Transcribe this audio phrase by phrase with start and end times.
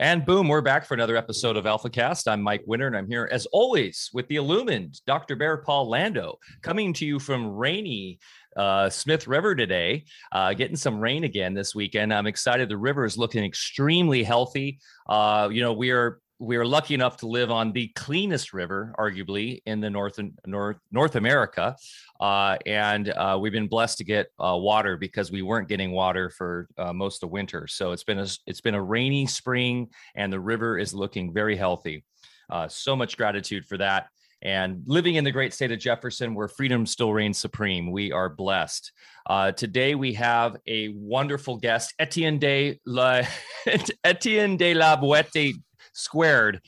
[0.00, 2.26] And boom, we're back for another episode of AlphaCast.
[2.26, 5.36] I'm Mike Winter, and I'm here as always with the illumined Dr.
[5.36, 8.18] Bear Paul Lando, coming to you from rainy
[8.56, 12.12] uh, Smith River today, uh, getting some rain again this weekend.
[12.12, 12.68] I'm excited.
[12.68, 14.80] The river is looking extremely healthy.
[15.08, 18.94] Uh, you know, we are we are lucky enough to live on the cleanest river,
[18.98, 21.76] arguably in the North North North America,
[22.20, 26.30] uh, and uh, we've been blessed to get uh, water because we weren't getting water
[26.30, 27.66] for uh, most of winter.
[27.66, 31.56] So it's been a it's been a rainy spring, and the river is looking very
[31.56, 32.04] healthy.
[32.50, 34.08] Uh, so much gratitude for that.
[34.42, 38.28] And living in the great state of Jefferson, where freedom still reigns supreme, we are
[38.28, 38.92] blessed.
[39.24, 43.22] Uh, today we have a wonderful guest, Etienne de la
[44.04, 45.54] Etienne de la Boete
[45.94, 46.60] squared.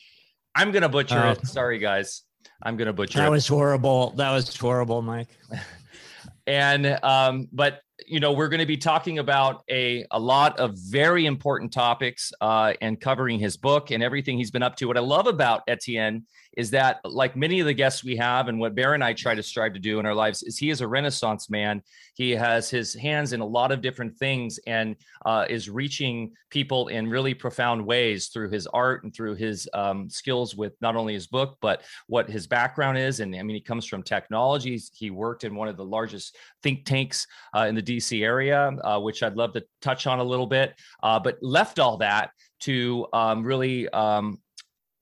[0.55, 1.47] I'm gonna butcher uh, it.
[1.47, 2.23] Sorry, guys.
[2.63, 3.19] I'm gonna butcher.
[3.19, 3.31] That it.
[3.31, 4.11] was horrible.
[4.17, 5.29] That was horrible, Mike.
[6.47, 10.77] and um, but you know we're going to be talking about a a lot of
[10.77, 14.87] very important topics uh, and covering his book and everything he's been up to.
[14.87, 16.25] What I love about Etienne
[16.57, 19.35] is that, like many of the guests we have, and what Bear and I try
[19.35, 21.83] to strive to do in our lives, is he is a Renaissance man.
[22.15, 24.97] He has his hands in a lot of different things and
[25.27, 30.09] uh, is reaching people in really profound ways through his art and through his um,
[30.09, 33.21] skills with not only his book, but what his background is.
[33.21, 34.91] And I mean, he comes from technologies.
[34.95, 38.99] He worked in one of the largest think tanks uh, in the DC area, uh,
[38.99, 43.07] which I'd love to touch on a little bit, uh, but left all that to
[43.13, 44.39] um, really um,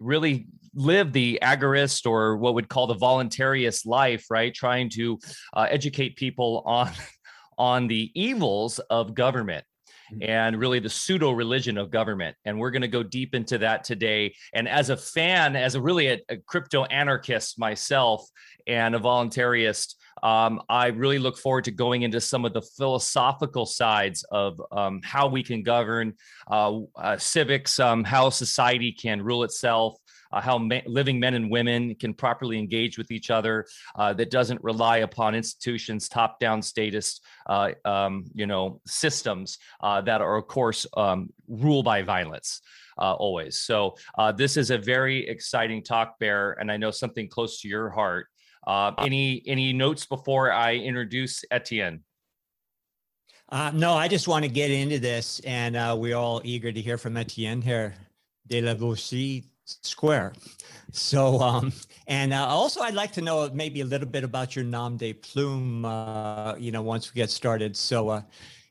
[0.01, 4.55] really live the agorist or what would call the voluntarist life, right?
[4.55, 5.19] Trying to
[5.55, 6.91] uh, educate people on
[7.59, 9.65] on the evils of government
[10.13, 10.29] mm-hmm.
[10.29, 12.37] and really the pseudo religion of government.
[12.45, 14.35] And we're going to go deep into that today.
[14.53, 18.29] And as a fan, as a really a, a crypto anarchist myself
[18.67, 23.67] and a voluntarist, um, I really look forward to going into some of the philosophical
[23.67, 26.15] sides of um, how we can govern
[26.51, 29.97] uh, uh, civics, um, how society can rule itself,
[30.35, 34.31] uh, how ma- living men and women can properly engage with each other uh, that
[34.31, 40.37] doesn't rely upon institutions, top down status, uh, um, you know, systems uh, that are,
[40.37, 42.61] of course, um, ruled by violence.
[42.97, 43.57] Uh, always.
[43.57, 47.69] So uh, this is a very exciting talk, Bear, and I know something close to
[47.69, 48.29] your heart.
[48.99, 52.05] any any notes before I introduce Etienne?
[53.49, 56.81] Uh, no, I just want to get into this, and uh, we're all eager to
[56.81, 57.95] hear from Etienne here
[58.47, 60.35] de la Voici Square.
[60.93, 61.73] So, um,
[62.07, 65.13] and uh, also, I'd like to know maybe a little bit about your nom de
[65.13, 65.85] plume.
[65.85, 67.77] Uh, you know, once we get started.
[67.77, 68.23] So, uh,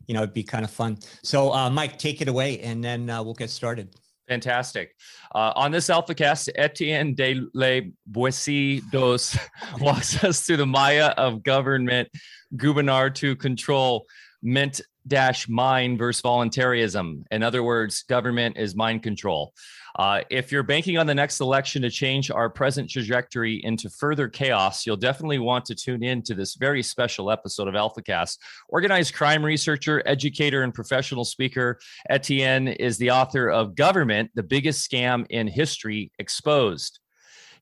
[0.07, 0.97] you know, it'd be kind of fun.
[1.23, 3.95] So, uh, Mike, take it away, and then uh, we'll get started.
[4.27, 4.95] Fantastic.
[5.35, 9.37] Uh, on this AlphaCast, Etienne de la Boissy dos
[9.79, 12.07] walks us through the Maya of government,
[12.55, 14.05] gubernar to control,
[14.41, 17.25] mint dash mind versus voluntarism.
[17.31, 19.53] In other words, government is mind control.
[19.95, 24.27] Uh, if you're banking on the next election to change our present trajectory into further
[24.27, 28.37] chaos, you'll definitely want to tune in to this very special episode of AlphaCast.
[28.69, 34.89] Organized crime researcher, educator, and professional speaker, Etienne is the author of Government, the Biggest
[34.89, 36.99] Scam in History Exposed.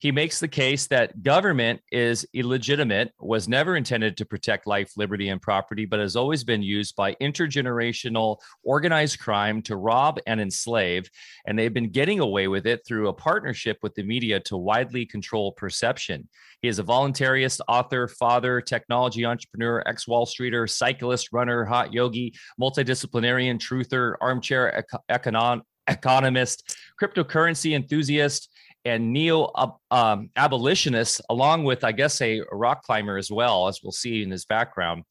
[0.01, 5.29] He makes the case that government is illegitimate, was never intended to protect life, liberty,
[5.29, 11.07] and property, but has always been used by intergenerational organized crime to rob and enslave.
[11.45, 15.05] And they've been getting away with it through a partnership with the media to widely
[15.05, 16.27] control perception.
[16.63, 22.33] He is a voluntarist, author, father, technology entrepreneur, ex Wall Streeter, cyclist, runner, hot yogi,
[22.59, 28.49] multidisciplinarian, truther, armchair econ- economist, cryptocurrency enthusiast,
[28.85, 29.51] and neo
[29.91, 34.31] um, abolitionists, along with, I guess, a rock climber as well, as we'll see in
[34.31, 35.03] his background.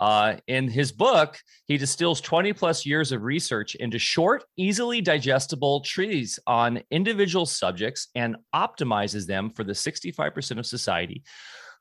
[0.00, 5.80] Uh, in his book, he distills 20 plus years of research into short, easily digestible
[5.82, 11.22] treatises on individual subjects and optimizes them for the 65% of society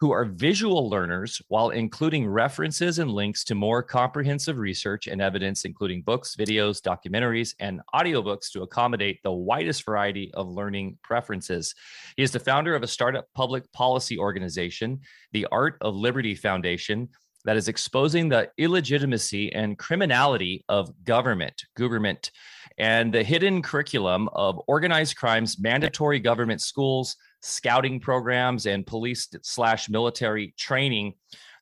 [0.02, 5.64] who are visual learners while including references and links to more comprehensive research and evidence,
[5.64, 11.76] including books, videos, documentaries, and audiobooks to accommodate the widest variety of learning preferences.
[12.18, 15.02] He is the founder of a startup public policy organization,
[15.34, 17.08] the Art of Liberty Foundation,
[17.46, 22.32] that is exposing the illegitimacy and criminality of government, government,
[22.80, 29.90] and the hidden curriculum of organized crimes, mandatory government schools, scouting programs and police slash
[29.90, 31.14] military training.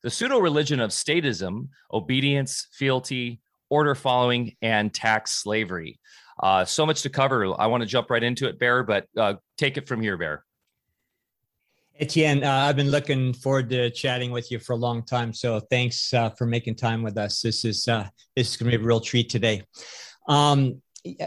[0.04, 6.00] The pseudo religion of statism, obedience, fealty, order following, and tax slavery.
[6.42, 7.60] Uh, so much to cover.
[7.60, 10.46] I want to jump right into it, Bear, but uh, take it from here, Bear.
[12.00, 15.34] Etienne, uh, I've been looking forward to chatting with you for a long time.
[15.34, 17.42] So thanks uh, for making time with us.
[17.42, 19.64] This is uh, this is going to be a real treat today.
[20.30, 20.81] Um,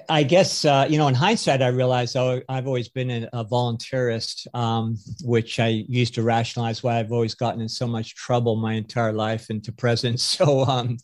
[0.09, 1.09] I guess uh, you know.
[1.09, 6.15] In hindsight, I realized oh, I've always been a, a voluntarist, um, which I used
[6.15, 10.21] to rationalize why I've always gotten in so much trouble my entire life into present.
[10.33, 10.99] So, um,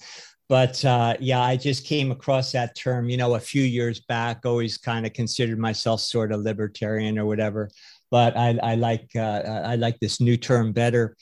[0.49, 4.45] but uh, yeah, I just came across that term, you know, a few years back.
[4.45, 7.71] Always kind of considered myself sort of libertarian or whatever,
[8.11, 11.17] but I, I like uh, I like this new term better.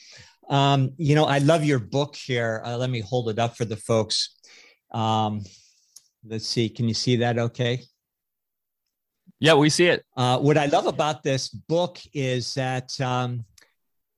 [0.48, 2.62] Um, you know, I love your book here.
[2.64, 4.36] Uh, let me hold it up for the folks.
[6.28, 6.68] Let's see.
[6.68, 7.38] Can you see that?
[7.38, 7.82] Okay.
[9.38, 10.04] Yeah, we see it.
[10.16, 13.44] Uh, what I love about this book is that um,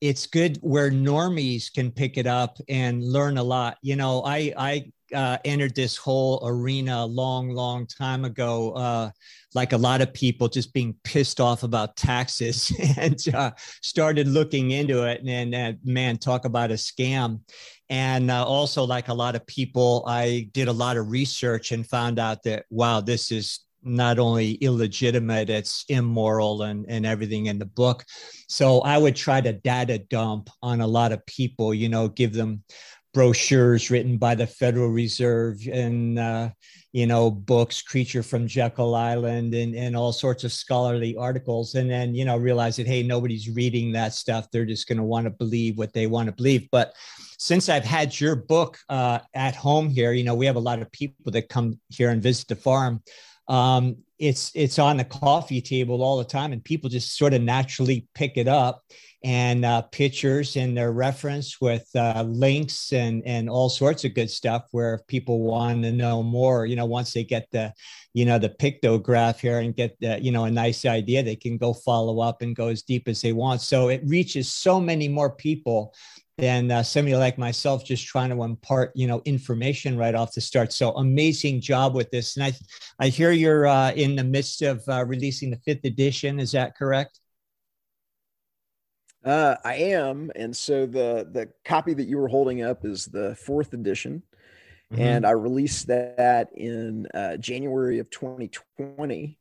[0.01, 3.77] it's good where normies can pick it up and learn a lot.
[3.81, 9.11] You know, I I uh, entered this whole arena a long, long time ago, uh,
[9.53, 13.51] like a lot of people, just being pissed off about taxes, and uh,
[13.81, 15.21] started looking into it.
[15.25, 17.41] And, and man, talk about a scam!
[17.89, 21.87] And uh, also, like a lot of people, I did a lot of research and
[21.87, 27.59] found out that wow, this is not only illegitimate, it's immoral and, and everything in
[27.59, 28.03] the book.
[28.47, 32.33] So I would try to data dump on a lot of people, you know, give
[32.33, 32.63] them
[33.19, 36.49] brochures written by the Federal Reserve and uh,
[36.93, 41.91] you know books, Creature from Jekyll Island, and and all sorts of scholarly articles, and
[41.91, 44.47] then you know realize that hey, nobody's reading that stuff.
[44.49, 46.69] They're just going to want to believe what they want to believe.
[46.71, 46.93] But
[47.37, 50.81] since I've had your book uh, at home here, you know we have a lot
[50.81, 53.03] of people that come here and visit the farm.
[53.49, 57.41] Um, it's it's on the coffee table all the time, and people just sort of
[57.41, 58.81] naturally pick it up
[59.23, 64.29] and uh, pictures and their reference with uh, links and and all sorts of good
[64.29, 67.73] stuff where if people want to know more you know once they get the
[68.13, 71.57] you know the pictograph here and get the, you know a nice idea they can
[71.57, 73.61] go follow up and go as deep as they want.
[73.61, 75.93] So it reaches so many more people
[76.37, 80.41] than uh, somebody like myself just trying to impart you know information right off the
[80.41, 80.71] start.
[80.71, 82.37] So amazing job with this.
[82.37, 82.53] And i
[82.99, 86.39] i hear you're uh, in the midst of uh, releasing the fifth edition.
[86.39, 87.19] Is that correct
[89.25, 93.35] uh, I am, and so the the copy that you were holding up is the
[93.35, 94.23] fourth edition,
[94.91, 95.01] mm-hmm.
[95.01, 99.37] and I released that in uh, January of 2020.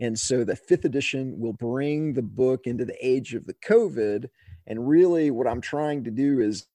[0.00, 4.28] And so the fifth edition will bring the book into the age of the COVID.
[4.66, 6.66] And really, what I'm trying to do is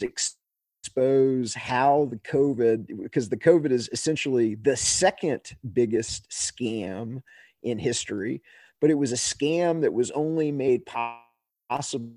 [0.00, 7.22] expose how the COVID, because the COVID is essentially the second biggest scam
[7.62, 8.42] in history,
[8.80, 11.23] but it was a scam that was only made possible
[11.68, 12.14] possible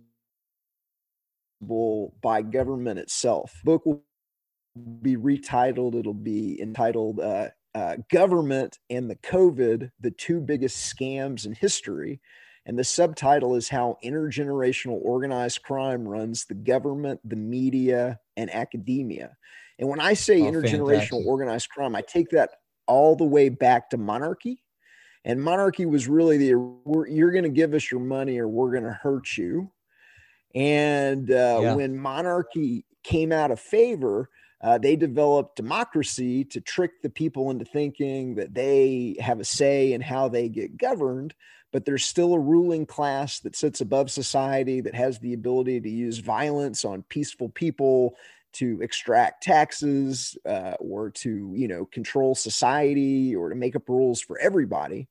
[2.22, 3.62] by government itself.
[3.64, 4.04] book will
[5.02, 5.96] be retitled.
[5.96, 12.20] It'll be entitled uh, uh, "Government and the COVID: The Two Biggest Scams in History."
[12.66, 19.38] And the subtitle is How Intergenerational Organized Crime Runs the Government, the Media, and Academia.
[19.80, 21.28] And when I say oh, intergenerational fantastic.
[21.28, 22.50] organized crime, I take that
[22.88, 24.64] all the way back to monarchy
[25.28, 26.46] and monarchy was really the
[27.10, 29.70] you're going to give us your money or we're going to hurt you.
[30.56, 31.76] And uh, yeah.
[31.76, 34.30] when monarchy came out of favor,
[34.62, 39.92] uh, they developed democracy to trick the people into thinking that they have a say
[39.92, 41.36] in how they get governed.
[41.74, 45.90] But there's still a ruling class that sits above society that has the ability to
[45.90, 48.16] use violence on peaceful people
[48.54, 54.22] to extract taxes uh, or to you know control society or to make up rules
[54.22, 55.10] for everybody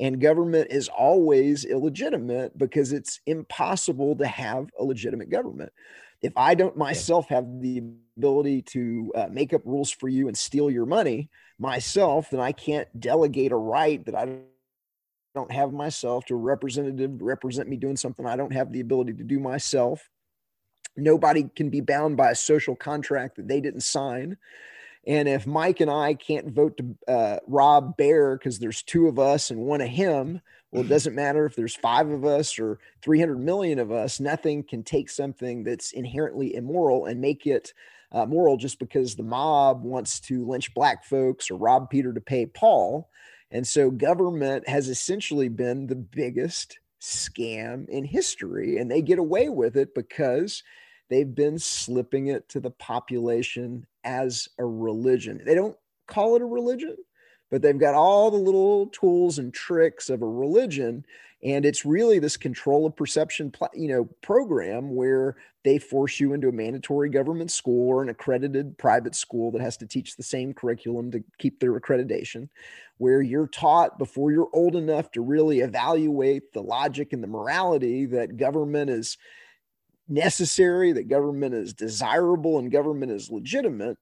[0.00, 5.70] and government is always illegitimate because it's impossible to have a legitimate government.
[6.22, 7.82] If I don't myself have the
[8.16, 11.28] ability to uh, make up rules for you and steal your money
[11.58, 14.38] myself, then I can't delegate a right that I
[15.34, 18.80] don't have myself to a representative to represent me doing something I don't have the
[18.80, 20.08] ability to do myself.
[20.96, 24.38] Nobody can be bound by a social contract that they didn't sign.
[25.06, 29.18] And if Mike and I can't vote to uh, Rob Bear because there's two of
[29.18, 30.40] us and one of him,
[30.70, 30.92] well, it mm-hmm.
[30.92, 34.20] doesn't matter if there's five of us or 300 million of us.
[34.20, 37.72] Nothing can take something that's inherently immoral and make it
[38.12, 42.20] uh, moral just because the mob wants to lynch black folks or rob Peter to
[42.20, 43.08] pay Paul.
[43.50, 49.48] And so government has essentially been the biggest scam in history, and they get away
[49.48, 50.62] with it because
[51.10, 55.42] they've been slipping it to the population as a religion.
[55.44, 55.76] They don't
[56.06, 56.96] call it a religion,
[57.50, 61.04] but they've got all the little tools and tricks of a religion
[61.42, 66.48] and it's really this control of perception you know program where they force you into
[66.48, 70.52] a mandatory government school or an accredited private school that has to teach the same
[70.52, 72.48] curriculum to keep their accreditation
[72.98, 78.04] where you're taught before you're old enough to really evaluate the logic and the morality
[78.06, 79.16] that government is
[80.10, 83.96] necessary, that government is desirable, and government is legitimate.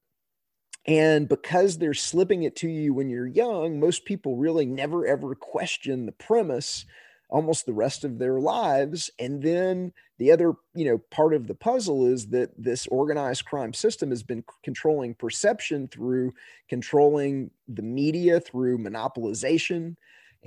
[0.87, 5.35] And because they're slipping it to you when you're young, most people really never ever
[5.35, 6.87] question the premise
[7.31, 9.11] almost the rest of their lives.
[9.19, 13.75] And then the other, you know, part of the puzzle is that this organized crime
[13.75, 16.33] system has been controlling perception through
[16.69, 19.97] controlling the media through monopolization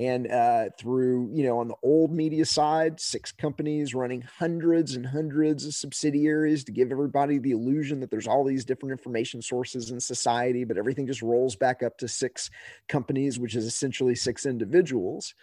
[0.02, 5.06] and uh, through you know on the old media side six companies running hundreds and
[5.06, 9.92] hundreds of subsidiaries to give everybody the illusion that there's all these different information sources
[9.92, 12.50] in society but everything just rolls back up to six
[12.88, 15.36] companies which is essentially six individuals.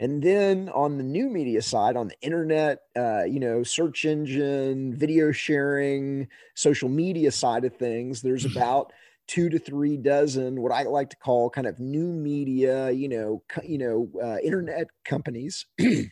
[0.00, 4.92] And then on the new media side, on the internet, uh, you know, search engine,
[4.92, 8.92] video sharing, social media side of things, there's about
[9.26, 13.42] two to three dozen what I like to call kind of new media, you know,
[13.48, 16.10] co- you know, uh, internet companies, and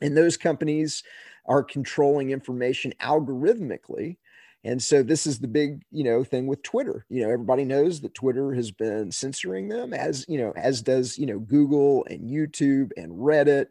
[0.00, 1.02] those companies
[1.46, 4.18] are controlling information algorithmically.
[4.64, 7.06] And so this is the big, you know, thing with Twitter.
[7.08, 11.16] You know, everybody knows that Twitter has been censoring them as, you know, as does,
[11.16, 13.66] you know, Google and YouTube and Reddit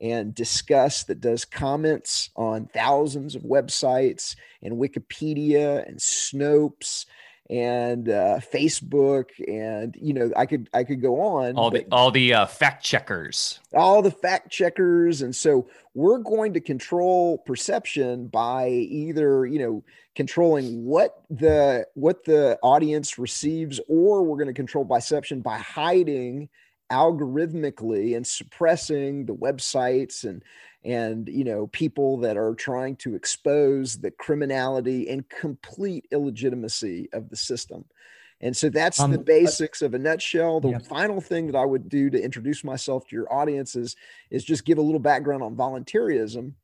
[0.00, 7.04] and Disqus that does comments on thousands of websites and Wikipedia and Snopes
[7.50, 11.56] and uh, Facebook, and you know, I could I could go on.
[11.56, 16.52] All the all the uh, fact checkers, all the fact checkers, and so we're going
[16.54, 24.22] to control perception by either you know controlling what the what the audience receives, or
[24.22, 26.48] we're going to control perception by hiding
[26.90, 30.42] algorithmically and suppressing the websites and
[30.84, 37.28] and you know people that are trying to expose the criminality and complete illegitimacy of
[37.28, 37.84] the system.
[38.42, 40.60] And so that's um, the basics of a nutshell.
[40.60, 40.78] The yeah.
[40.78, 43.96] final thing that i would do to introduce myself to your audience is,
[44.30, 46.54] is just give a little background on voluntarism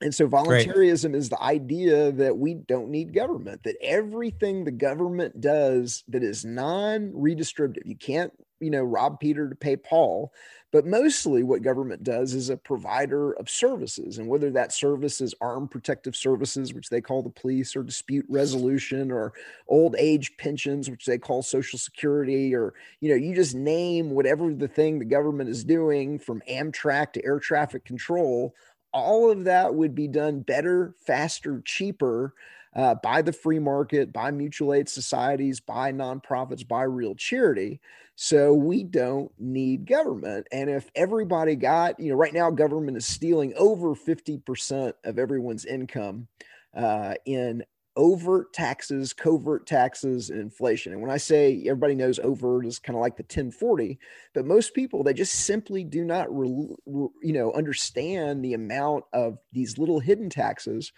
[0.00, 1.18] and so voluntarism Great.
[1.18, 6.44] is the idea that we don't need government, that everything the government does that is
[6.44, 10.32] non redistributive, you can't, you know, rob Peter to pay Paul.
[10.70, 14.18] But mostly what government does is a provider of services.
[14.18, 18.26] And whether that service is armed protective services, which they call the police, or dispute
[18.28, 19.32] resolution, or
[19.66, 24.52] old age pensions, which they call social security, or, you know, you just name whatever
[24.52, 28.54] the thing the government is doing from Amtrak to air traffic control
[28.98, 32.34] all of that would be done better, faster, cheaper
[32.74, 37.80] uh, by the free market, by mutual aid societies, by nonprofits, by real charity.
[38.14, 40.48] So we don't need government.
[40.50, 45.64] And if everybody got, you know, right now government is stealing over 50% of everyone's
[45.64, 46.26] income
[46.76, 47.64] uh, in
[47.98, 50.92] overt taxes, covert taxes, and inflation.
[50.92, 53.98] And when I say everybody knows overt is kind of like the 1040,
[54.32, 56.48] but most people they just simply do not, re,
[56.86, 60.92] re, you know, understand the amount of these little hidden taxes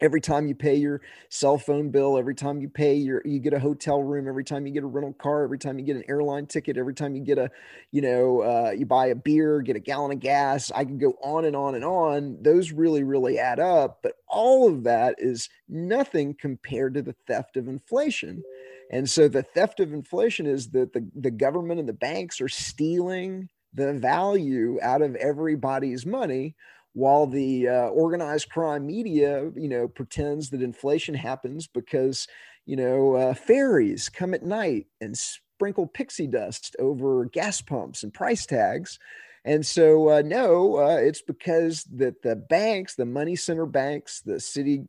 [0.00, 3.52] every time you pay your cell phone bill every time you pay your you get
[3.52, 6.04] a hotel room every time you get a rental car every time you get an
[6.08, 7.50] airline ticket every time you get a
[7.90, 11.16] you know uh, you buy a beer get a gallon of gas i can go
[11.22, 12.38] on and on and on.
[12.42, 17.56] Those really really add up but all of that is nothing compared to the theft
[17.56, 18.42] of inflation.
[18.90, 22.48] And so the theft of inflation is that the, the government and the banks are
[22.48, 26.56] stealing the value out of everybody's money
[26.92, 32.26] while the uh, organized crime media, you know, pretends that inflation happens because,
[32.66, 38.12] you know, uh, fairies come at night and sprinkle pixie dust over gas pumps and
[38.12, 38.98] price tags.
[39.44, 44.38] And so, uh, no, uh, it's because that the banks, the money center banks, the
[44.38, 44.82] city,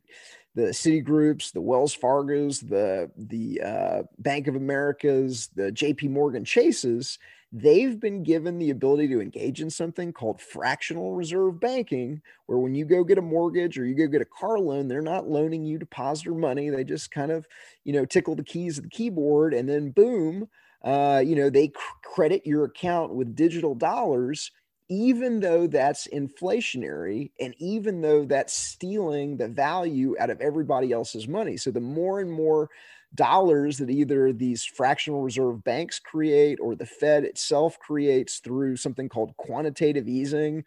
[0.54, 6.08] the Citigroups, the Wells Fargo's, the the uh, Bank of America's, the J.P.
[6.08, 7.18] Morgan Chases,
[7.52, 12.74] they've been given the ability to engage in something called fractional reserve banking, where when
[12.74, 15.64] you go get a mortgage or you go get a car loan, they're not loaning
[15.64, 16.70] you depositor money.
[16.70, 17.46] They just kind of,
[17.84, 20.48] you know, tickle the keys of the keyboard and then boom,
[20.82, 24.50] uh, you know, they cr- credit your account with digital dollars,
[24.88, 31.28] even though that's inflationary and even though that's stealing the value out of everybody else's
[31.28, 31.56] money.
[31.56, 32.70] So the more and more
[33.14, 39.08] dollars that either these fractional reserve banks create or the Fed itself creates through something
[39.08, 40.64] called quantitative easing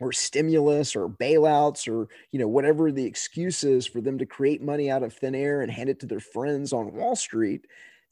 [0.00, 4.62] or stimulus or bailouts or you know whatever the excuse is for them to create
[4.62, 7.66] money out of thin air and hand it to their friends on Wall Street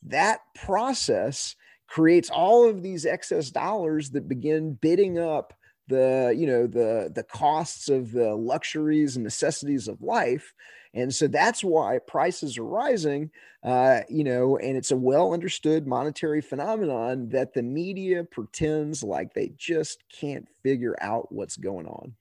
[0.04, 1.56] that process
[1.87, 5.52] creates all of these excess dollars that begin bidding up
[5.88, 10.54] the you know the the costs of the luxuries and necessities of life
[10.94, 13.30] and so that's why prices are rising,
[13.62, 19.32] uh, you know, and it's a well understood monetary phenomenon that the media pretends like
[19.32, 22.14] they just can't figure out what's going on.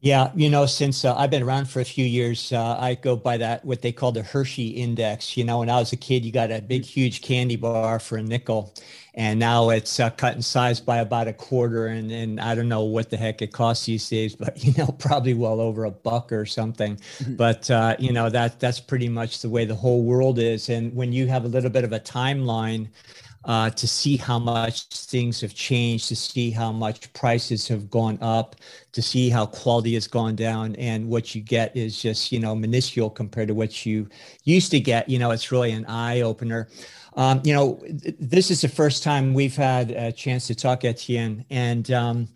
[0.00, 3.16] Yeah, you know, since uh, I've been around for a few years, uh, I go
[3.16, 5.36] by that what they call the Hershey Index.
[5.36, 8.16] You know, when I was a kid, you got a big, huge candy bar for
[8.16, 8.72] a nickel,
[9.14, 11.88] and now it's uh, cut in size by about a quarter.
[11.88, 14.86] And and I don't know what the heck it costs these days, but you know,
[14.86, 16.94] probably well over a buck or something.
[16.94, 17.34] Mm-hmm.
[17.34, 20.68] But uh, you know, that that's pretty much the way the whole world is.
[20.68, 22.86] And when you have a little bit of a timeline
[23.44, 28.18] uh, to see how much things have changed, to see how much prices have gone
[28.20, 28.56] up,
[28.92, 30.74] to see how quality has gone down.
[30.76, 34.08] And what you get is just, you know, minuscule compared to what you
[34.44, 35.08] used to get.
[35.08, 36.68] You know, it's really an eye opener.
[37.14, 37.80] Um, you know,
[38.20, 41.44] this is the first time we've had a chance to talk, Etienne.
[41.50, 42.28] And um,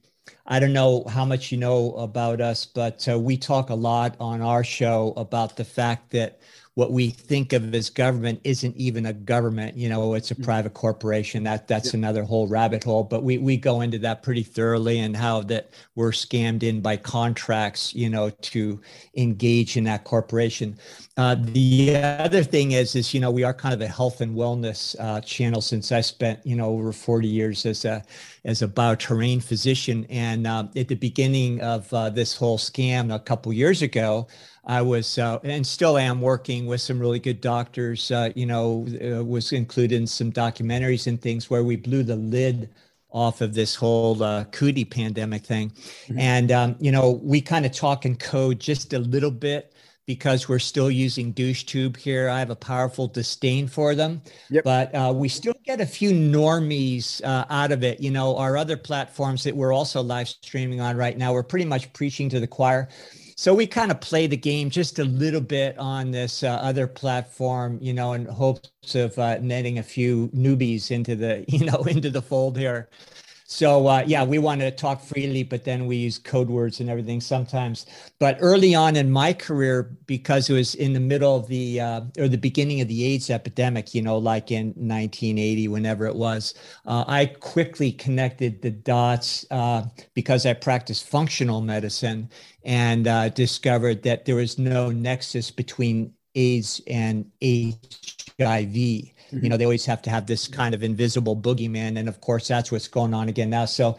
[0.47, 4.17] I don't know how much you know about us, but uh, we talk a lot
[4.19, 6.41] on our show about the fact that
[6.75, 10.45] what we think of as government isn't even a government you know it's a mm-hmm.
[10.45, 11.99] private corporation that that's yeah.
[11.99, 15.71] another whole rabbit hole but we we go into that pretty thoroughly and how that
[15.97, 18.81] we're scammed in by contracts you know to
[19.17, 20.77] engage in that corporation
[21.19, 24.35] uh, the other thing is is you know we are kind of a health and
[24.35, 28.03] wellness uh, channel since i spent you know over 40 years as a
[28.45, 33.19] as a bioterrain physician and uh, at the beginning of uh, this whole scam a
[33.19, 34.27] couple years ago
[34.65, 38.11] I was uh, and still am working with some really good doctors.
[38.11, 42.17] Uh, you know, uh, was included in some documentaries and things where we blew the
[42.17, 42.71] lid
[43.11, 46.19] off of this whole uh, cootie pandemic thing, mm-hmm.
[46.19, 49.73] and um, you know, we kind of talk and code just a little bit
[50.07, 52.29] because we're still using douche tube here.
[52.29, 54.63] I have a powerful disdain for them, yep.
[54.63, 58.01] but uh, we still get a few normies uh, out of it.
[58.01, 61.65] You know, our other platforms that we're also live streaming on right now, we're pretty
[61.65, 62.89] much preaching to the choir
[63.37, 66.87] so we kind of play the game just a little bit on this uh, other
[66.87, 71.83] platform, you know, in hopes of uh, netting a few newbies into the, you know,
[71.85, 72.89] into the fold here.
[73.53, 76.89] So uh, yeah, we want to talk freely, but then we use code words and
[76.89, 77.85] everything sometimes.
[78.19, 82.01] But early on in my career, because it was in the middle of the uh,
[82.19, 86.55] or the beginning of the AIDS epidemic, you know, like in 1980, whenever it was,
[86.87, 89.85] uh, I quickly connected the dots uh,
[90.15, 92.31] because I practiced functional medicine
[92.65, 99.45] and uh, discovered that there was no nexus between AIDS and HIV Mm-hmm.
[99.45, 101.99] You know, they always have to have this kind of invisible boogeyman.
[101.99, 103.65] And of course, that's what's going on again now.
[103.65, 103.99] So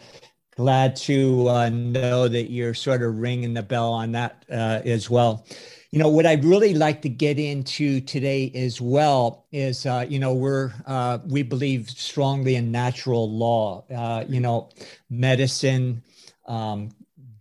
[0.56, 5.10] glad to uh, know that you're sort of ringing the bell on that uh, as
[5.10, 5.44] well.
[5.90, 10.18] You know, what I'd really like to get into today as well is, uh, you
[10.18, 14.70] know, we're, uh, we believe strongly in natural law, uh, you know,
[15.08, 16.02] medicine,
[16.46, 16.90] um,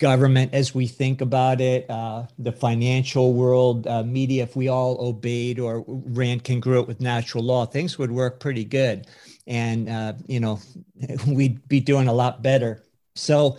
[0.04, 4.98] government as we think about it, uh, the financial world, uh, media, if we all
[5.00, 9.08] obeyed or ran congruent with natural law, things would work pretty good.
[9.48, 10.60] And, uh, you know,
[11.28, 12.84] we'd be doing a lot better.
[13.16, 13.58] So,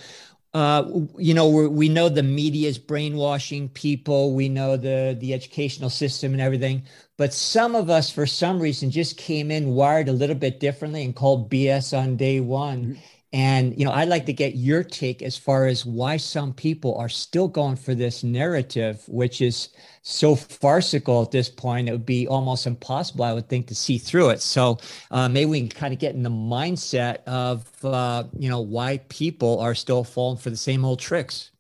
[0.53, 0.85] uh,
[1.17, 4.35] you know, we know the media is brainwashing people.
[4.35, 6.83] We know the the educational system and everything.
[7.17, 11.05] But some of us, for some reason, just came in wired a little bit differently
[11.05, 12.83] and called BS on day one.
[12.85, 13.14] Mm-hmm.
[13.35, 16.95] And you know, I'd like to get your take as far as why some people
[16.95, 19.71] are still going for this narrative, which is
[20.03, 21.89] so farcical at this point.
[21.89, 24.41] It would be almost impossible, I would think, to see through it.
[24.41, 24.79] So
[25.11, 28.99] uh, maybe we can kind of get in the mindset of uh, you know why
[29.09, 31.51] people are still falling for the same old tricks.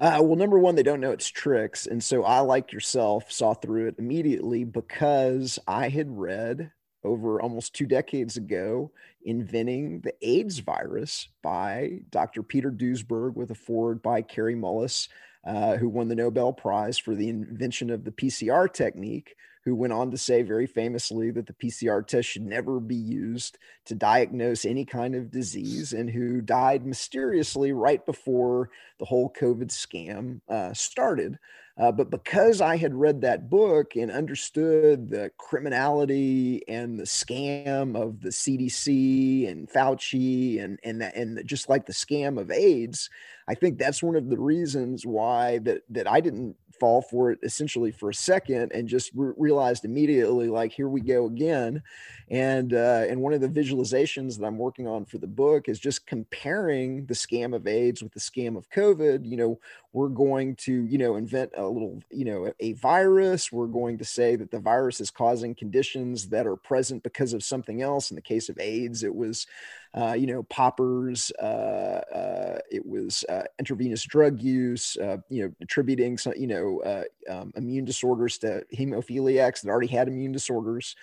[0.00, 3.52] Uh, well, number one, they don't know it's tricks, and so I, like yourself, saw
[3.52, 6.72] through it immediately because I had read
[7.04, 8.90] over almost two decades ago
[9.28, 12.42] inventing the AIDS virus by Dr.
[12.42, 15.08] Peter Duesberg with a forward by Kary Mullis,
[15.46, 19.36] uh, who won the Nobel Prize for the invention of the PCR technique,
[19.66, 23.58] who went on to say very famously that the PCR test should never be used
[23.84, 29.68] to diagnose any kind of disease, and who died mysteriously right before the whole COVID
[29.68, 31.38] scam uh, started.
[31.78, 37.96] Uh, but because I had read that book and understood the criminality and the scam
[37.96, 43.08] of the CDC and Fauci and and and just like the scam of AIDS,
[43.48, 47.38] I think that's one of the reasons why that that I didn't fall for it
[47.42, 51.82] essentially for a second and just re- realized immediately like here we go again.
[52.30, 55.80] And uh, and one of the visualizations that i'm working on for the book is
[55.80, 59.26] just comparing the scam of aids with the scam of covid.
[59.26, 59.60] You know
[59.94, 63.50] we're going to you know invent a little you know a virus.
[63.50, 67.42] We're going to say that the virus is causing conditions that are present because of
[67.42, 68.10] something else.
[68.10, 69.46] In the case of aids it was
[69.94, 71.32] uh, you know, poppers.
[71.40, 74.96] Uh, uh, it was uh, intravenous drug use.
[74.96, 80.08] Uh, you know, attributing some, you know, um, immune disorders to hemophiliacs that already had
[80.08, 80.94] immune disorders.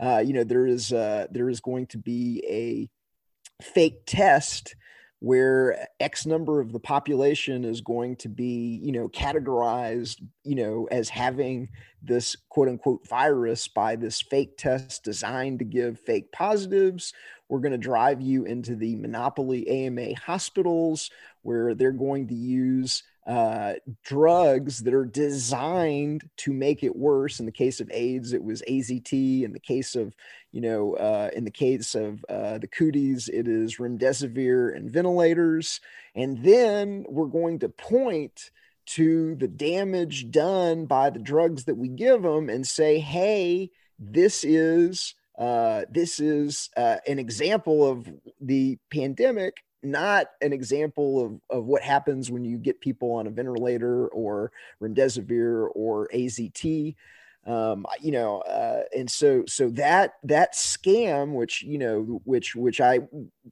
[0.00, 2.88] you know, there is there is going to be a
[3.62, 4.76] fake test
[5.20, 10.86] where X number of the population is going to be, you know, categorized, you know,
[10.90, 11.68] as having
[12.02, 17.12] this quote unquote virus by this fake test designed to give fake positives.
[17.48, 21.10] We're going to drive you into the monopoly AMA hospitals
[21.42, 27.40] where they're going to use uh, drugs that are designed to make it worse.
[27.40, 29.44] In the case of AIDS, it was AZT.
[29.44, 30.14] In the case of,
[30.50, 35.80] you know, uh, in the case of uh, the cooties, it is remdesivir and ventilators.
[36.14, 38.50] And then we're going to point
[38.86, 44.42] to the damage done by the drugs that we give them and say, hey, this
[44.42, 48.08] is uh, this is uh, an example of
[48.40, 53.30] the pandemic not an example of, of what happens when you get people on a
[53.30, 54.50] ventilator or
[54.82, 56.94] remdesivir or AZT.
[57.46, 62.78] Um, you know, uh, and so so that that scam, which you know, which which
[62.78, 63.00] I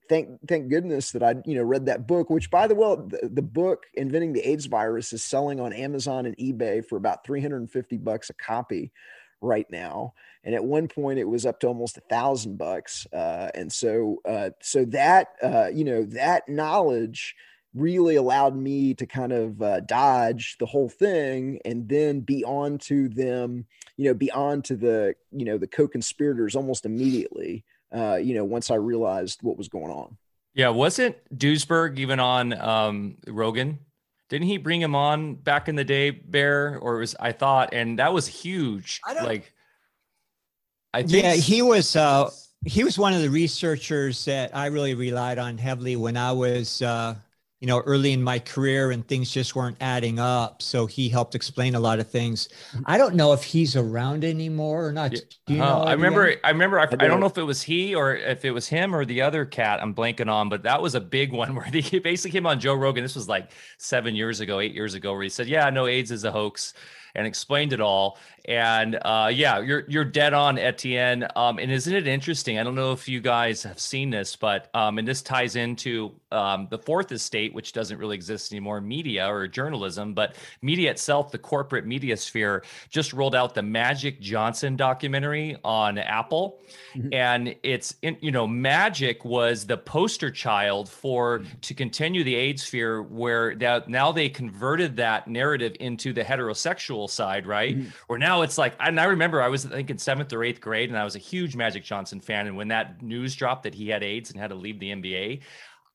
[0.08, 2.28] thank thank goodness that I you know read that book.
[2.28, 6.26] Which by the way, the, the book "Inventing the AIDS Virus" is selling on Amazon
[6.26, 8.92] and eBay for about three hundred and fifty bucks a copy
[9.40, 13.50] right now and at one point it was up to almost a thousand bucks uh,
[13.54, 17.34] and so uh, so that uh, you know that knowledge
[17.74, 22.78] really allowed me to kind of uh, dodge the whole thing and then be on
[22.78, 28.16] to them you know be on to the you know the co-conspirators almost immediately uh,
[28.16, 30.16] you know once i realized what was going on.
[30.54, 33.80] Yeah wasn't duesberg even on um, rogan
[34.28, 36.78] didn't he bring him on back in the day, Bear?
[36.78, 39.00] Or was I thought, and that was huge.
[39.04, 39.52] I like,
[40.92, 41.96] I think yeah, he was.
[41.96, 42.30] uh
[42.64, 46.82] He was one of the researchers that I really relied on heavily when I was
[46.82, 47.14] uh,
[47.60, 50.60] you know, early in my career and things just weren't adding up.
[50.60, 52.50] So he helped explain a lot of things.
[52.84, 55.12] I don't know if he's around anymore or not.
[55.12, 55.80] Do you uh, know?
[55.84, 58.50] I remember, I remember, I, I, don't know if it was he or if it
[58.50, 61.54] was him or the other cat I'm blanking on, but that was a big one
[61.54, 63.02] where he basically came on Joe Rogan.
[63.02, 66.10] This was like seven years ago, eight years ago, where he said, yeah, no, AIDS
[66.10, 66.74] is a hoax
[67.14, 68.18] and explained it all.
[68.46, 71.26] And uh, yeah, you're you're dead on, Etienne.
[71.34, 72.58] Um, and isn't it interesting?
[72.60, 76.12] I don't know if you guys have seen this, but um, and this ties into
[76.30, 81.32] um, the fourth estate, which doesn't really exist anymore, media or journalism, but media itself,
[81.32, 86.60] the corporate media sphere, just rolled out the Magic Johnson documentary on Apple,
[86.94, 87.12] mm-hmm.
[87.12, 92.62] and it's in, you know Magic was the poster child for to continue the AIDS
[92.62, 97.76] sphere, where that now they converted that narrative into the heterosexual side, right?
[97.76, 97.88] Mm-hmm.
[98.06, 100.44] Where now now it's like, and I remember I was I think in seventh or
[100.44, 102.46] eighth grade, and I was a huge Magic Johnson fan.
[102.46, 105.40] And when that news dropped that he had AIDS and had to leave the NBA,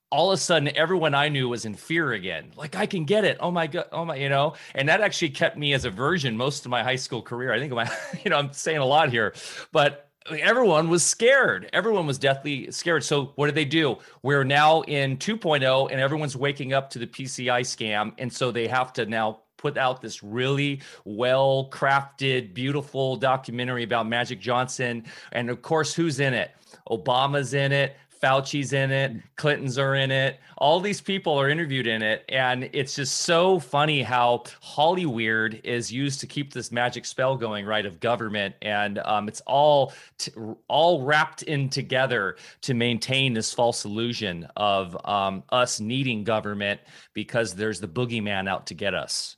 [0.09, 2.51] all of a sudden everyone I knew was in fear again.
[2.55, 3.37] Like I can get it.
[3.39, 3.85] Oh my god.
[3.91, 4.55] Oh my, you know.
[4.75, 7.53] And that actually kept me as a virgin most of my high school career.
[7.53, 7.89] I think my,
[8.23, 9.33] you know, I'm saying a lot here,
[9.71, 11.69] but everyone was scared.
[11.73, 13.03] Everyone was deathly scared.
[13.03, 13.97] So what did they do?
[14.21, 18.13] We're now in 2.0 and everyone's waking up to the PCR scam.
[18.17, 24.07] And so they have to now put out this really well crafted, beautiful documentary about
[24.07, 25.03] Magic Johnson.
[25.31, 26.51] And of course, who's in it?
[26.89, 27.95] Obama's in it.
[28.21, 32.23] Fauci's in it, Clintons are in it, all these people are interviewed in it.
[32.29, 37.65] And it's just so funny how Hollyweird is used to keep this magic spell going,
[37.65, 38.53] right, of government.
[38.61, 40.31] And um, it's all t-
[40.67, 46.79] all wrapped in together to maintain this false illusion of um, us needing government
[47.13, 49.37] because there's the boogeyman out to get us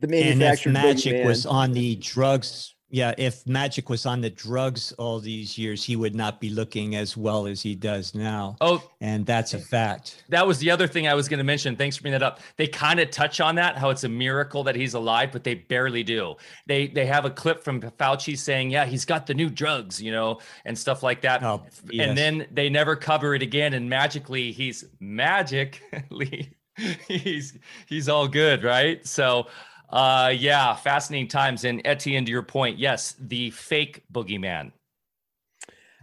[0.00, 4.30] the manufactured and if magic was on the drugs yeah if magic was on the
[4.30, 8.56] drugs all these years he would not be looking as well as he does now.
[8.60, 8.82] Oh.
[9.00, 10.24] And that's a fact.
[10.28, 11.76] That was the other thing i was going to mention.
[11.76, 12.40] Thanks for bringing that up.
[12.56, 15.54] They kind of touch on that how it's a miracle that he's alive but they
[15.54, 16.36] barely do.
[16.66, 20.12] They they have a clip from fauci saying yeah he's got the new drugs you
[20.12, 21.42] know and stuff like that.
[21.42, 22.08] Oh, yes.
[22.08, 26.56] and then they never cover it again and magically he's magically
[27.08, 29.04] he's he's all good right?
[29.06, 29.48] So
[29.90, 31.64] uh, yeah, fascinating times.
[31.64, 34.72] And Etienne, to your point, yes, the fake boogeyman.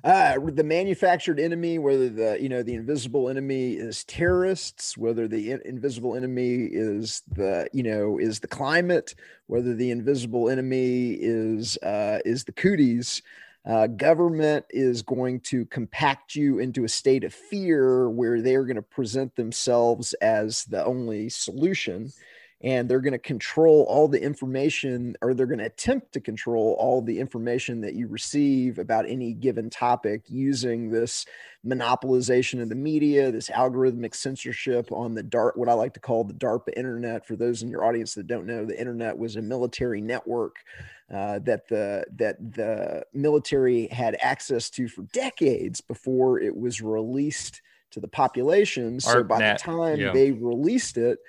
[0.04, 5.52] Uh, the manufactured enemy, whether the you know the invisible enemy is terrorists, whether the
[5.52, 9.16] in- invisible enemy is the you know is the climate,
[9.48, 13.22] whether the invisible enemy is uh, is the cooties.
[13.66, 18.76] Uh, government is going to compact you into a state of fear where they're going
[18.76, 22.12] to present themselves as the only solution
[22.64, 26.76] and they're going to control all the information or they're going to attempt to control
[26.80, 31.26] all the information that you receive about any given topic using this
[31.66, 36.24] monopolization of the media this algorithmic censorship on the dark what i like to call
[36.24, 39.42] the darpa internet for those in your audience that don't know the internet was a
[39.42, 40.58] military network
[41.14, 47.62] uh, that the that the military had access to for decades before it was released
[47.92, 49.00] to the population.
[49.00, 50.12] So by the time yeah.
[50.12, 51.20] they released it,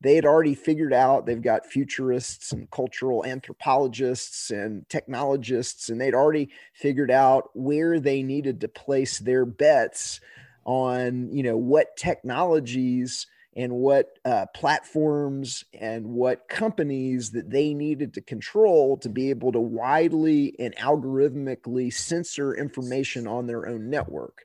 [0.00, 6.14] they had already figured out they've got futurists and cultural anthropologists and technologists, and they'd
[6.14, 10.20] already figured out where they needed to place their bets
[10.64, 13.26] on, you know, what technologies
[13.56, 19.52] and what uh, platforms and what companies that they needed to control to be able
[19.52, 24.44] to widely and algorithmically censor information on their own network.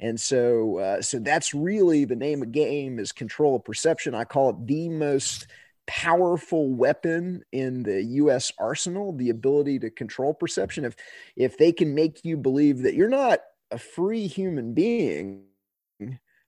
[0.00, 4.14] And so, uh, so that's really the name of game is control of perception.
[4.14, 5.46] I call it the most
[5.86, 8.52] powerful weapon in the U.S.
[8.58, 10.84] arsenal, the ability to control perception.
[10.84, 10.96] If
[11.36, 15.42] if they can make you believe that you're not a free human being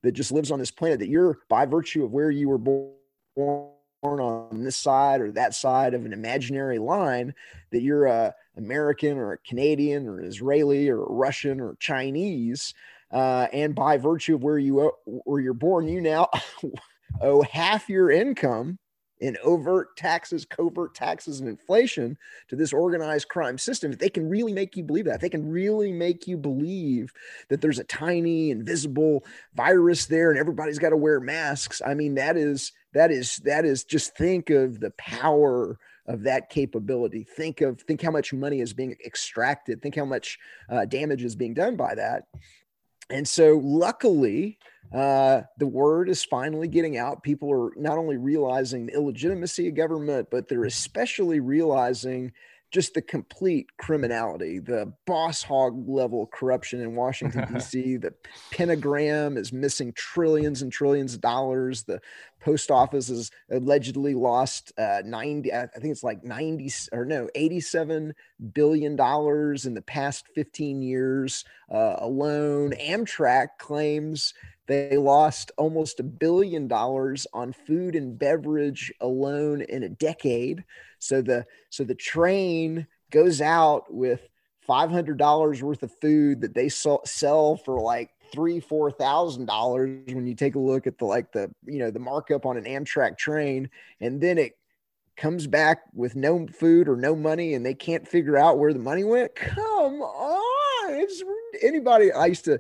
[0.03, 3.71] that just lives on this planet, that you're by virtue of where you were born
[4.03, 7.35] on this side or that side of an imaginary line,
[7.71, 12.75] that you're a American or a Canadian or Israeli or a Russian or Chinese
[13.12, 16.29] uh, and by virtue of where you where you're born, you now
[17.20, 18.79] owe half your income
[19.22, 23.92] in overt taxes, covert taxes, and inflation to this organized crime system.
[23.92, 27.12] If they can really make you believe that, they can really make you believe
[27.48, 31.81] that there's a tiny invisible virus there and everybody's got to wear masks.
[31.87, 36.51] I mean, that is that is that is just think of the power of that
[36.51, 37.22] capability.
[37.22, 39.81] Think of think how much money is being extracted.
[39.81, 40.37] Think how much
[40.68, 42.25] uh, damage is being done by that.
[43.12, 44.59] And so, luckily,
[44.92, 47.22] uh, the word is finally getting out.
[47.22, 52.33] People are not only realizing the illegitimacy of government, but they're especially realizing
[52.72, 57.98] just the complete criminality, the boss hog level corruption in Washington, D.C.
[57.98, 58.14] The
[58.50, 61.85] pentagram is missing trillions and trillions of dollars.
[61.85, 62.00] The
[62.40, 68.14] post office has allegedly lost uh, 90, I think it's like 90 or no, 87
[68.52, 72.72] billion dollars in the past 15 years uh, alone.
[72.72, 74.32] Amtrak claims
[74.66, 80.64] they lost almost a billion dollars on food and beverage alone in a decade.
[80.98, 84.29] So the so the train goes out with
[84.61, 90.07] five hundred dollars worth of food that they sell, for like three four thousand dollars
[90.07, 92.64] when you take a look at the like the you know the markup on an
[92.64, 93.68] Amtrak train,
[94.01, 94.53] and then it
[95.16, 98.79] comes back with no food or no money, and they can't figure out where the
[98.79, 99.35] money went.
[99.35, 101.22] Come on, it's
[101.62, 102.12] anybody.
[102.12, 102.59] I used to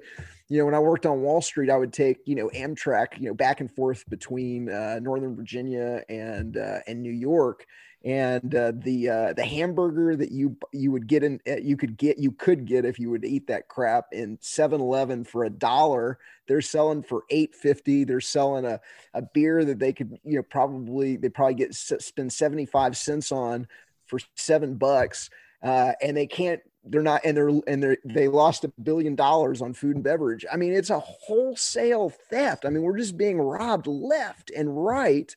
[0.52, 3.26] you know, when I worked on Wall Street, I would take, you know, Amtrak, you
[3.26, 7.64] know, back and forth between uh, Northern Virginia and uh, and New York,
[8.04, 11.96] and uh, the uh, the hamburger that you you would get in uh, you could
[11.96, 16.18] get you could get if you would eat that crap in 7-Eleven for a dollar.
[16.46, 18.04] They're selling for eight fifty.
[18.04, 18.78] They're selling a
[19.14, 23.32] a beer that they could you know probably they probably get spend seventy five cents
[23.32, 23.68] on
[24.06, 25.30] for seven bucks.
[25.62, 29.62] Uh, and they can't they're not and they're and they they lost a billion dollars
[29.62, 30.44] on food and beverage.
[30.52, 32.64] I mean it's a wholesale theft.
[32.64, 35.34] I mean we're just being robbed left and right.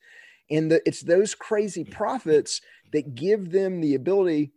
[0.49, 2.61] And the, it's those crazy profits
[2.93, 4.51] that give them the ability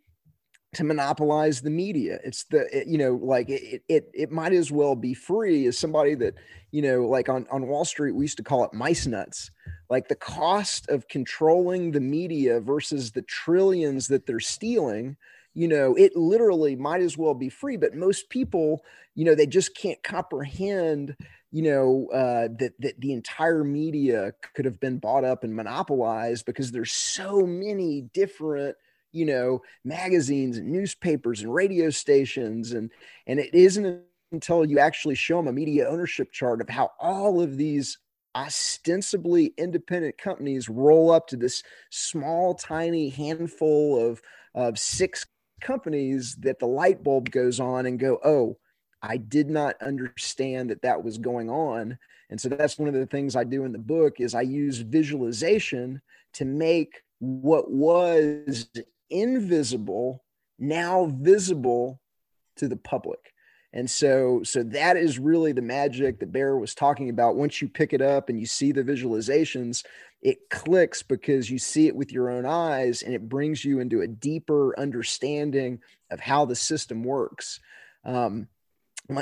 [0.75, 2.19] to monopolize the media.
[2.25, 5.79] It's the it, you know like it, it it might as well be free as
[5.79, 6.35] somebody that
[6.71, 9.51] you know like on on wall street we used to call it mice nuts.
[9.91, 15.17] Like the cost of controlling the media versus the trillions that they're stealing
[15.59, 17.77] you know, it literally might as well be free.
[17.77, 18.85] But most people,
[19.17, 21.17] you know, they just can't comprehend,
[21.51, 26.47] you know, uh, that that the entire media could have been bought up and monopolized
[26.47, 28.77] because there's so many different
[29.11, 32.93] you know magazines and newspapers and radio stations and
[33.27, 37.41] and it isn't until you actually show them a media ownership chart of how all
[37.41, 37.97] of these
[38.37, 44.21] ostensibly independent companies roll up to this small tiny handful of
[44.55, 45.25] of six
[45.61, 48.57] companies that the light bulb goes on and go, oh,
[49.03, 51.99] I did not understand that that was going on.
[52.31, 54.79] And so that's one of the things I do in the book is I use
[54.79, 56.03] visualization
[56.35, 58.69] to make what was
[59.11, 60.25] invisible
[60.59, 62.01] now visible
[62.57, 63.33] to the public.
[63.73, 67.37] And so so that is really the magic that Bear was talking about.
[67.37, 69.85] Once you pick it up and you see the visualizations,
[70.21, 74.01] it clicks because you see it with your own eyes and it brings you into
[74.01, 77.61] a deeper understanding of how the system works.
[78.05, 78.49] Um,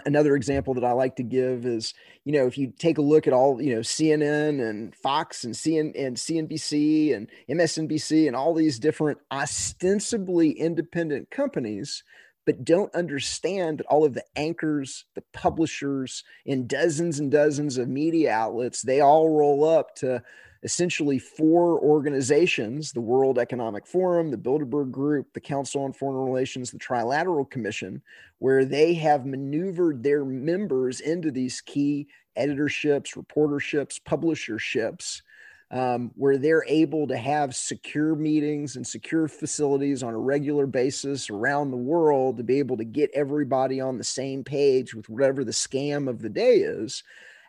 [0.04, 3.26] another example that I like to give is, you know, if you take a look
[3.26, 8.54] at all, you know, CNN and Fox and CN and CNBC and MSNBC and all
[8.54, 12.02] these different ostensibly independent companies,
[12.46, 17.88] but don't understand that all of the anchors, the publishers in dozens and dozens of
[17.88, 20.22] media outlets, they all roll up to
[20.66, 26.72] essentially four organizations the World Economic Forum, the Bilderberg Group, the Council on Foreign Relations,
[26.72, 28.02] the Trilateral Commission,
[28.40, 35.22] where they have maneuvered their members into these key editorships, reporterships, publisherships,
[35.70, 41.30] um, where they're able to have secure meetings and secure facilities on a regular basis
[41.30, 45.44] around the world to be able to get everybody on the same page with whatever
[45.44, 47.04] the scam of the day is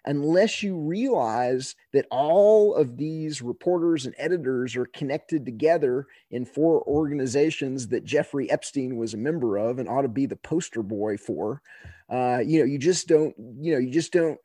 [0.07, 6.81] unless you realize that all of these reporters and editors are connected together in four
[6.87, 11.17] organizations that Jeffrey Epstein was a member of and ought to be the poster boy
[11.17, 11.61] for.
[12.09, 14.39] Uh, you know, you just don't, you know, you just don't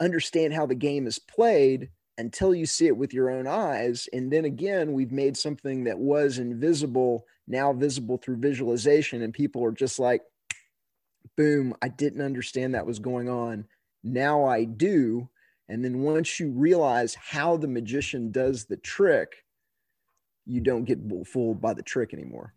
[0.00, 4.10] understand how the game is played until you see it with your own eyes.
[4.12, 9.64] And then again, we've made something that was invisible now visible through visualization, and people
[9.64, 10.20] are just like,
[11.36, 13.66] boom, I didn't understand that was going on
[14.06, 15.28] now I do.
[15.68, 19.44] And then once you realize how the magician does the trick,
[20.44, 22.54] you don't get fooled by the trick anymore.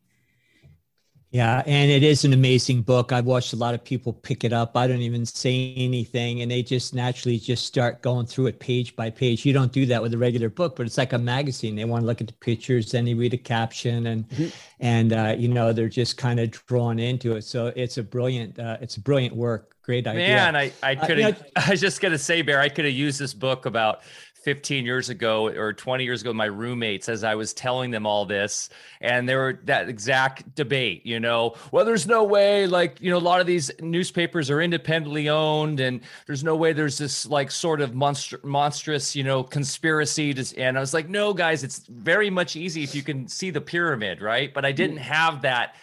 [1.32, 3.12] Yeah, and it is an amazing book.
[3.12, 4.76] I've watched a lot of people pick it up.
[4.76, 8.96] I don't even say anything, and they just naturally just start going through it page
[8.96, 9.46] by page.
[9.46, 11.76] You don't do that with a regular book, but it's like a magazine.
[11.76, 14.48] They want to look at the pictures, then they read a caption, and mm-hmm.
[14.80, 17.44] and uh, you know they're just kind of drawn into it.
[17.44, 19.76] So it's a brilliant, uh, it's a brilliant work.
[19.84, 20.30] Great idea.
[20.30, 21.36] Man, I I could have.
[21.36, 23.68] Uh, you know, I was just gonna say, Bear, I could have used this book
[23.68, 24.02] about
[24.50, 28.26] 15 years ago or 20 years ago my roommates as i was telling them all
[28.26, 33.12] this and there were that exact debate you know well there's no way like you
[33.12, 37.28] know a lot of these newspapers are independently owned and there's no way there's this
[37.28, 41.64] like sort of monster monstrous you know conspiracy to, and i was like no guys
[41.64, 45.02] it's very much easy if you can see the pyramid right but i didn't mm.
[45.02, 45.76] have that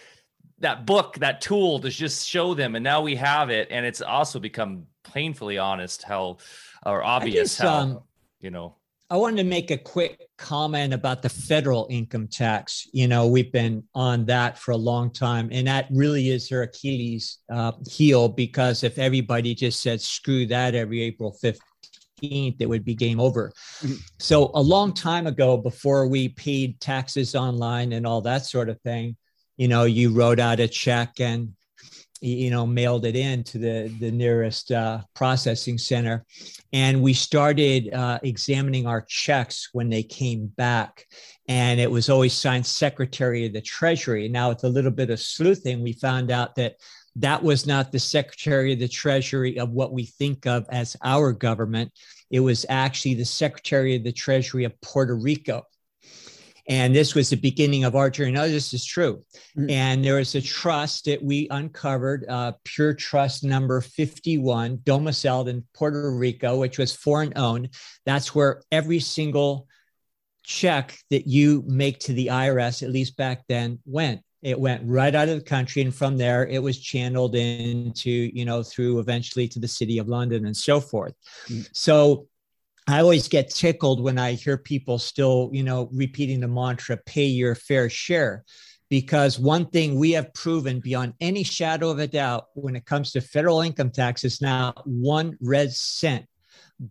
[0.59, 4.03] that book that tool to just show them and now we have it and it's
[4.03, 6.37] also become painfully honest how
[6.85, 8.03] or obvious how um,
[8.41, 8.77] you know
[9.09, 12.89] I wanted to make a quick comment about the federal income tax.
[12.93, 16.63] You know, we've been on that for a long time, and that really is their
[16.63, 22.85] Achilles uh, heel because if everybody just said screw that every April 15th, it would
[22.85, 23.53] be game over.
[23.81, 23.95] Mm-hmm.
[24.19, 28.81] So, a long time ago, before we paid taxes online and all that sort of
[28.81, 29.17] thing,
[29.57, 31.55] you know, you wrote out a check and
[32.21, 36.25] you know mailed it in to the the nearest uh, processing center.
[36.73, 41.07] And we started uh, examining our checks when they came back.
[41.49, 44.25] And it was always signed secretary of the treasury.
[44.25, 46.77] And now with a little bit of sleuthing we found out that
[47.17, 51.33] that was not the secretary of the treasury of what we think of as our
[51.33, 51.91] government.
[52.31, 55.63] It was actually the secretary of the treasury of puerto rico
[56.69, 58.33] and this was the beginning of our journey.
[58.33, 59.25] Now, this is true.
[59.57, 59.71] Mm-hmm.
[59.71, 65.65] And there was a trust that we uncovered, uh, Pure Trust number 51, domiciled in
[65.75, 67.71] Puerto Rico, which was foreign owned.
[68.05, 69.69] That's where every single
[70.43, 74.23] check that you make to the IRS, at least back then, went.
[74.43, 75.83] It went right out of the country.
[75.83, 80.09] And from there, it was channeled into, you know, through eventually to the city of
[80.09, 81.15] London and so forth.
[81.49, 81.63] Mm-hmm.
[81.73, 82.29] So
[82.87, 87.27] I always get tickled when I hear people still, you know, repeating the mantra, pay
[87.27, 88.45] your fair share.
[88.89, 93.11] Because one thing we have proven beyond any shadow of a doubt when it comes
[93.13, 96.27] to federal income taxes now, one red cent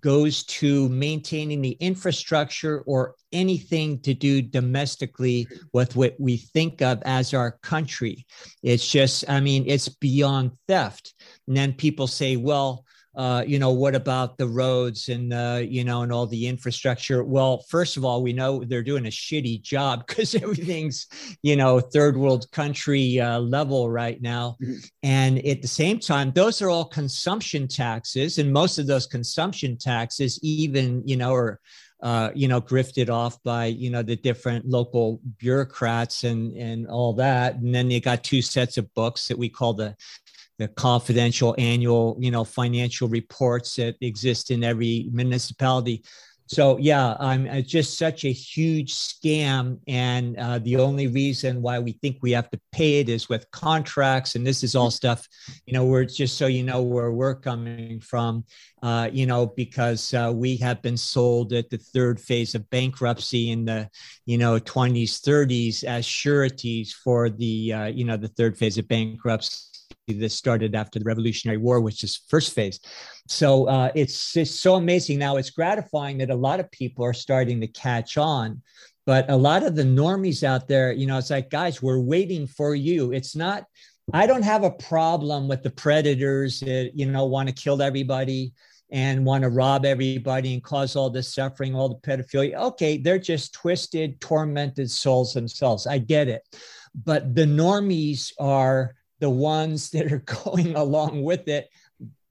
[0.01, 7.01] goes to maintaining the infrastructure or anything to do domestically with what we think of
[7.05, 8.25] as our country.
[8.63, 11.13] It's just, I mean, it's beyond theft.
[11.47, 12.83] And then people say, well,
[13.15, 17.23] uh, you know, what about the roads and, uh, you know, and all the infrastructure?
[17.23, 21.07] Well, first of all, we know they're doing a shitty job because everything's,
[21.41, 24.57] you know, third world country uh, level right now.
[24.61, 24.77] Mm-hmm.
[25.03, 28.37] And at the same time, those are all consumption taxes.
[28.37, 31.59] And most of those consumption taxes, even, you know, are,
[32.03, 37.13] uh, you know, grifted off by, you know, the different local bureaucrats and, and all
[37.13, 37.55] that.
[37.55, 39.95] And then you got two sets of books that we call the
[40.57, 46.03] the confidential annual, you know, financial reports that exist in every municipality.
[46.47, 51.79] So yeah, I'm it's just such a huge scam, and uh, the only reason why
[51.79, 55.27] we think we have to pay it is with contracts, and this is all stuff,
[55.65, 58.43] you know, where it's just so you know where we're coming from,
[58.83, 63.49] uh, you know, because uh, we have been sold at the third phase of bankruptcy
[63.49, 63.89] in the,
[64.27, 68.87] you know, 20s, 30s as sureties for the, uh, you know, the third phase of
[68.87, 69.74] bankruptcy
[70.13, 72.79] this started after the Revolutionary War, which is first phase.
[73.27, 75.19] So uh, it's, it's so amazing.
[75.19, 78.61] Now it's gratifying that a lot of people are starting to catch on.
[79.05, 82.47] But a lot of the normies out there, you know, it's like, guys, we're waiting
[82.47, 83.11] for you.
[83.13, 83.65] It's not,
[84.13, 88.53] I don't have a problem with the predators that, you know, want to kill everybody
[88.91, 92.55] and want to rob everybody and cause all this suffering, all the pedophilia.
[92.55, 95.87] Okay, they're just twisted, tormented souls themselves.
[95.87, 96.43] I get it.
[97.03, 101.69] But the normies are the ones that are going along with it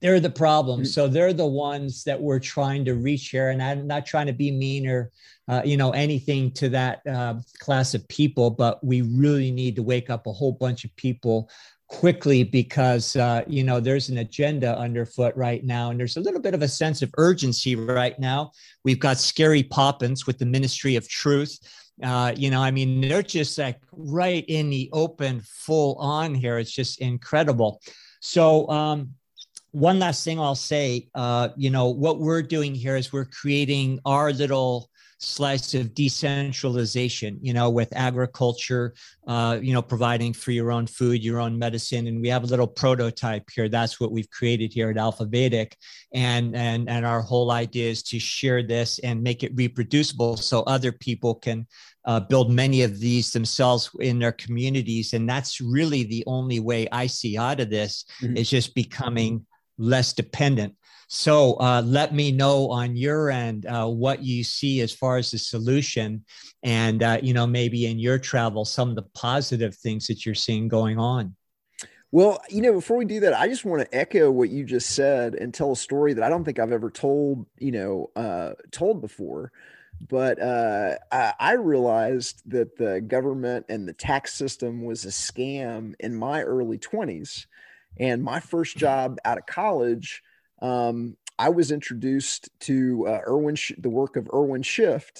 [0.01, 0.81] they're the problem.
[0.81, 0.87] Mm.
[0.87, 3.49] So they're the ones that we're trying to reach here.
[3.49, 5.09] And I'm not trying to be mean or,
[5.47, 9.81] uh, you know, anything to that uh, class of people, but we really need to
[9.81, 11.49] wake up a whole bunch of people
[11.87, 16.41] quickly because uh, you know there's an agenda underfoot right now and there's a little
[16.41, 18.51] bit of a sense of urgency right now
[18.83, 21.59] we've got scary poppins with the ministry of truth
[22.03, 26.57] uh, you know i mean they're just like right in the open full on here.
[26.59, 27.81] It's just incredible.
[28.19, 29.13] So um,
[29.71, 33.99] one last thing I'll say, uh, you know, what we're doing here is we're creating
[34.05, 38.93] our little slice of decentralization, you know, with agriculture,
[39.27, 42.07] uh, you know, providing for your own food, your own medicine.
[42.07, 43.69] And we have a little prototype here.
[43.69, 45.75] That's what we've created here at Alpha Vedic.
[46.13, 50.61] And, and, and our whole idea is to share this and make it reproducible so
[50.63, 51.65] other people can
[52.05, 55.13] uh, build many of these themselves in their communities.
[55.13, 58.37] And that's really the only way I see out of this mm-hmm.
[58.37, 59.45] is just becoming
[59.77, 60.75] less dependent.
[61.07, 65.31] So uh, let me know on your end uh, what you see as far as
[65.31, 66.25] the solution,
[66.63, 70.35] and uh, you know maybe in your travel some of the positive things that you're
[70.35, 71.35] seeing going on.
[72.11, 74.91] Well, you know, before we do that, I just want to echo what you just
[74.91, 78.53] said and tell a story that I don't think I've ever told, you know, uh,
[78.71, 79.51] told before.
[80.07, 85.93] But uh, I, I realized that the government and the tax system was a scam
[85.99, 87.47] in my early 20s
[87.97, 90.21] and my first job out of college,
[90.65, 95.11] um, I was introduced to uh, Irwin, the work of Irwin Schiff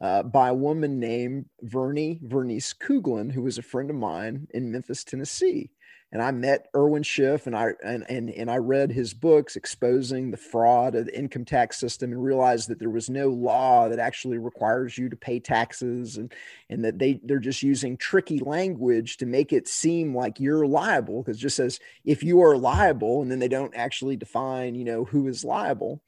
[0.00, 4.72] uh, by a woman named Vernie Vernice Kuglin, who was a friend of mine in
[4.72, 5.70] Memphis, Tennessee
[6.10, 10.30] and I met Irwin Schiff and I and, and and I read his books exposing
[10.30, 13.98] the fraud of the income tax system and realized that there was no law that
[13.98, 16.32] actually requires you to pay taxes and
[16.70, 21.22] and that they they're just using tricky language to make it seem like you're liable
[21.22, 25.04] because just says if you are liable and then they don't actually define you know
[25.04, 26.00] who is liable.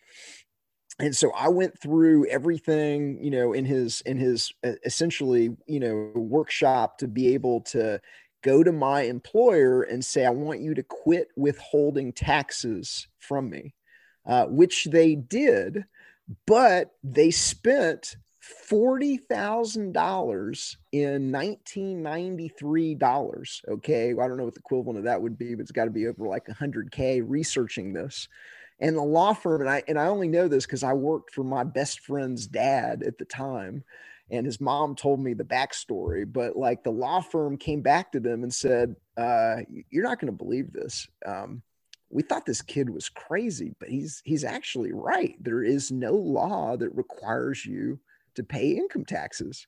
[0.98, 4.52] And so i went through everything you know in his in his
[4.84, 8.00] essentially you know workshop to be able to
[8.42, 13.74] go to my employer and say, I want you to quit withholding taxes from me,
[14.26, 15.84] uh, which they did,
[16.46, 18.16] but they spent
[18.70, 23.62] $40,000 in 1993 dollars.
[23.68, 24.14] Okay.
[24.14, 25.90] Well, I don't know what the equivalent of that would be, but it's got to
[25.90, 28.28] be over like 100K researching this.
[28.80, 31.44] And the law firm, and I, and I only know this because I worked for
[31.44, 33.84] my best friend's dad at the time
[34.30, 38.20] and his mom told me the backstory but like the law firm came back to
[38.20, 39.56] them and said uh,
[39.90, 41.06] you're not going to believe this.
[41.26, 41.62] Um,
[42.10, 45.36] we thought this kid was crazy but he's he's actually right.
[45.40, 47.98] There is no law that requires you
[48.34, 49.66] to pay income taxes.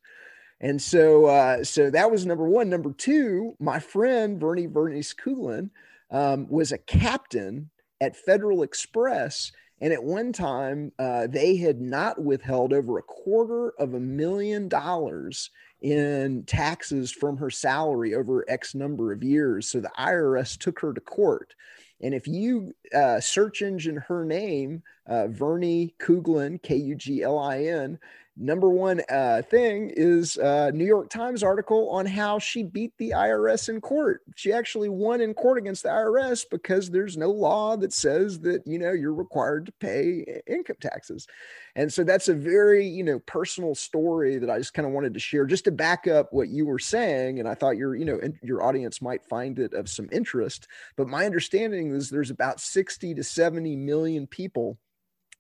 [0.60, 2.70] And so uh, so that was number one.
[2.70, 5.70] Number two my friend vernie vernice kuglin
[6.10, 9.52] um, was a captain at federal express
[9.83, 14.68] and at one time, uh, they had not withheld over a quarter of a million
[14.68, 19.66] dollars in taxes from her salary over X number of years.
[19.66, 21.57] So the IRS took her to court.
[22.01, 27.41] And if you uh, search engine her name, uh, Vernie Kuglin, K U G L
[27.41, 27.99] I N,
[28.37, 33.11] number one uh, thing is a New York Times article on how she beat the
[33.11, 34.22] IRS in court.
[34.37, 38.62] She actually won in court against the IRS because there's no law that says that
[38.66, 41.26] you know you're required to pay income taxes.
[41.74, 45.14] And so that's a very you know personal story that I just kind of wanted
[45.14, 47.39] to share just to back up what you were saying.
[47.39, 50.68] And I thought your you know your audience might find it of some interest.
[50.97, 54.78] But my understanding is there's about 60 to 70 million people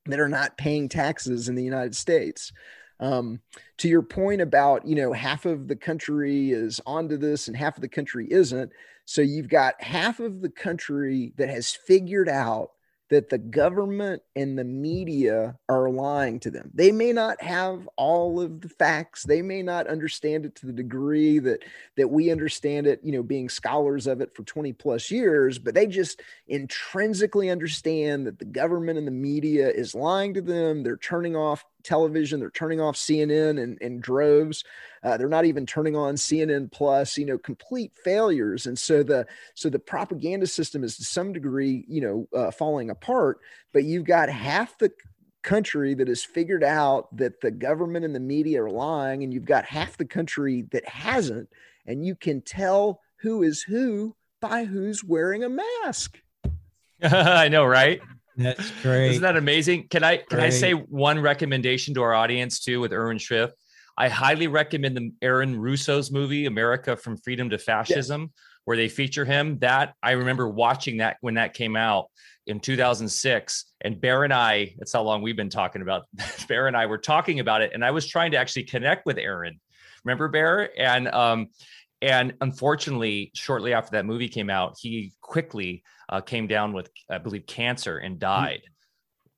[0.06, 2.52] that are not paying taxes in the United States.
[3.02, 3.40] Um,
[3.78, 7.76] to your point about, you know, half of the country is onto this and half
[7.76, 8.70] of the country isn't.
[9.06, 12.70] So you've got half of the country that has figured out
[13.12, 16.70] that the government and the media are lying to them.
[16.72, 19.24] They may not have all of the facts.
[19.24, 21.62] They may not understand it to the degree that
[21.98, 25.74] that we understand it, you know, being scholars of it for 20 plus years, but
[25.74, 30.82] they just intrinsically understand that the government and the media is lying to them.
[30.82, 32.40] They're turning off television.
[32.40, 34.64] They're turning off CNN in, in droves.
[35.02, 37.16] Uh, they're not even turning on CNN Plus.
[37.18, 38.66] You know, complete failures.
[38.66, 42.90] And so the so the propaganda system is to some degree, you know, uh, falling
[42.90, 43.38] apart.
[43.72, 44.92] But you've got half the
[45.42, 49.44] country that has figured out that the government and the media are lying, and you've
[49.44, 51.48] got half the country that hasn't.
[51.86, 56.20] And you can tell who is who by who's wearing a mask.
[57.02, 58.00] I know, right?
[58.36, 59.10] That's great.
[59.10, 59.88] Isn't that amazing?
[59.88, 60.44] Can I can great.
[60.44, 63.50] I say one recommendation to our audience too with Irwin Schiff?
[63.96, 68.32] I highly recommend the Aaron Russo's movie America from Freedom to Fascism,
[68.64, 69.58] where they feature him.
[69.58, 72.06] That I remember watching that when that came out
[72.46, 73.64] in 2006.
[73.82, 76.04] And Bear and I, that's how long we've been talking about.
[76.48, 79.18] Bear and I were talking about it, and I was trying to actually connect with
[79.18, 79.60] Aaron.
[80.04, 80.70] Remember Bear?
[80.80, 81.48] And um,
[82.00, 87.18] and unfortunately, shortly after that movie came out, he quickly uh, came down with, I
[87.18, 88.62] believe, cancer and died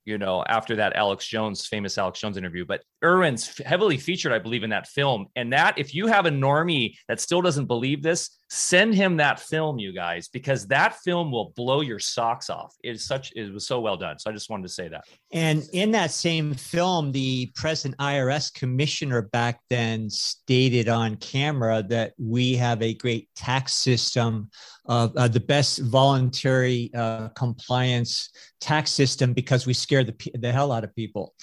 [0.05, 2.65] you know, after that Alex Jones, famous Alex Jones interview.
[2.65, 5.27] But Irwin's heavily featured, I believe, in that film.
[5.37, 9.41] And that, if you have a normie that still doesn't believe this, send him that
[9.41, 12.75] film, you guys, because that film will blow your socks off.
[12.83, 14.19] It is such, it was so well done.
[14.19, 15.05] So I just wanted to say that.
[15.33, 22.15] And in that same film, the present IRS commissioner back then stated on camera that
[22.19, 24.51] we have a great tax system
[24.87, 28.31] uh, uh, the best voluntary uh, compliance
[28.61, 31.35] tax system because we scare the, the hell out of people.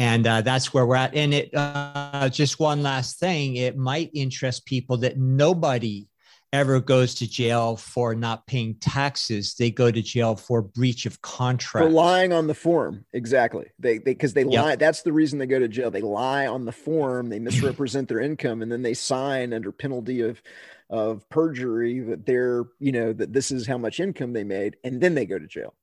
[0.00, 1.14] And uh, that's where we're at.
[1.14, 6.08] And it uh, just one last thing it might interest people that nobody
[6.54, 9.56] ever goes to jail for not paying taxes.
[9.56, 11.86] They go to jail for breach of contract.
[11.86, 13.04] For lying on the form.
[13.12, 13.66] Exactly.
[13.78, 14.64] They because they, they yep.
[14.64, 14.76] lie.
[14.76, 15.90] That's the reason they go to jail.
[15.90, 20.22] They lie on the form, they misrepresent their income, and then they sign under penalty
[20.22, 20.40] of
[20.88, 24.98] of perjury that they're, you know, that this is how much income they made, and
[24.98, 25.74] then they go to jail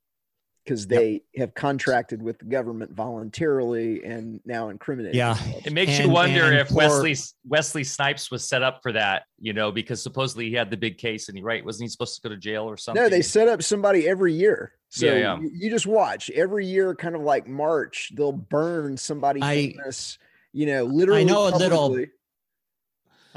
[0.67, 1.21] because they yep.
[1.37, 5.17] have contracted with the government voluntarily and now incriminating.
[5.17, 5.65] Yeah, themselves.
[5.65, 7.15] it makes and, you wonder if Wesley
[7.45, 9.23] Wesley Snipes was set up for that.
[9.39, 12.15] You know, because supposedly he had the big case, and he right wasn't he supposed
[12.15, 13.01] to go to jail or something?
[13.01, 14.73] No, they set up somebody every year.
[14.89, 15.39] So yeah, yeah.
[15.39, 20.17] You, you, just watch every year, kind of like March, they'll burn somebody I, famous.
[20.51, 21.21] You know, literally.
[21.21, 21.65] I know publicly.
[21.65, 22.05] a little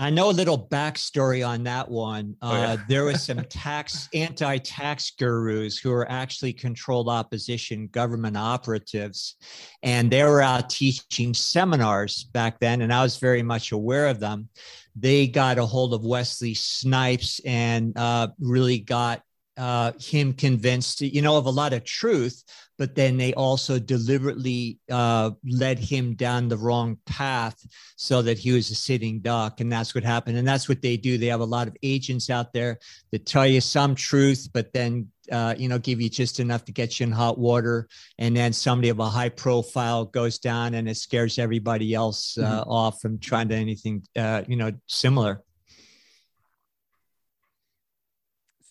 [0.00, 2.34] I know a little backstory on that one.
[2.40, 2.72] Uh, oh, yeah.
[2.72, 9.36] Uh, there was some tax anti-tax gurus who were actually controlled opposition government operatives,
[9.82, 14.20] and they were out teaching seminars back then, and I was very much aware of
[14.20, 14.48] them.
[14.96, 19.22] They got a hold of Wesley Snipes and uh, really got
[19.60, 22.42] uh, him convinced, you know, of a lot of truth,
[22.78, 27.62] but then they also deliberately uh, led him down the wrong path
[27.94, 29.60] so that he was a sitting duck.
[29.60, 30.38] And that's what happened.
[30.38, 31.18] And that's what they do.
[31.18, 32.78] They have a lot of agents out there
[33.12, 36.72] that tell you some truth, but then, uh, you know, give you just enough to
[36.72, 37.86] get you in hot water.
[38.18, 42.62] And then somebody of a high profile goes down and it scares everybody else uh,
[42.62, 42.70] mm-hmm.
[42.70, 45.42] off from trying to anything, uh, you know, similar.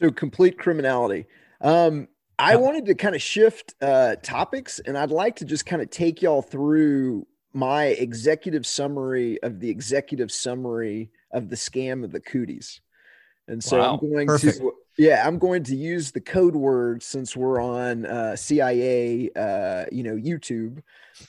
[0.02, 1.26] So complete criminality.
[1.62, 5.82] Um, I wanted to kind of shift uh, topics, and I'd like to just kind
[5.82, 12.12] of take y'all through my executive summary of the executive summary of the scam of
[12.12, 12.80] the cooties.
[13.47, 13.93] And so wow.
[13.93, 14.60] I'm going Perfect.
[14.60, 19.86] to yeah, I'm going to use the code word since we're on uh, CIA, uh,
[19.93, 20.84] you know, YouTube.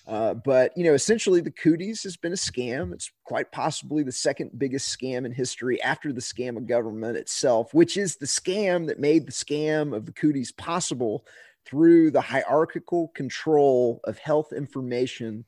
[0.08, 2.92] Uh, but you know, essentially, the cooties has been a scam.
[2.92, 7.72] It's quite possibly the second biggest scam in history after the scam of government itself,
[7.72, 11.24] which is the scam that made the scam of the cooties possible
[11.64, 15.44] through the hierarchical control of health information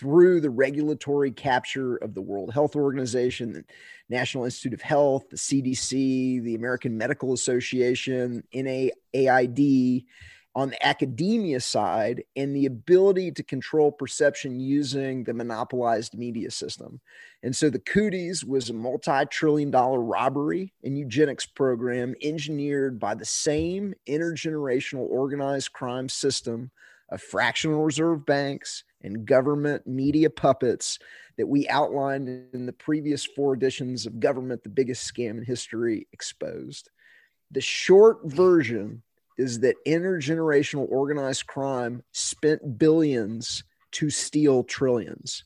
[0.00, 3.64] through the regulatory capture of the World Health Organization, the
[4.08, 10.04] National Institute of Health, the CDC, the American Medical Association, NAID,
[10.54, 16.98] on the academia side, and the ability to control perception using the monopolized media system.
[17.42, 23.14] And so the Cooties was a multi trillion dollar robbery and eugenics program engineered by
[23.14, 26.70] the same intergenerational organized crime system
[27.10, 30.98] of fractional reserve banks and government media puppets
[31.36, 36.06] that we outlined in the previous four editions of Government, the Biggest Scam in History
[36.12, 36.90] Exposed.
[37.50, 39.02] The short version
[39.38, 45.44] is that intergenerational organized crime spent billions to steal trillions.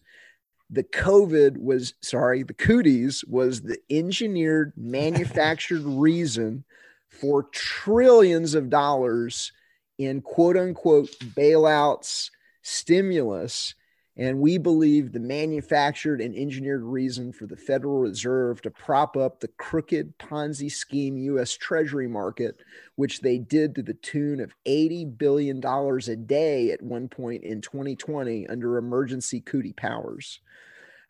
[0.70, 6.64] The COVID was, sorry, the cooties was the engineered, manufactured reason
[7.09, 9.52] for trillions of dollars
[9.98, 12.30] in quote unquote bailouts,
[12.64, 13.74] stimulus.
[14.16, 19.40] And we believe the manufactured and engineered reason for the Federal Reserve to prop up
[19.40, 22.60] the crooked Ponzi scheme US Treasury market,
[22.94, 27.60] which they did to the tune of $80 billion a day at one point in
[27.60, 30.40] 2020 under emergency cootie powers.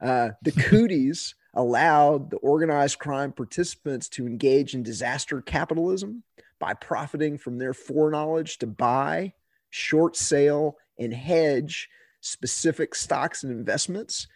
[0.00, 6.22] Uh, the cooties allowed the organized crime participants to engage in disaster capitalism
[6.58, 9.34] by profiting from their foreknowledge to buy,
[9.70, 11.88] short sale, and hedge
[12.20, 14.26] specific stocks and investments.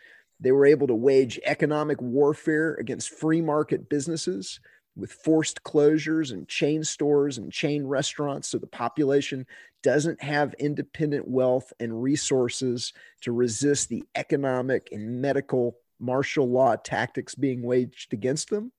[0.41, 4.61] They were able to wage economic warfare against free market businesses
[4.99, 9.47] with forced closures and chain stores and chain restaurants so the population
[9.83, 17.35] doesn't have independent wealth and resources to resist the economic and medical martial law tactics
[17.35, 18.73] being waged against them.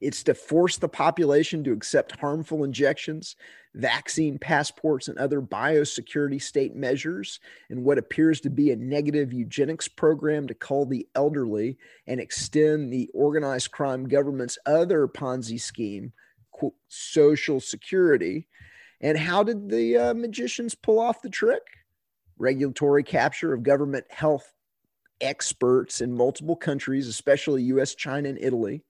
[0.00, 3.36] It's to force the population to accept harmful injections,
[3.74, 7.40] vaccine passports, and other biosecurity state measures,
[7.70, 12.92] and what appears to be a negative eugenics program to cull the elderly and extend
[12.92, 16.12] the organized crime government's other Ponzi scheme,
[16.50, 18.46] quote, Social Security.
[19.00, 21.62] And how did the uh, magicians pull off the trick?
[22.38, 24.52] Regulatory capture of government health
[25.20, 28.84] experts in multiple countries, especially US, China, and Italy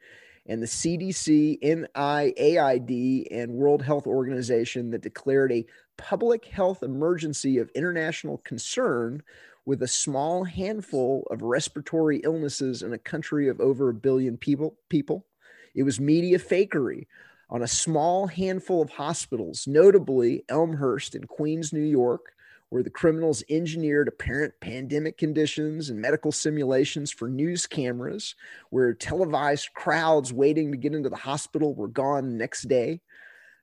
[0.49, 5.67] and the CDC, NIAID, and World Health Organization that declared a
[5.99, 9.23] public health emergency of international concern
[9.67, 14.79] with a small handful of respiratory illnesses in a country of over a billion people.
[14.89, 15.27] People,
[15.75, 17.07] it was media fakery
[17.51, 22.33] on a small handful of hospitals, notably Elmhurst in Queens, New York,
[22.71, 28.35] where the criminals engineered apparent pandemic conditions and medical simulations for news cameras,
[28.71, 33.01] where televised crowds waiting to get into the hospital were gone next day.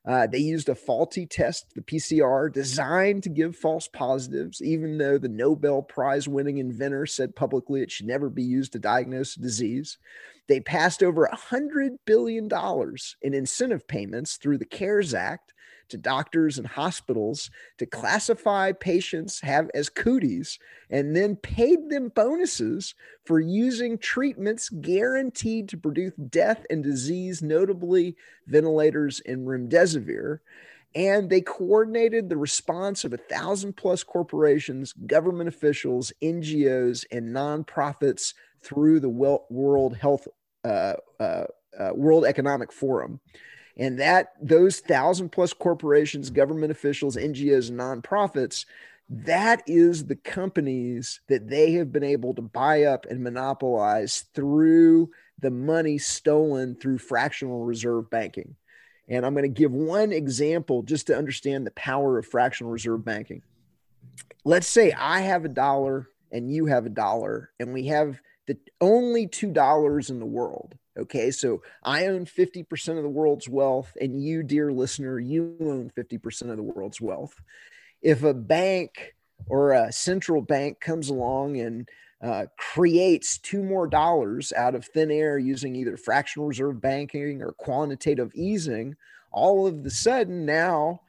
[0.08, 5.18] Uh, they used a faulty test, the PCR, designed to give false positives, even though
[5.18, 9.42] the Nobel Prize winning inventor said publicly it should never be used to diagnose a
[9.42, 9.98] disease.
[10.48, 12.48] They passed over $100 billion
[13.24, 15.54] in incentive payments through the CARES Act
[15.90, 20.60] to doctors and hospitals to classify patients have as cooties
[20.90, 28.16] and then paid them bonuses for using treatments guaranteed to produce death and disease, notably
[28.48, 30.40] ventilators and remdesivir.
[30.94, 38.34] And they coordinated the response of a thousand plus corporations, government officials, NGOs, and nonprofits
[38.62, 40.28] through the World Health
[40.64, 41.44] uh, uh,
[41.78, 43.20] uh, World Economic Forum
[43.78, 48.66] and that those thousand plus corporations government officials ngos and nonprofits
[49.10, 55.12] that is the companies that they have been able to buy up and monopolize through
[55.40, 58.56] the money stolen through fractional reserve banking.
[59.08, 63.06] And i'm going to give one example just to understand the power of fractional reserve
[63.06, 63.44] banking.
[64.44, 68.58] Let's say i have a dollar and you have a dollar and we have the
[68.82, 73.98] only two dollars in the world Okay, so I own 50% of the world's wealth,
[74.00, 77.42] and you, dear listener, you own 50% of the world's wealth.
[78.02, 79.16] If a bank
[79.48, 81.90] or a central bank comes along and
[82.22, 87.52] uh, creates two more dollars out of thin air using either fractional reserve banking or
[87.52, 88.96] quantitative easing,
[89.32, 91.02] all of the sudden now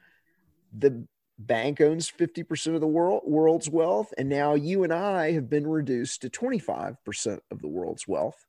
[0.77, 1.07] the
[1.39, 4.13] bank owns 50% of the world, world's wealth.
[4.17, 8.46] And now you and I have been reduced to 25% of the world's wealth.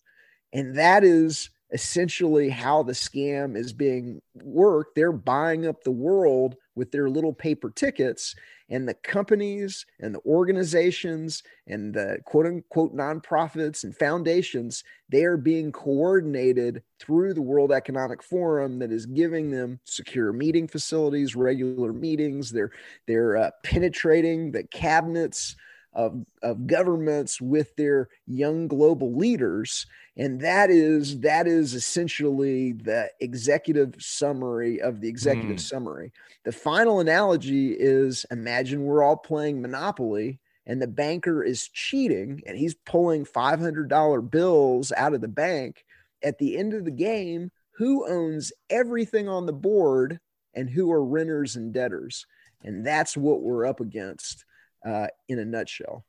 [0.53, 4.94] And that is essentially how the scam is being worked.
[4.94, 8.34] They're buying up the world with their little paper tickets,
[8.70, 15.36] and the companies and the organizations and the quote unquote nonprofits and foundations, they are
[15.36, 21.92] being coordinated through the World Economic Forum that is giving them secure meeting facilities, regular
[21.92, 22.51] meetings.
[22.51, 22.72] They're
[23.07, 25.57] they're uh, penetrating the cabinets
[25.93, 29.86] of, of governments with their young global leaders.
[30.16, 35.61] And that is that is essentially the executive summary of the executive mm.
[35.61, 36.12] summary.
[36.45, 42.57] The final analogy is imagine we're all playing monopoly and the banker is cheating and
[42.57, 45.84] he's pulling $500 bills out of the bank.
[46.22, 50.18] At the end of the game who owns everything on the board
[50.55, 52.26] and who are renters and debtors?
[52.62, 54.45] And that's what we're up against
[54.86, 56.04] uh, in a nutshell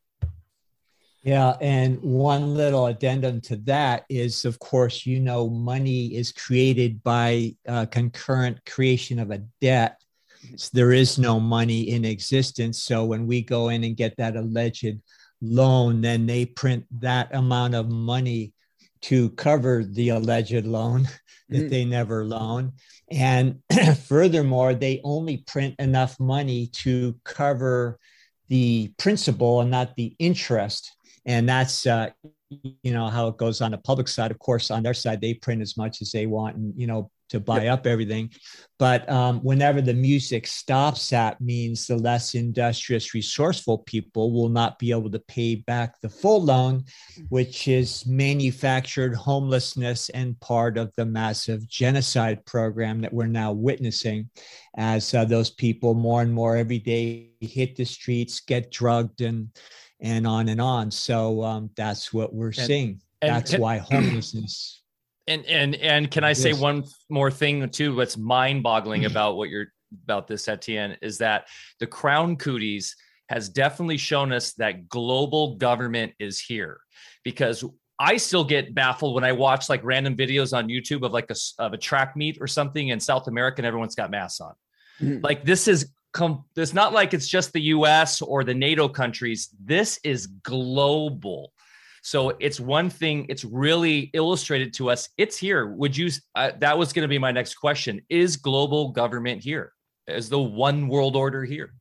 [1.24, 7.03] yeah, and one little addendum to that is, of course, you know, money is created
[7.03, 10.01] by uh, concurrent creation of a debt.
[10.55, 12.82] So there is no money in existence.
[12.82, 14.97] So when we go in and get that alleged
[15.41, 18.53] loan, then they print that amount of money
[19.01, 21.03] to cover the alleged loan
[21.49, 21.70] that mm.
[21.70, 22.72] they never loan.
[23.11, 23.59] And
[24.05, 27.99] furthermore, they only print enough money to cover
[28.50, 30.95] the principal and not the interest.
[31.26, 32.10] And that's uh,
[32.50, 34.32] you know how it goes on the public side.
[34.32, 37.12] Of course on their side they print as much as they want and you know
[37.30, 37.74] to buy yep.
[37.74, 38.30] up everything
[38.78, 44.78] but um, whenever the music stops that means the less industrious resourceful people will not
[44.80, 46.84] be able to pay back the full loan
[47.30, 54.30] which is manufactured homelessness and part of the massive genocide program that we're now witnessing
[54.78, 59.50] as uh, those people more and more every day hit the streets get drugged and
[60.02, 60.92] and on and on.
[60.92, 63.02] So um, that's what we're and, seeing.
[63.22, 64.79] And that's can, why homelessness.
[65.30, 67.96] And and and can I say one more thing too?
[67.96, 69.68] What's mind-boggling about what you're
[70.04, 71.48] about this, Etienne, is that
[71.80, 72.96] the crown cooties
[73.30, 76.80] has definitely shown us that global government is here
[77.24, 77.64] because
[78.00, 81.36] I still get baffled when I watch like random videos on YouTube of like a
[81.60, 84.54] of a track meet or something in South America and everyone's got masks on.
[85.02, 85.24] Mm-hmm.
[85.24, 89.50] Like this is com- it's not like it's just the US or the NATO countries.
[89.64, 91.52] This is global.
[92.02, 95.10] So it's one thing, it's really illustrated to us.
[95.18, 95.68] It's here.
[95.68, 98.02] Would you, uh, that was going to be my next question.
[98.10, 99.74] Is global government here?
[100.08, 101.74] Is the one world order here?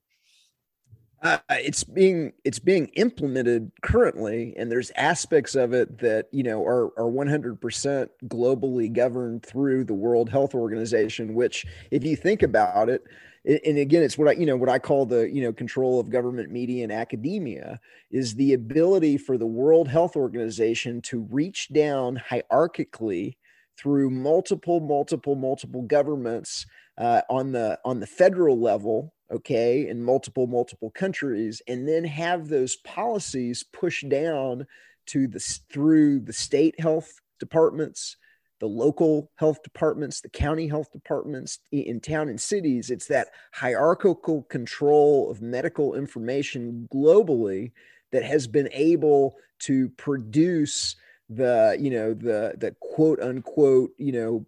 [1.21, 6.65] Uh, it's being it's being implemented currently, and there's aspects of it that you know
[6.65, 11.35] are are 100% globally governed through the World Health Organization.
[11.35, 13.03] Which, if you think about it,
[13.45, 16.11] and again it's what i you know what i call the you know control of
[16.11, 17.81] government media and academia
[18.11, 23.37] is the ability for the world health organization to reach down hierarchically
[23.77, 26.67] through multiple multiple multiple governments
[26.99, 32.49] uh, on the on the federal level okay in multiple multiple countries and then have
[32.49, 34.67] those policies pushed down
[35.07, 35.39] to the
[35.71, 38.17] through the state health departments
[38.61, 42.91] the local health departments, the county health departments in town and cities.
[42.91, 47.73] It's that hierarchical control of medical information globally
[48.11, 50.97] that has been able to produce
[51.29, 54.47] the, you know, the the quote unquote, you know,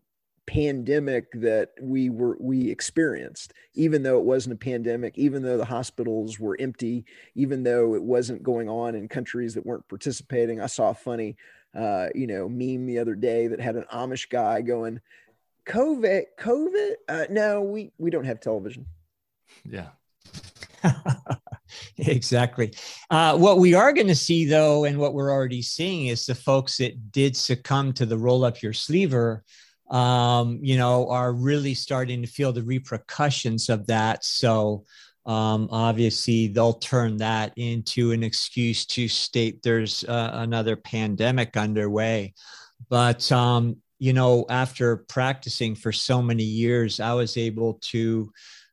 [0.51, 5.65] pandemic that we were we experienced even though it wasn't a pandemic even though the
[5.65, 7.05] hospitals were empty
[7.37, 11.37] even though it wasn't going on in countries that weren't participating i saw a funny
[11.75, 15.01] uh, you know, meme the other day that had an Amish guy going,
[15.67, 16.93] COVID, COVID?
[17.09, 18.87] Uh, no, we, we don't have television.
[19.65, 19.89] Yeah.
[21.99, 22.73] exactly.
[23.11, 26.35] Uh, what we are going to see, though, and what we're already seeing is the
[26.35, 29.45] folks that did succumb to the roll up your sleever,
[29.91, 34.25] um, you know, are really starting to feel the repercussions of that.
[34.25, 34.85] So,
[35.27, 42.33] um, obviously they'll turn that into an excuse to state there's uh, another pandemic underway.
[42.89, 48.33] But, um, you know, after practicing for so many years, I was able to,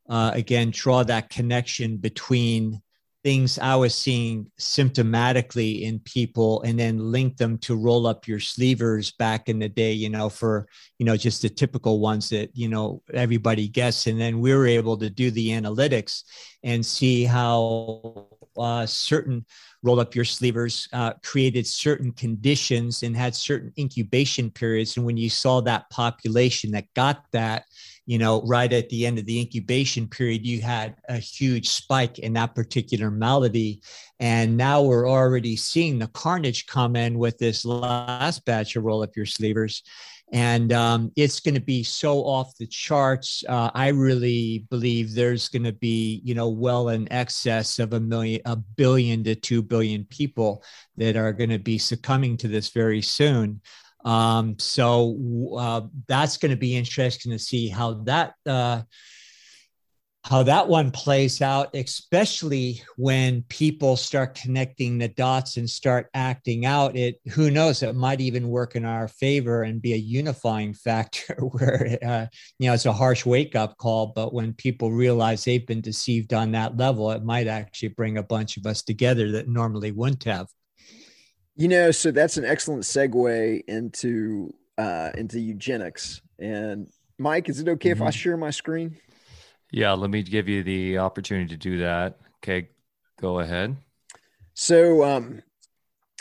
[0.09, 2.81] uh, again, draw that connection between
[3.27, 8.39] things I was seeing symptomatically in people and then link them to roll up your
[8.39, 10.65] sleevers back in the day, you know, for,
[10.97, 14.07] you know, just the typical ones that, you know, everybody gets.
[14.07, 16.23] And then we were able to do the analytics
[16.63, 19.45] and see how uh, certain
[19.83, 24.95] roll up your sleevers uh, created certain conditions and had certain incubation periods.
[24.95, 27.65] And when you saw that population that got that,
[28.07, 32.19] you know, right at the end of the incubation period, you had a huge spike
[32.19, 33.81] in that particular malady.
[34.19, 39.03] And now we're already seeing the carnage come in with this last batch of roll
[39.03, 39.83] up your sleevers.
[40.31, 43.43] And um, it's going to be so off the charts.
[43.47, 47.99] Uh, I really believe there's going to be, you know, well in excess of a
[47.99, 50.63] million, a billion to two billion people
[50.95, 53.61] that are going to be succumbing to this very soon.
[54.07, 58.83] Um, so uh, that's going to be interesting to see how that uh,
[60.23, 66.65] how that one plays out, especially when people start connecting the dots and start acting
[66.65, 66.95] out.
[66.95, 67.83] It who knows?
[67.83, 72.27] It might even work in our favor and be a unifying factor where uh,
[72.59, 76.33] you know it's a harsh wake up call, but when people realize they've been deceived
[76.33, 80.23] on that level, it might actually bring a bunch of us together that normally wouldn't
[80.23, 80.47] have.
[81.59, 86.21] You know, so that's an excellent segue into uh, into eugenics.
[86.37, 86.87] And
[87.17, 87.97] Mike, is it okay mm-hmm.
[87.97, 88.11] if I mm-hmm.
[88.11, 88.95] share my screen?
[89.71, 92.19] Yeah, let me give you the opportunity to do that.
[92.37, 92.69] Okay,
[93.19, 93.75] go ahead.
[94.53, 95.41] So, um,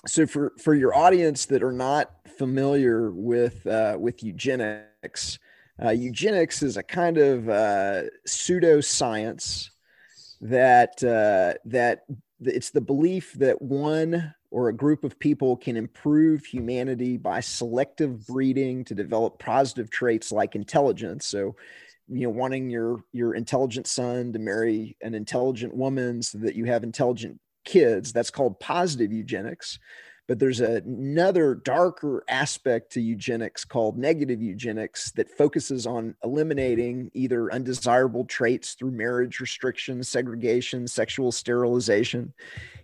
[0.06, 5.38] so for for your audience that are not familiar with uh, with eugenics,
[5.84, 9.68] uh, eugenics is a kind of uh, pseudoscience
[10.40, 12.04] that uh, that
[12.40, 18.26] it's the belief that one or a group of people can improve humanity by selective
[18.26, 21.26] breeding to develop positive traits like intelligence.
[21.26, 21.56] So,
[22.08, 26.64] you know, wanting your your intelligent son to marry an intelligent woman so that you
[26.64, 29.78] have intelligent kids, that's called positive eugenics.
[30.28, 37.52] But there's another darker aspect to eugenics called negative eugenics that focuses on eliminating either
[37.52, 42.34] undesirable traits through marriage restrictions, segregation, sexual sterilization.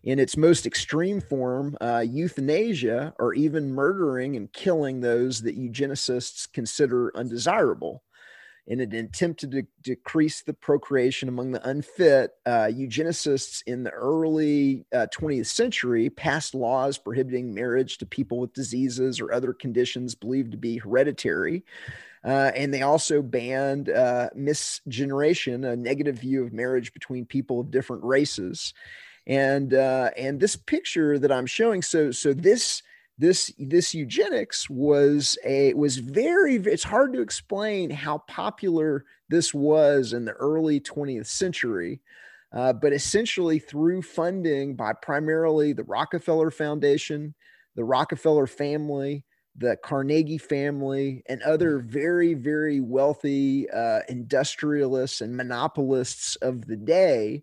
[0.05, 6.51] In its most extreme form, uh, euthanasia, or even murdering and killing those that eugenicists
[6.53, 8.05] consider undesirable
[8.67, 13.91] in an attempt to de- decrease the procreation among the unfit, uh, eugenicists in the
[13.91, 20.15] early uh, 20th century passed laws prohibiting marriage to people with diseases or other conditions
[20.15, 21.65] believed to be hereditary.
[22.25, 27.71] Uh, and they also banned uh, miscegenation, a negative view of marriage between people of
[27.73, 28.75] different races.
[29.27, 32.83] And uh, and this picture that I'm showing, so so this
[33.23, 40.13] this this eugenics was a was very it's hard to explain how popular this was
[40.13, 42.01] in the early 20th century
[42.53, 47.33] uh, but essentially through funding by primarily the rockefeller foundation
[47.77, 49.25] the rockefeller family
[49.57, 57.41] the carnegie family and other very very wealthy uh, industrialists and monopolists of the day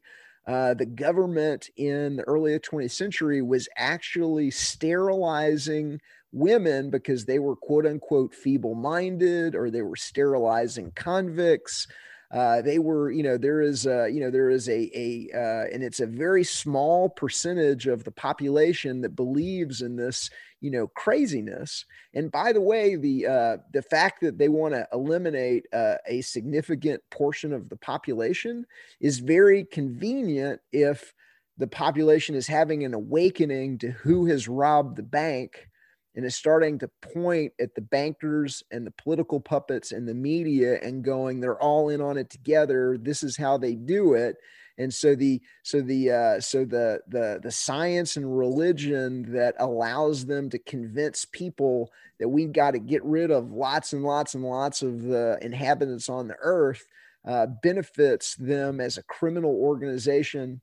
[0.49, 7.55] uh, the government in the early 20th century was actually sterilizing women because they were
[7.55, 11.85] quote unquote feeble minded or they were sterilizing convicts
[12.31, 15.83] uh, they were, you know, there is, you know, there is a, a uh, and
[15.83, 20.29] it's a very small percentage of the population that believes in this,
[20.61, 21.85] you know, craziness.
[22.13, 26.21] And by the way, the uh, the fact that they want to eliminate uh, a
[26.21, 28.65] significant portion of the population
[28.99, 31.13] is very convenient if
[31.57, 35.68] the population is having an awakening to who has robbed the bank
[36.15, 40.79] and is starting to point at the bankers and the political puppets and the media
[40.81, 42.97] and going they're all in on it together.
[42.99, 44.37] This is how they do it.
[44.77, 50.25] And so the so the uh, so the the the science and religion that allows
[50.25, 54.43] them to convince people that we've got to get rid of lots and lots and
[54.43, 56.85] lots of the inhabitants on the earth
[57.25, 60.61] uh, benefits them as a criminal organization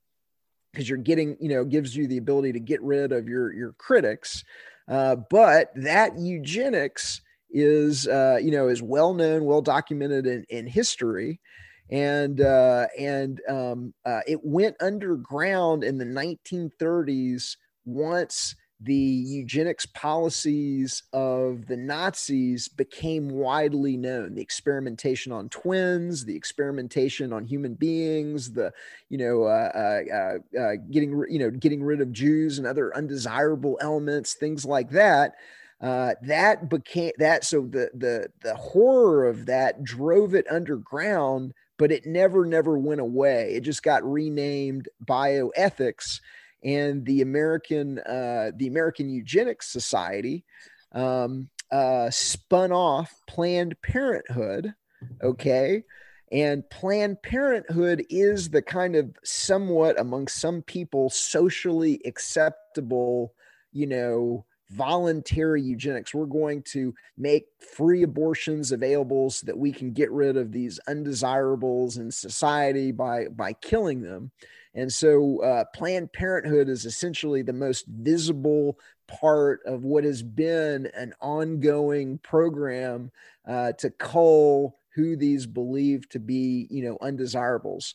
[0.72, 3.72] because you're getting you know gives you the ability to get rid of your your
[3.74, 4.44] critics
[4.89, 7.20] uh, but that eugenics
[7.51, 11.41] is, uh, you know, is well known, well documented in, in history.
[11.89, 21.03] And uh, and um, uh, it went underground in the 1930s once the eugenics policies
[21.14, 24.35] of the Nazis became widely known.
[24.35, 28.72] The experimentation on twins, the experimentation on human beings, the
[29.09, 32.95] you know uh, uh, uh, uh getting you know getting rid of Jews and other
[32.95, 35.35] undesirable elements, things like that.
[35.81, 41.93] Uh, that became that so the the the horror of that drove it underground but
[41.93, 46.20] it never never went away it just got renamed bioethics
[46.64, 50.44] and the American uh, the American Eugenics Society
[50.92, 54.74] um, uh, spun off Planned Parenthood.
[55.22, 55.84] Okay.
[56.32, 63.32] And Planned Parenthood is the kind of somewhat among some people socially acceptable,
[63.72, 66.12] you know, voluntary eugenics.
[66.12, 67.46] We're going to make
[67.76, 73.28] free abortions available so that we can get rid of these undesirables in society by
[73.28, 74.32] by killing them.
[74.77, 80.87] And so uh, Planned Parenthood is essentially the most visible part of what has been
[80.95, 83.11] an ongoing program
[83.49, 87.95] uh, to cull who these believe to be, you know, undesirables.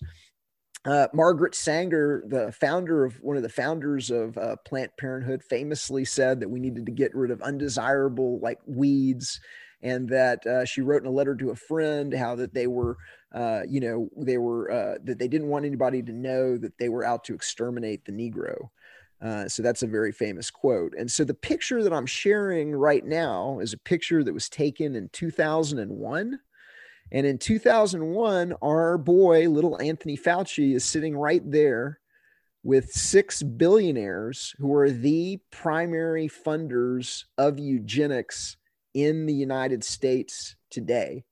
[0.83, 6.03] Uh, Margaret Sanger, the founder of one of the founders of uh, Planned Parenthood, famously
[6.03, 9.39] said that we needed to get rid of undesirable like weeds,
[9.83, 12.97] and that uh, she wrote in a letter to a friend how that they were
[13.33, 16.89] uh, you know, they were uh, that they didn't want anybody to know that they
[16.89, 18.69] were out to exterminate the Negro.
[19.21, 20.93] Uh, so that's a very famous quote.
[20.97, 24.95] And so the picture that I'm sharing right now is a picture that was taken
[24.95, 26.39] in 2001.
[27.13, 31.99] And in 2001, our boy, little Anthony Fauci, is sitting right there
[32.63, 38.57] with six billionaires who are the primary funders of eugenics
[38.93, 41.23] in the United States today.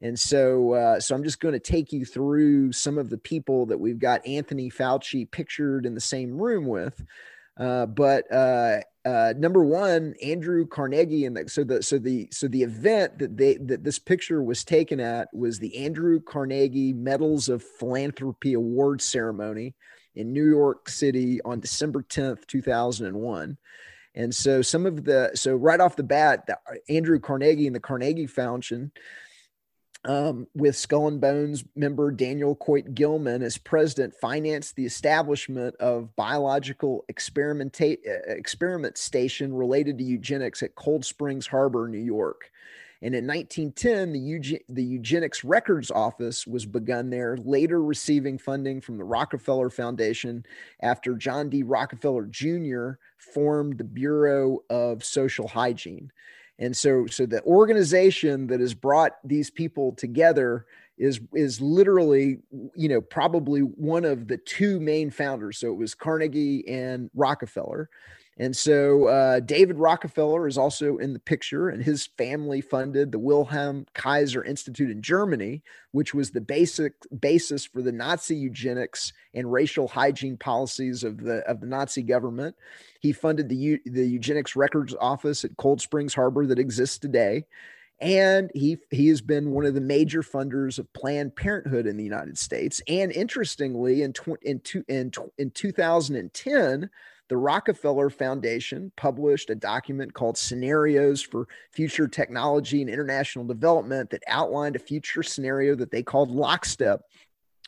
[0.00, 3.66] And so, uh, so I'm just going to take you through some of the people
[3.66, 7.04] that we've got Anthony Fauci pictured in the same room with.
[7.58, 12.46] Uh, but uh, uh, number one, Andrew Carnegie, and the, so the so the so
[12.46, 17.48] the event that they that this picture was taken at was the Andrew Carnegie Medals
[17.48, 19.74] of Philanthropy Award ceremony
[20.14, 23.56] in New York City on December 10th, 2001.
[24.14, 27.80] And so some of the so right off the bat, the, Andrew Carnegie and the
[27.80, 28.92] Carnegie Foundation
[30.04, 36.14] um, with Skull and Bones member Daniel Coit Gilman as president, financed the establishment of
[36.16, 42.50] biological experimenta- uh, experiment station related to eugenics at Cold Springs Harbor, New York.
[43.00, 48.80] And in 1910, the, Euge- the Eugenics Records Office was begun there, later receiving funding
[48.80, 50.44] from the Rockefeller Foundation
[50.80, 51.62] after John D.
[51.62, 52.92] Rockefeller Jr.
[53.16, 56.10] formed the Bureau of Social Hygiene.
[56.58, 60.66] And so, so the organization that has brought these people together
[60.98, 62.38] is is literally
[62.74, 65.58] you know probably one of the two main founders.
[65.58, 67.88] So it was carnegie and rockefeller
[68.40, 73.18] and so uh, David Rockefeller is also in the picture, and his family funded the
[73.18, 79.52] Wilhelm Kaiser Institute in Germany, which was the basic basis for the Nazi eugenics and
[79.52, 82.54] racial hygiene policies of the of the Nazi government.
[83.00, 87.44] He funded the the eugenics records office at Cold Springs Harbor that exists today,
[88.00, 92.04] and he he has been one of the major funders of Planned Parenthood in the
[92.04, 92.80] United States.
[92.86, 96.88] And interestingly, in tw- in, two, in, in 2010
[97.28, 104.22] the Rockefeller Foundation published a document called Scenarios for Future Technology and International Development that
[104.26, 107.02] outlined a future scenario that they called lockstep,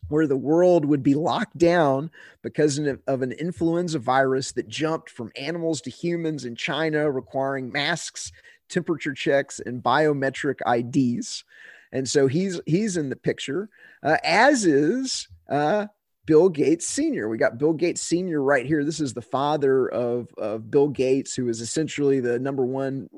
[0.08, 2.10] where the world would be locked down
[2.42, 8.32] because of an influenza virus that jumped from animals to humans in China, requiring masks,
[8.70, 11.44] temperature checks, and biometric IDs.
[11.92, 13.68] And so he's he's in the picture,
[14.02, 15.88] uh, as is uh,
[16.30, 17.28] Bill Gates Sr.
[17.28, 18.40] We got Bill Gates Sr.
[18.40, 18.84] right here.
[18.84, 23.10] This is the father of, of Bill Gates, who is essentially the number one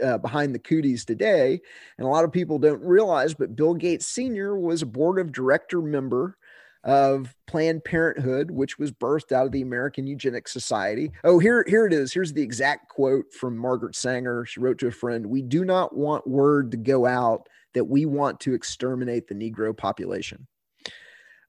[0.00, 1.60] uh, behind the cooties today.
[1.98, 4.56] And a lot of people don't realize, but Bill Gates Sr.
[4.56, 6.36] was a board of director member
[6.84, 11.10] of Planned Parenthood, which was birthed out of the American Eugenics Society.
[11.24, 12.12] Oh, here, here it is.
[12.12, 14.46] Here's the exact quote from Margaret Sanger.
[14.46, 18.06] She wrote to a friend We do not want word to go out that we
[18.06, 20.46] want to exterminate the Negro population.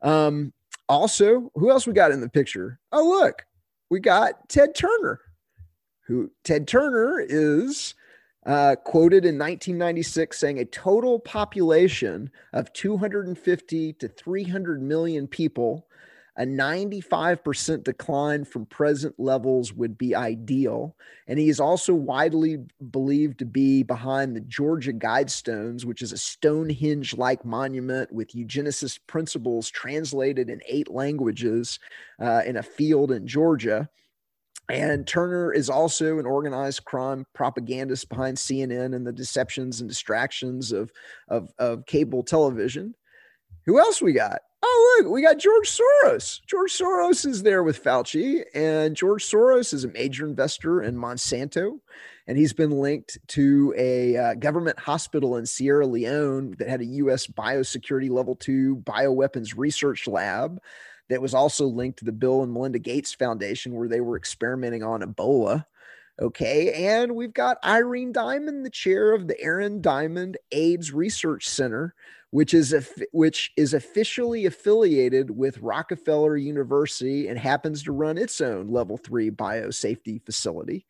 [0.01, 0.51] Um,
[0.87, 2.79] also, who else we got in the picture?
[2.91, 3.45] Oh, look,
[3.89, 5.19] we got Ted Turner,
[6.07, 7.95] who Ted Turner is
[8.45, 15.87] uh, quoted in 1996 saying a total population of 250 to 300 million people
[16.37, 20.95] a 95% decline from present levels would be ideal.
[21.27, 22.59] And he is also widely
[22.91, 28.99] believed to be behind the Georgia Guidestones, which is a Stonehenge like monument with eugenicist
[29.07, 31.79] principles translated in eight languages
[32.19, 33.89] uh, in a field in Georgia.
[34.67, 40.71] And Turner is also an organized crime propagandist behind CNN and the deceptions and distractions
[40.71, 40.91] of,
[41.29, 42.95] of, of cable television.
[43.65, 44.41] Who else we got?
[44.67, 46.43] Oh, look, we got George Soros.
[46.47, 51.79] George Soros is there with Fauci, and George Soros is a major investor in Monsanto.
[52.25, 56.85] And he's been linked to a uh, government hospital in Sierra Leone that had a
[56.85, 57.27] U.S.
[57.27, 60.59] biosecurity level two bioweapons research lab
[61.09, 64.81] that was also linked to the Bill and Melinda Gates Foundation, where they were experimenting
[64.81, 65.67] on Ebola.
[66.19, 66.87] Okay.
[66.87, 71.93] And we've got Irene Diamond, the chair of the Aaron Diamond AIDS Research Center,
[72.35, 72.75] which is
[73.13, 79.31] which is officially affiliated with Rockefeller University and happens to run its own level 3
[79.31, 80.85] biosafety facility.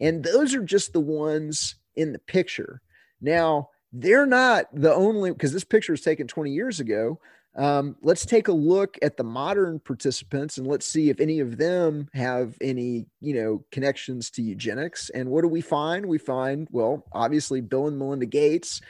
[0.00, 2.82] And those are just the ones in the picture.
[3.20, 7.20] Now, they're not the only because this picture was taken 20 years ago.
[7.54, 11.58] Um, let's take a look at the modern participants and let's see if any of
[11.58, 15.10] them have any, you know, connections to eugenics.
[15.10, 16.06] And what do we find?
[16.06, 18.80] We find, well, obviously Bill and Melinda Gates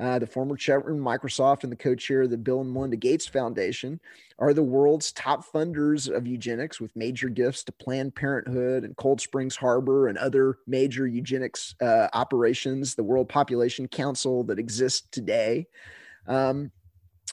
[0.00, 3.26] uh, the former chairman of Microsoft and the co-chair of the Bill and Melinda Gates
[3.26, 4.00] Foundation,
[4.38, 9.20] are the world's top funders of eugenics with major gifts to Planned Parenthood and Cold
[9.20, 15.66] Springs Harbor and other major eugenics uh, operations, the World Population Council that exists today.
[16.26, 16.70] Um,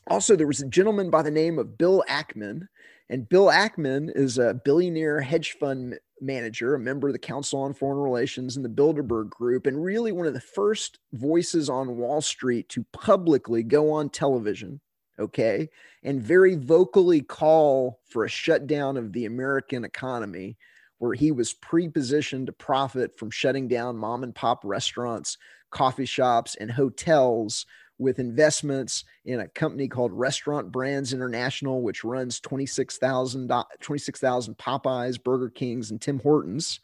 [0.10, 2.68] also, there was a gentleman by the name of Bill Ackman,
[3.10, 7.74] and Bill Ackman is a billionaire hedge fund manager, a member of the Council on
[7.74, 12.22] Foreign Relations and the Bilderberg Group, and really one of the first voices on Wall
[12.22, 14.82] Street to publicly go on television,
[15.20, 15.70] okay,
[16.04, 20.58] and very vocally call for a shutdown of the American economy,
[20.98, 25.38] where he was pre-positioned to profit from shutting down mom and pop restaurants,
[25.70, 27.66] coffee shops, and hotels
[28.00, 35.50] with investments in a company called Restaurant Brands International, which runs 26,000 26, Popeyes, Burger
[35.50, 36.80] Kings, and Tim Hortons.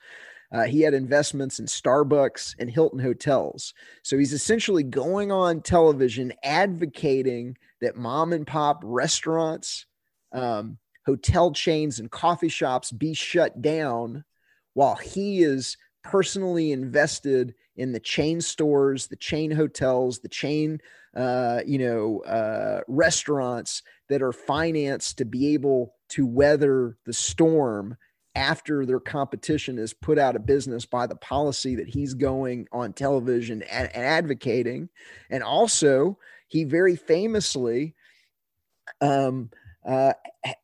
[0.51, 3.73] Uh, he had investments in Starbucks and Hilton hotels.
[4.03, 9.87] So he's essentially going on television advocating that mom and pop restaurants,
[10.31, 14.23] um, hotel chains, and coffee shops be shut down
[14.75, 20.79] while he is personally invested in the chain stores, the chain hotels, the chain
[21.15, 27.95] uh, you know, uh, restaurants that are financed to be able to weather the storm
[28.35, 32.93] after their competition is put out of business by the policy that he's going on
[32.93, 34.89] television and, and advocating.
[35.29, 36.17] And also,
[36.47, 37.93] he very famously
[39.01, 39.51] um,
[39.85, 40.13] uh,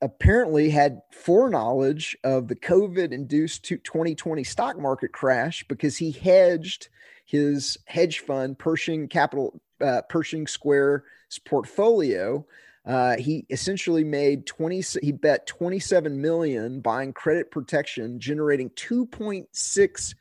[0.02, 6.90] apparently had foreknowledge of the COVID induced 2020 stock market crash because he hedged
[7.30, 11.04] his hedge fund, Pershing Capital uh, Pershing Square's
[11.46, 12.44] portfolio.
[12.84, 20.16] Uh, he essentially made 20 he bet 27 million buying credit protection generating 2.6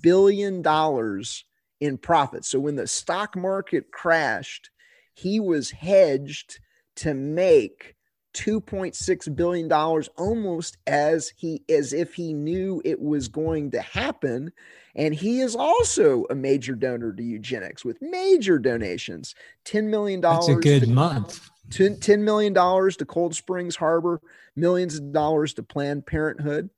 [0.00, 1.44] billion dollars
[1.80, 4.70] in profit so when the stock market crashed
[5.12, 6.60] he was hedged
[6.94, 7.96] to make
[8.34, 14.52] 2.6 billion dollars almost as he as if he knew it was going to happen.
[14.96, 19.34] And he is also a major donor to eugenics with major donations.
[19.64, 21.48] 10 million dollars That's a good to, month.
[21.70, 24.20] 10, $10 million to Cold Springs Harbor
[24.56, 26.70] millions of dollars to Planned Parenthood.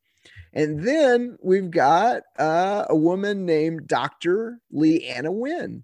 [0.53, 4.59] And then we've got uh, a woman named Dr.
[4.73, 5.83] Leana Wen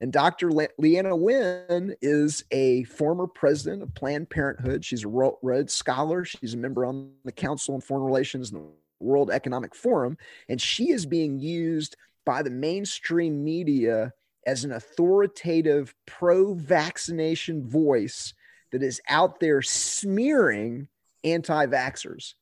[0.00, 0.52] and Dr.
[0.52, 4.84] Le- Leana Wen is a former president of Planned Parenthood.
[4.84, 6.24] She's a Rhodes Scholar.
[6.24, 10.16] She's a member on the Council on Foreign Relations and the World Economic Forum.
[10.48, 14.12] And she is being used by the mainstream media
[14.46, 18.34] as an authoritative pro vaccination voice
[18.72, 20.88] that is out there smearing
[21.24, 22.34] anti vaxxers.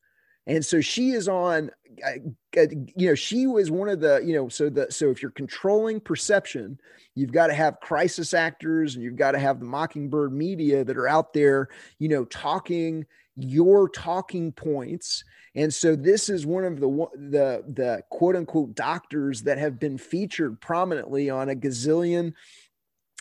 [0.47, 1.70] And so she is on,
[2.57, 6.01] you know, she was one of the, you know, so the, so if you're controlling
[6.01, 6.78] perception,
[7.14, 10.97] you've got to have crisis actors and you've got to have the mockingbird media that
[10.97, 11.68] are out there,
[11.99, 13.05] you know, talking
[13.36, 15.24] your talking points.
[15.55, 19.99] And so this is one of the, the, the quote unquote doctors that have been
[19.99, 22.32] featured prominently on a gazillion,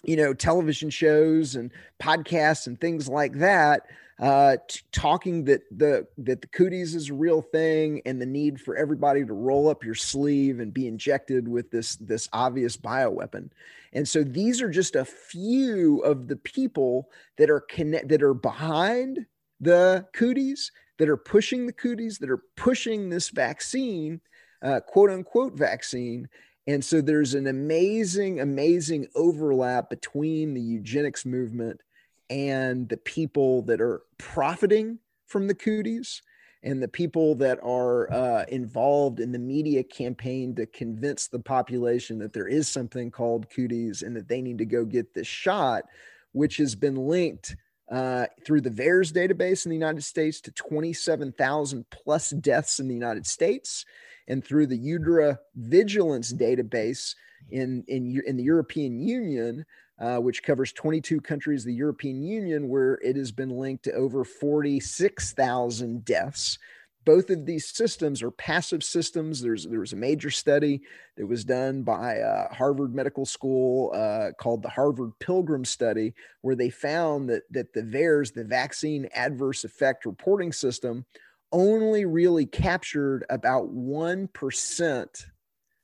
[0.03, 3.83] you know, television shows and podcasts and things like that
[4.19, 8.59] uh, t- talking that the that the cooties is a real thing and the need
[8.59, 13.49] for everybody to roll up your sleeve and be injected with this this obvious bioweapon.
[13.93, 18.33] And so these are just a few of the people that are connect that are
[18.33, 19.25] behind
[19.61, 24.19] the cooties, that are pushing the cooties, that are pushing this vaccine,
[24.61, 26.27] uh, quote unquote vaccine.
[26.67, 31.81] And so there's an amazing, amazing overlap between the eugenics movement
[32.29, 36.21] and the people that are profiting from the cooties
[36.61, 42.19] and the people that are uh, involved in the media campaign to convince the population
[42.19, 45.83] that there is something called cooties and that they need to go get this shot,
[46.33, 47.55] which has been linked
[47.89, 52.93] uh, through the VAERS database in the United States to 27,000 plus deaths in the
[52.93, 53.85] United States,
[54.27, 57.15] and through the UDRA Vigilance database
[57.49, 59.65] in, in, in the European Union
[59.99, 64.23] uh, which covers 22 countries, the European Union, where it has been linked to over
[64.23, 66.57] 46,000 deaths.
[67.05, 69.41] Both of these systems are passive systems.
[69.41, 70.81] There's there was a major study
[71.17, 76.55] that was done by uh, Harvard Medical School uh, called the Harvard Pilgrim Study, where
[76.55, 81.05] they found that that the VAERS, the Vaccine Adverse Effect Reporting System,
[81.51, 85.25] only really captured about one percent,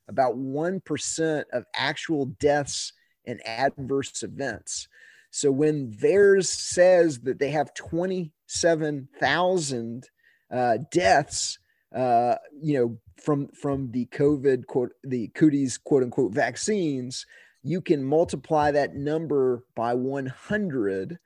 [0.07, 2.93] about one percent of actual deaths
[3.27, 4.87] and adverse events.
[5.31, 10.09] So when VAERS says that they have 27,000
[10.51, 11.59] uh, deaths,
[11.93, 17.25] uh, you know, from from the COVID quote the cooties quote unquote vaccines,
[17.63, 21.19] you can multiply that number by 100,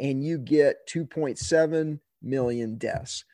[0.00, 3.24] and you get 2.7 million deaths.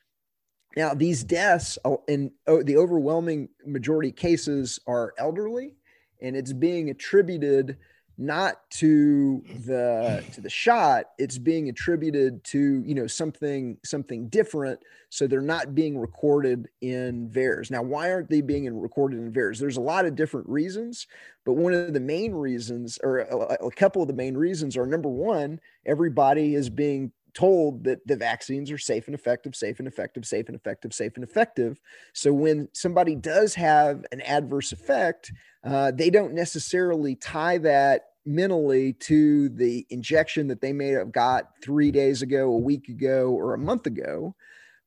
[0.77, 5.75] Now, these deaths uh, in oh, the overwhelming majority cases are elderly,
[6.21, 7.77] and it's being attributed
[8.21, 14.79] not to the to the shot it's being attributed to you know something something different.
[15.09, 19.59] So they're not being recorded in VAERS now why aren't they being recorded in VAERS
[19.59, 21.07] there's a lot of different reasons
[21.45, 24.85] but one of the main reasons or a, a couple of the main reasons are
[24.85, 29.87] number one everybody is being told that the vaccines are safe and effective, safe and
[29.87, 31.79] effective, safe and effective, safe and effective.
[32.13, 35.31] So when somebody does have an adverse effect,
[35.63, 41.49] uh, they don't necessarily tie that mentally to the injection that they may have got
[41.63, 44.35] three days ago, a week ago, or a month ago,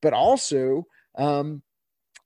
[0.00, 1.62] but also um,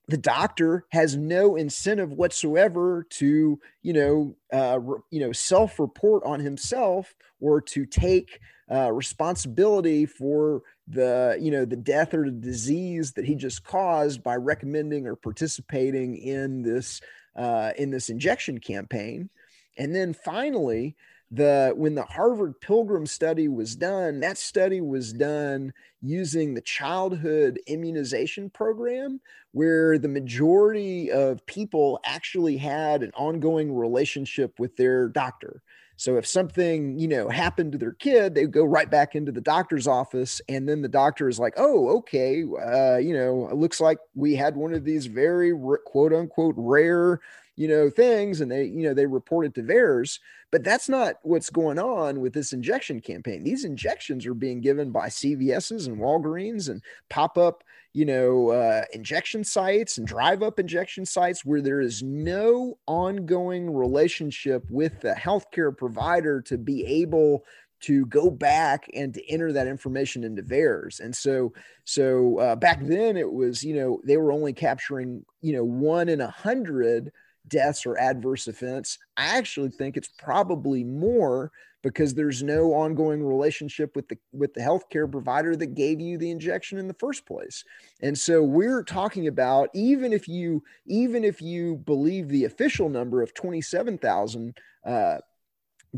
[0.08, 6.40] the doctor has no incentive whatsoever to, you know, uh, re- you know, self-report on
[6.40, 8.40] himself or to take
[8.70, 14.22] uh, responsibility for the, you know, the death or the disease that he just caused
[14.22, 17.00] by recommending or participating in this
[17.36, 19.30] uh, in this injection campaign.
[19.78, 20.96] And then finally,
[21.30, 27.60] the when the Harvard Pilgrim study was done, that study was done using the childhood
[27.66, 29.20] immunization program,
[29.52, 35.62] where the majority of people actually had an ongoing relationship with their doctor.
[35.96, 39.32] So if something, you know, happened to their kid, they would go right back into
[39.32, 40.40] the doctor's office.
[40.48, 44.36] And then the doctor is like, oh, okay, uh, you know, it looks like we
[44.36, 45.52] had one of these very
[45.86, 47.20] quote unquote rare
[47.58, 50.20] you know things and they you know they report it to VAERS
[50.50, 54.92] but that's not what's going on with this injection campaign these injections are being given
[54.92, 57.64] by cvs's and walgreens and pop-up
[57.94, 63.74] you know, uh, injection sites and drive up injection sites where there is no ongoing
[63.74, 67.44] relationship with the healthcare provider to be able
[67.80, 71.00] to go back and to enter that information into VAERS.
[71.00, 71.52] And so,
[71.84, 76.08] so uh, back then it was, you know, they were only capturing, you know, one
[76.08, 77.10] in a hundred
[77.48, 78.98] deaths or adverse events.
[79.16, 81.52] I actually think it's probably more
[81.82, 86.30] because there's no ongoing relationship with the with the healthcare provider that gave you the
[86.30, 87.64] injection in the first place.
[88.02, 93.22] And so we're talking about even if you even if you believe the official number
[93.22, 95.18] of 27,000 uh,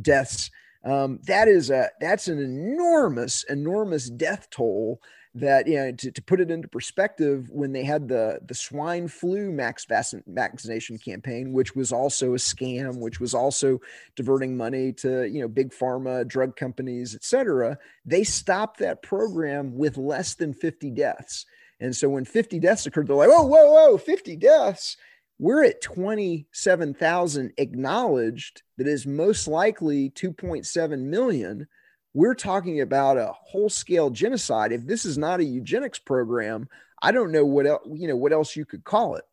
[0.00, 0.50] deaths,
[0.84, 5.00] um, that is a that's an enormous enormous death toll
[5.34, 9.06] that you know to, to put it into perspective when they had the the swine
[9.06, 9.86] flu max
[10.26, 13.78] vaccination campaign which was also a scam which was also
[14.16, 19.76] diverting money to you know big pharma drug companies et cetera they stopped that program
[19.76, 21.46] with less than 50 deaths.
[21.78, 24.96] And so when 50 deaths occurred they're like whoa whoa whoa 50 deaths?
[25.38, 28.62] We're at 27,000 acknowledged.
[28.76, 31.66] That is most likely 2.7 million
[32.14, 34.72] we're talking about a whole scale genocide.
[34.72, 36.68] If this is not a eugenics program,
[37.00, 39.24] I don't know what else, you know, what else you could call it.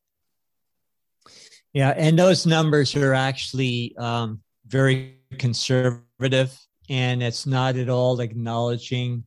[1.73, 1.93] Yeah.
[1.95, 6.57] And those numbers are actually um, very conservative
[6.89, 9.25] and it's not at all acknowledging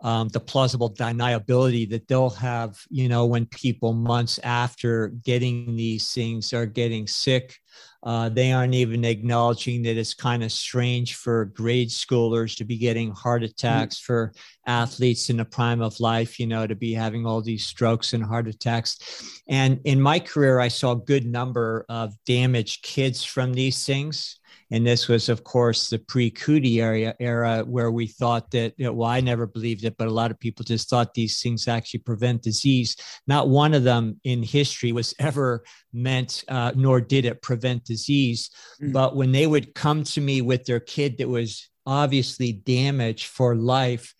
[0.00, 6.12] um, the plausible deniability that they'll have, you know, when people months after getting these
[6.12, 7.56] things are getting sick.
[8.02, 12.78] Uh, they aren't even acknowledging that it's kind of strange for grade schoolers to be
[12.78, 14.06] getting heart attacks, mm-hmm.
[14.06, 14.32] for
[14.66, 18.22] athletes in the prime of life, you know, to be having all these strokes and
[18.22, 19.42] heart attacks.
[19.48, 24.38] And in my career, I saw a good number of damaged kids from these things.
[24.70, 28.92] And this was, of course, the pre-Cootie area era where we thought that, you know,
[28.92, 32.00] well, I never believed it, but a lot of people just thought these things actually
[32.00, 32.96] prevent disease.
[33.26, 38.50] Not one of them in history was ever meant, uh, nor did it prevent disease.
[38.80, 38.92] Mm-hmm.
[38.92, 43.56] But when they would come to me with their kid that was obviously damaged for
[43.56, 44.14] life,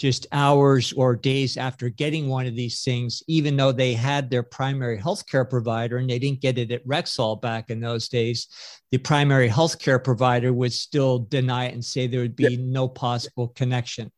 [0.00, 4.42] just hours or days after getting one of these things, even though they had their
[4.42, 8.48] primary healthcare provider and they didn't get it at Rexall back in those days,
[8.90, 12.60] the primary healthcare provider would still deny it and say there would be yep.
[12.60, 14.10] no possible connection.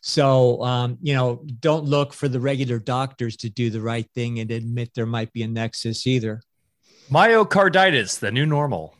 [0.00, 4.38] So, um, you know, don't look for the regular doctors to do the right thing
[4.38, 6.40] and admit there might be a nexus either.
[7.10, 8.94] Myocarditis, the new normal.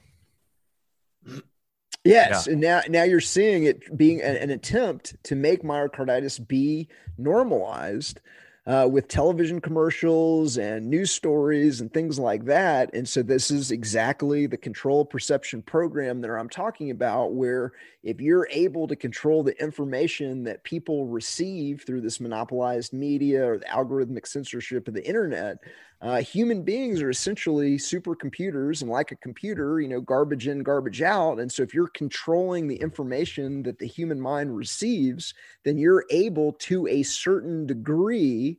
[2.07, 2.53] Yes, yeah.
[2.53, 6.89] and now now you're seeing it being an, an attempt to make myocarditis be
[7.19, 8.21] normalized
[8.67, 12.93] uh, with television commercials and news stories and things like that.
[12.95, 17.73] And so this is exactly the control perception program that I'm talking about, where
[18.03, 23.59] if you're able to control the information that people receive through this monopolized media or
[23.59, 25.59] the algorithmic censorship of the internet,
[26.03, 31.03] uh, human beings are essentially supercomputers and like a computer you know garbage in garbage
[31.03, 31.41] out.
[31.41, 36.53] And so if you're controlling the information that the human mind receives then you're able
[36.53, 38.59] to a certain degree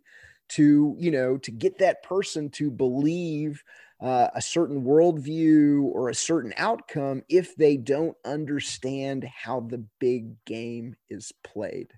[0.49, 3.63] to you know to get that person to believe
[3.99, 10.33] uh, a certain worldview or a certain outcome if they don't understand how the big
[10.45, 11.91] game is played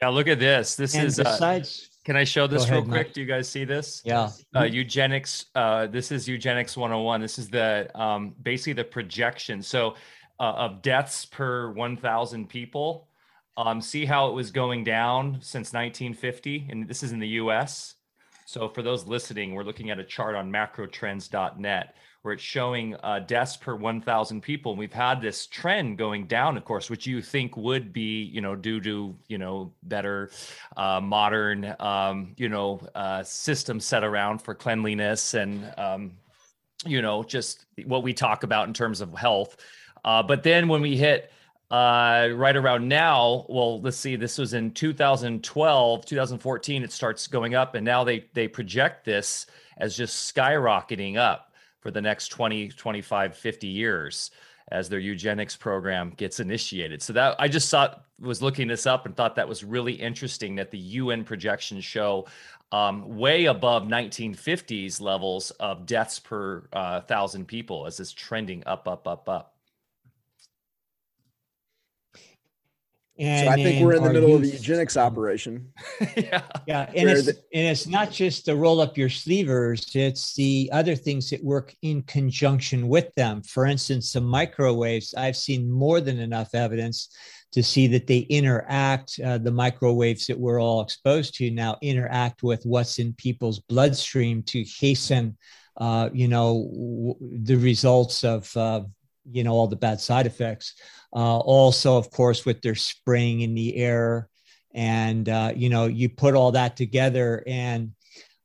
[0.00, 2.82] yeah look at this this and is besides uh, can I show this ahead, real
[2.84, 3.08] quick?
[3.08, 3.12] Mike.
[3.12, 4.00] Do you guys see this?
[4.06, 4.30] Yeah.
[4.56, 5.46] Uh, eugenics.
[5.54, 7.20] Uh, this is eugenics 101.
[7.20, 9.62] This is the um, basically the projection.
[9.62, 9.96] So
[10.40, 13.08] uh, of deaths per 1,000 people.
[13.56, 17.96] Um, see how it was going down since 1950, and this is in the U.S.
[18.46, 23.20] So for those listening, we're looking at a chart on macrotrends.net where it's showing uh,
[23.20, 24.72] deaths per 1,000 people.
[24.72, 28.40] And we've had this trend going down, of course, which you think would be, you
[28.40, 30.30] know, due to, you know, better
[30.76, 36.12] uh, modern, um, you know, uh, systems set around for cleanliness and, um,
[36.84, 39.56] you know, just what we talk about in terms of health.
[40.04, 41.32] Uh, but then when we hit
[41.70, 47.54] uh, right around now, well, let's see, this was in 2012, 2014, it starts going
[47.54, 51.49] up, and now they they project this as just skyrocketing up
[51.80, 54.30] for the next 20, 25, 50 years
[54.70, 57.02] as their eugenics program gets initiated.
[57.02, 60.54] So that I just thought was looking this up and thought that was really interesting
[60.56, 62.26] that the UN projections show
[62.72, 68.86] um, way above 1950s levels of deaths per uh, thousand people as it's trending up,
[68.86, 69.54] up, up, up.
[73.20, 75.72] And so I think we're in the middle of the eugenics operation.
[76.16, 76.42] yeah.
[76.66, 76.90] Yeah.
[76.94, 80.96] And it's, the- and it's not just the roll up your sleevers, it's the other
[80.96, 83.42] things that work in conjunction with them.
[83.42, 87.14] For instance, the microwaves, I've seen more than enough evidence
[87.52, 92.42] to see that they interact, uh, the microwaves that we're all exposed to now interact
[92.42, 95.36] with what's in people's bloodstream to hasten,
[95.76, 98.80] uh, you know, w- the results of, uh,
[99.24, 100.74] you know, all the bad side effects.
[101.14, 104.28] Uh, also, of course, with their spraying in the air.
[104.72, 107.92] And, uh, you know, you put all that together and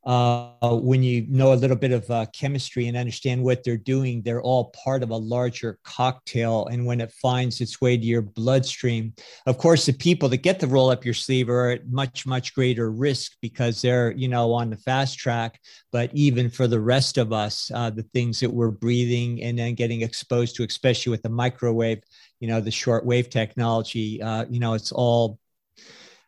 [0.05, 4.21] uh, when you know a little bit of uh, chemistry and understand what they're doing,
[4.21, 6.67] they're all part of a larger cocktail.
[6.67, 9.13] And when it finds its way to your bloodstream,
[9.47, 12.53] of course, the people that get the roll up your sleeve are at much, much
[12.53, 15.59] greater risk because they're, you know, on the fast track.
[15.91, 19.73] But even for the rest of us, uh, the things that we're breathing and then
[19.73, 22.03] getting exposed to, especially with the microwave,
[22.39, 25.39] you know, the short wave technology, uh, you know, it's all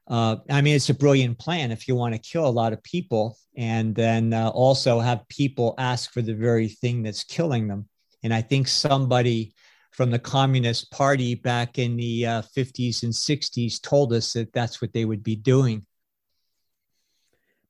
[0.09, 2.81] uh, I mean, it's a brilliant plan if you want to kill a lot of
[2.83, 7.89] people and then uh, also have people ask for the very thing that's killing them.
[8.23, 9.53] And I think somebody
[9.91, 14.81] from the Communist Party back in the uh, 50s and 60s told us that that's
[14.81, 15.85] what they would be doing.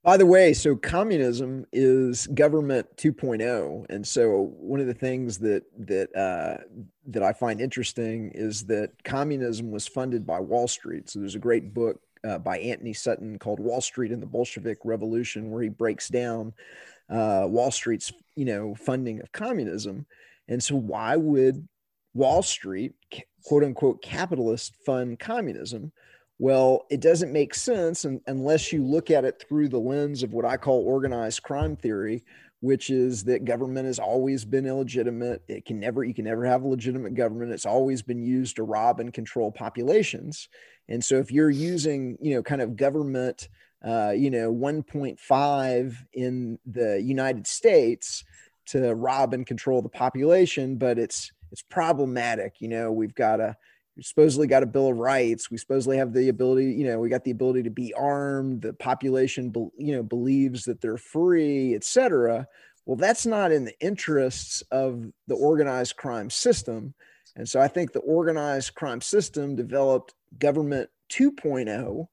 [0.03, 5.63] By the way, so communism is government 2.0, and so one of the things that
[5.79, 6.63] that uh,
[7.07, 11.09] that I find interesting is that communism was funded by Wall Street.
[11.09, 14.79] So there's a great book uh, by Antony Sutton called Wall Street and the Bolshevik
[14.83, 16.53] Revolution, where he breaks down
[17.09, 20.05] uh, Wall Street's you know funding of communism.
[20.47, 21.67] And so, why would
[22.13, 22.93] Wall Street,
[23.43, 25.91] quote unquote, capitalist fund communism?
[26.39, 30.45] Well, it doesn't make sense unless you look at it through the lens of what
[30.45, 32.23] I call organized crime theory,
[32.59, 35.41] which is that government has always been illegitimate.
[35.47, 37.51] It can never, you can never have a legitimate government.
[37.53, 40.47] It's always been used to rob and control populations.
[40.89, 43.49] And so if you're using, you know, kind of government,
[43.85, 48.23] uh, you know, 1.5 in the United States
[48.67, 52.55] to rob and control the population, but it's it's problematic.
[52.59, 53.55] You know, we've got a
[54.01, 55.49] supposedly got a bill of rights.
[55.49, 58.61] We supposedly have the ability, you know, we got the ability to be armed.
[58.61, 62.47] The population, you know, believes that they're free, et cetera.
[62.85, 66.93] Well, that's not in the interests of the organized crime system.
[67.37, 72.07] And so I think the organized crime system developed government 2.0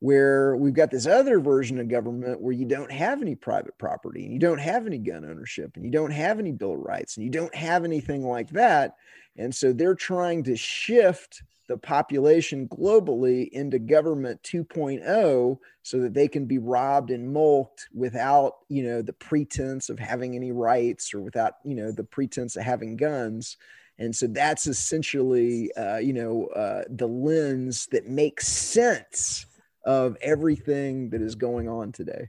[0.00, 4.24] where we've got this other version of government where you don't have any private property
[4.24, 7.16] and you don't have any gun ownership and you don't have any bill of rights
[7.16, 8.96] and you don't have anything like that.
[9.38, 16.28] And so they're trying to shift the population globally into government 2.0 so that they
[16.28, 21.22] can be robbed and mulked without you know the pretense of having any rights or
[21.22, 23.56] without you know the pretense of having guns
[23.98, 29.46] and so that's essentially, uh, you know, uh, the lens that makes sense
[29.84, 32.28] of everything that is going on today.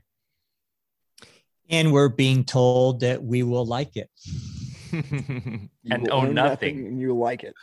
[1.68, 4.10] And we're being told that we will like it.
[4.92, 5.68] and
[6.10, 6.34] own, nothing.
[6.34, 6.86] nothing.
[6.86, 7.54] and you like it.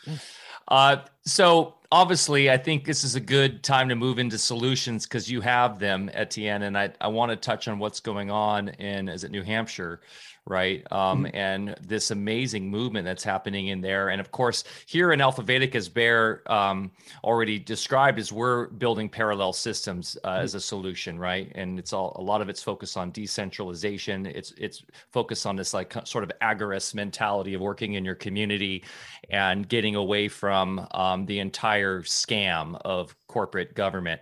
[0.67, 5.31] Uh, so obviously, I think this is a good time to move into solutions because
[5.31, 9.07] you have them, Etienne, and I, I want to touch on what's going on in
[9.07, 10.01] is it New Hampshire
[10.45, 10.85] right?
[10.91, 11.35] Um, mm-hmm.
[11.35, 14.09] And this amazing movement that's happening in there.
[14.09, 16.91] And of course, here in Alpha Vedic, as Bear um,
[17.23, 20.43] already described, is we're building parallel systems uh, mm-hmm.
[20.43, 21.51] as a solution, right?
[21.55, 24.25] And it's all a lot of it's focused on decentralization.
[24.25, 28.83] It's it's focused on this like sort of agorist mentality of working in your community
[29.29, 34.21] and getting away from um, the entire scam of corporate government.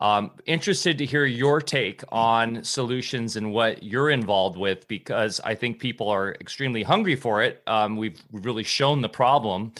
[0.00, 5.56] Um, interested to hear your take on solutions and what you're involved with because I
[5.56, 7.62] think people are extremely hungry for it.
[7.66, 9.72] Um, we've really shown the problem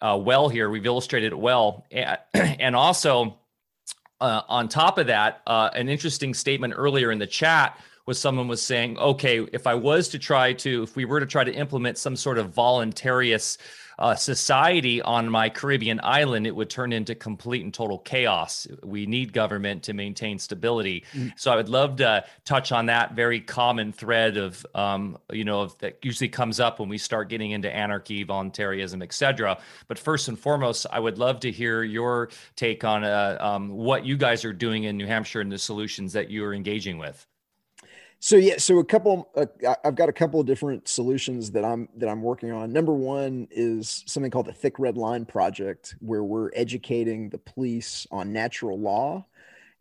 [0.00, 0.70] uh, well here.
[0.70, 1.86] We've illustrated it well,
[2.34, 3.38] and also
[4.20, 8.48] uh, on top of that, uh, an interesting statement earlier in the chat was someone
[8.48, 11.52] was saying, okay, if I was to try to, if we were to try to
[11.52, 13.56] implement some sort of voluntarious
[14.00, 18.66] uh, society on my Caribbean island, it would turn into complete and total chaos.
[18.82, 21.04] We need government to maintain stability.
[21.12, 21.28] Mm-hmm.
[21.36, 25.66] So I would love to touch on that very common thread of, um, you know,
[25.80, 29.58] that usually comes up when we start getting into anarchy, voluntarism, etc.
[29.86, 34.06] But first and foremost, I would love to hear your take on uh, um, what
[34.06, 37.26] you guys are doing in New Hampshire and the solutions that you are engaging with.
[38.22, 39.30] So yeah, so a couple.
[39.34, 39.46] Uh,
[39.82, 42.70] I've got a couple of different solutions that I'm that I'm working on.
[42.70, 48.06] Number one is something called the Thick Red Line Project, where we're educating the police
[48.10, 49.24] on natural law,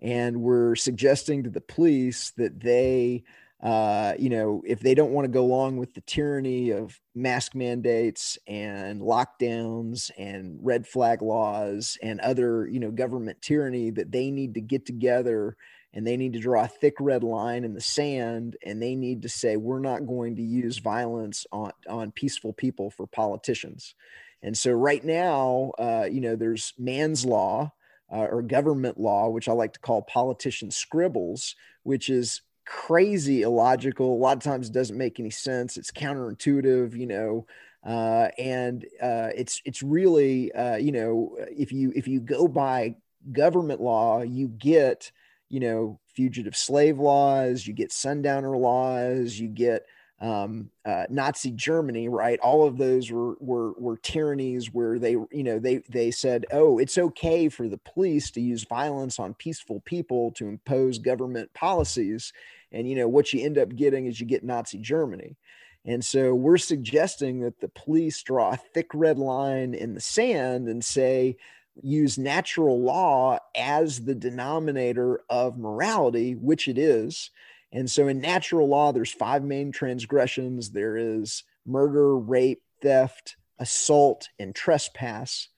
[0.02, 3.26] and we're suggesting to the police that they
[3.62, 7.54] uh, you know, if they don't want to go along with the tyranny of mask
[7.56, 14.32] mandates and lockdowns and red flag laws and other, you know, government tyranny, that they
[14.32, 15.58] need to get together
[15.94, 19.24] and they need to draw a thick red line in the sand and they need
[19.24, 23.96] to say, we're not going to use violence on, on peaceful people for politicians.
[24.42, 27.74] And so right now, uh, you know, there's man's law
[28.12, 34.14] uh, or government law, which I like to call politician scribbles, which is crazy illogical.
[34.14, 35.76] A lot of times it doesn't make any sense.
[35.76, 37.48] It's counterintuitive, you know,
[37.84, 42.96] uh, and uh, it's it's really uh, you know if you if you go by
[43.32, 45.12] government law, you get
[45.50, 49.84] you know fugitive slave laws, you get sundowner laws, you get
[50.22, 52.40] um, uh, Nazi Germany, right?
[52.40, 56.78] All of those were, were were tyrannies where they, you know, they they said, oh,
[56.78, 62.34] it's okay for the police to use violence on peaceful people to impose government policies,
[62.72, 65.38] and you know what you end up getting is you get Nazi Germany.
[65.86, 70.68] And so we're suggesting that the police draw a thick red line in the sand
[70.68, 71.38] and say,
[71.84, 77.32] use natural law as the denominator of morality, which it is.
[77.72, 84.30] And so in natural law, there's five main transgressions there is murder, rape, theft, assault,
[84.40, 85.50] and trespass.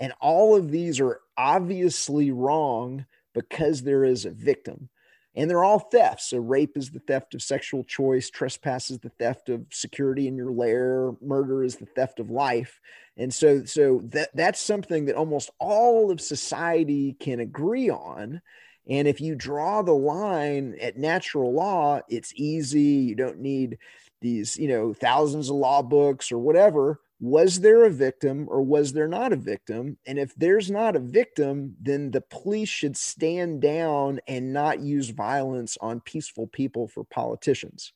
[0.00, 4.88] And all of these are obviously wrong because there is a victim
[5.34, 6.30] and they're all thefts.
[6.30, 10.36] So rape is the theft of sexual choice, trespass is the theft of security in
[10.36, 12.80] your lair, murder is the theft of life.
[13.16, 18.40] And so so that that's something that almost all of society can agree on.
[18.88, 22.80] And if you draw the line at natural law, it's easy.
[22.80, 23.78] You don't need
[24.20, 28.92] these, you know, thousands of law books or whatever was there a victim or was
[28.92, 29.98] there not a victim?
[30.06, 35.10] And if there's not a victim, then the police should stand down and not use
[35.10, 37.92] violence on peaceful people for politicians.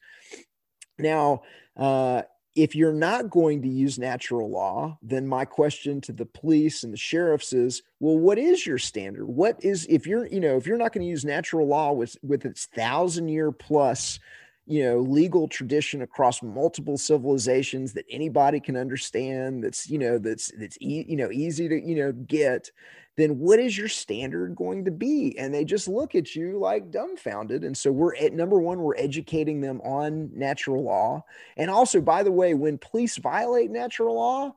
[0.98, 1.42] Now,
[1.76, 2.22] uh,
[2.54, 6.92] if you're not going to use natural law, then my question to the police and
[6.92, 9.26] the sheriffs is, well, what is your standard?
[9.26, 12.16] What is if you're, you know, if you're not going to use natural law with
[12.22, 14.18] with its thousand year plus
[14.66, 20.52] you know legal tradition across multiple civilizations that anybody can understand that's you know that's
[20.58, 22.70] that's e- you know easy to you know get
[23.16, 25.36] then what is your standard going to be?
[25.38, 27.62] And they just look at you like dumbfounded.
[27.62, 31.24] And so we're at number one we're educating them on natural law.
[31.56, 34.54] And also by the way when police violate natural law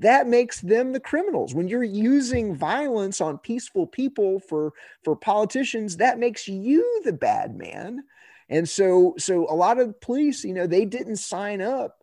[0.00, 1.54] that makes them the criminals.
[1.54, 4.72] When you're using violence on peaceful people for
[5.02, 8.04] for politicians that makes you the bad man
[8.48, 11.98] and so, so a lot of police, you know, they didn't sign up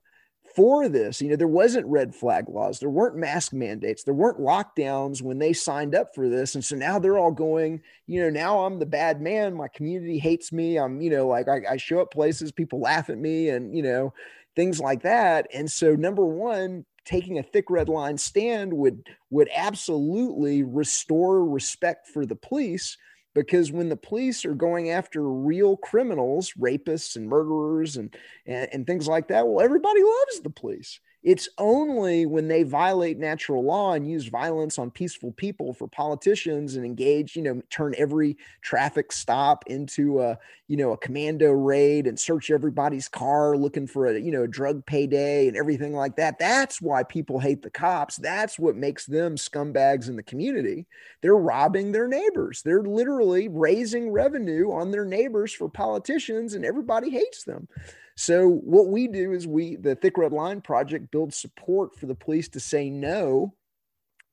[0.56, 1.22] for this.
[1.22, 5.40] You know, there wasn't red flag laws, there weren't mask mandates, there weren't lockdowns when
[5.40, 6.56] they signed up for this.
[6.56, 9.56] And so now they're all going, you know, now I'm the bad man.
[9.56, 10.78] My community hates me.
[10.78, 13.84] I'm, you know, like I, I show up places, people laugh at me, and you
[13.84, 14.14] know,
[14.56, 15.48] things like that.
[15.54, 22.08] And so, number one, taking a thick red line stand would would absolutely restore respect
[22.08, 22.98] for the police
[23.36, 28.16] because when the police are going after real criminals, rapists and murderers and,
[28.48, 31.00] and, and things like that, well, everybody loves the police.
[31.26, 36.76] It's only when they violate natural law and use violence on peaceful people for politicians
[36.76, 40.38] and engage, you know, turn every traffic stop into a,
[40.68, 44.48] you know, a commando raid and search everybody's car looking for a, you know, a
[44.48, 46.38] drug payday and everything like that.
[46.38, 48.18] That's why people hate the cops.
[48.18, 50.86] That's what makes them scumbags in the community.
[51.22, 52.62] They're robbing their neighbors.
[52.62, 57.68] They're literally raising revenue on their neighbors for politicians and everybody hates them.
[58.16, 62.16] So what we do is we the Thick Red Line project builds support for the
[62.16, 63.54] police to say no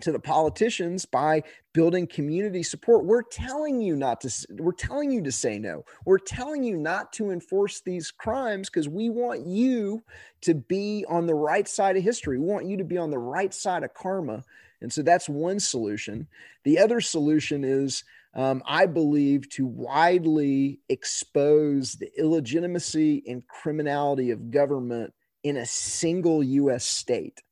[0.02, 1.42] to the politicians by
[1.72, 3.04] building community support.
[3.04, 5.84] We're telling you not to we're telling you to say no.
[6.04, 10.02] We're telling you not to enforce these crimes because we want you
[10.42, 12.38] to be on the right side of history.
[12.38, 14.44] We want you to be on the right side of karma.
[14.80, 16.26] And so that's one solution.
[16.64, 18.04] The other solution is
[18.34, 26.42] um, I believe, to widely expose the illegitimacy and criminality of government in a single
[26.42, 27.42] US state.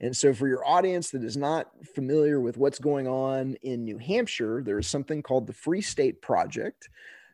[0.00, 3.98] And so, for your audience that is not familiar with what's going on in New
[3.98, 6.88] Hampshire, there is something called the Free State Project.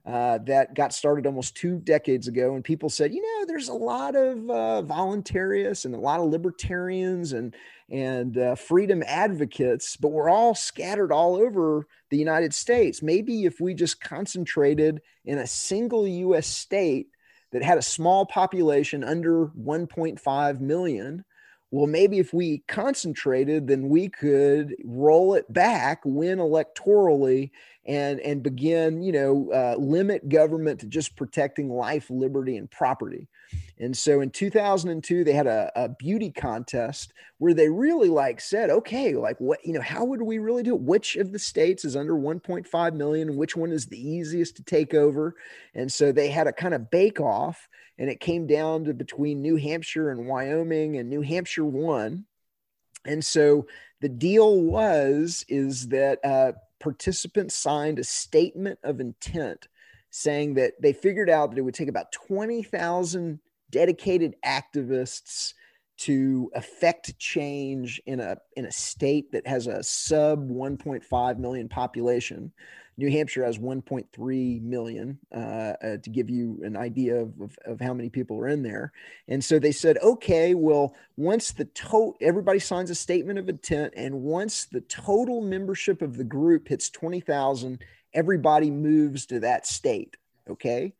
[0.06, 2.54] Uh, that got started almost two decades ago.
[2.54, 6.26] And people said, you know, there's a lot of uh, voluntarists and a lot of
[6.26, 7.56] libertarians and
[7.90, 13.02] and uh, freedom advocates, but we're all scattered all over the United States.
[13.02, 16.46] Maybe if we just concentrated in a single U.S.
[16.46, 17.08] state
[17.52, 21.24] that had a small population under 1.5 million,
[21.70, 27.50] well, maybe if we concentrated, then we could roll it back, win electorally,
[27.86, 33.28] and and begin you know uh, limit government to just protecting life liberty and property.
[33.78, 38.70] And so in 2002 they had a, a beauty contest where they really like said
[38.70, 40.80] okay like what you know how would we really do it?
[40.80, 43.28] Which of the states is under 1.5 million?
[43.30, 45.34] And which one is the easiest to take over?
[45.74, 49.42] And so they had a kind of bake off and it came down to between
[49.42, 52.24] new hampshire and wyoming and new hampshire won
[53.04, 53.66] and so
[54.00, 56.52] the deal was is that uh,
[56.84, 59.66] participants signed a statement of intent
[60.10, 63.40] saying that they figured out that it would take about 20,000
[63.70, 65.54] dedicated activists
[65.96, 72.52] to affect change in a in a state that has a sub 1.5 million population
[72.96, 77.80] New Hampshire has 1.3 million, uh, uh, to give you an idea of, of, of,
[77.80, 78.92] how many people are in there.
[79.28, 83.94] And so they said, okay, well, once the total, everybody signs a statement of intent,
[83.96, 87.80] and once the total membership of the group hits 20,000,
[88.12, 90.16] everybody moves to that state.
[90.48, 90.92] Okay.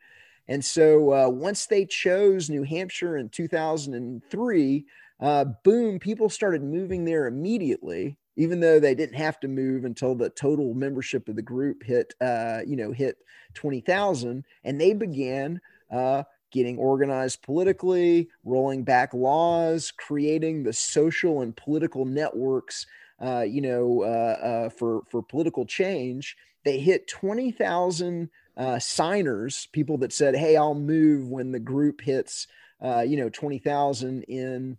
[0.48, 4.86] And so uh, once they chose New Hampshire in 2003,
[5.20, 10.14] uh, boom, people started moving there immediately even though they didn't have to move until
[10.14, 13.18] the total membership of the group hit, uh, you know, hit
[13.54, 14.44] 20,000.
[14.64, 22.04] And they began uh, getting organized politically, rolling back laws, creating the social and political
[22.04, 22.86] networks,
[23.20, 26.36] uh, you know, uh, uh, for, for political change.
[26.64, 32.46] They hit 20,000 uh, signers, people that said, hey, I'll move when the group hits,
[32.82, 34.78] you know, 20,000 in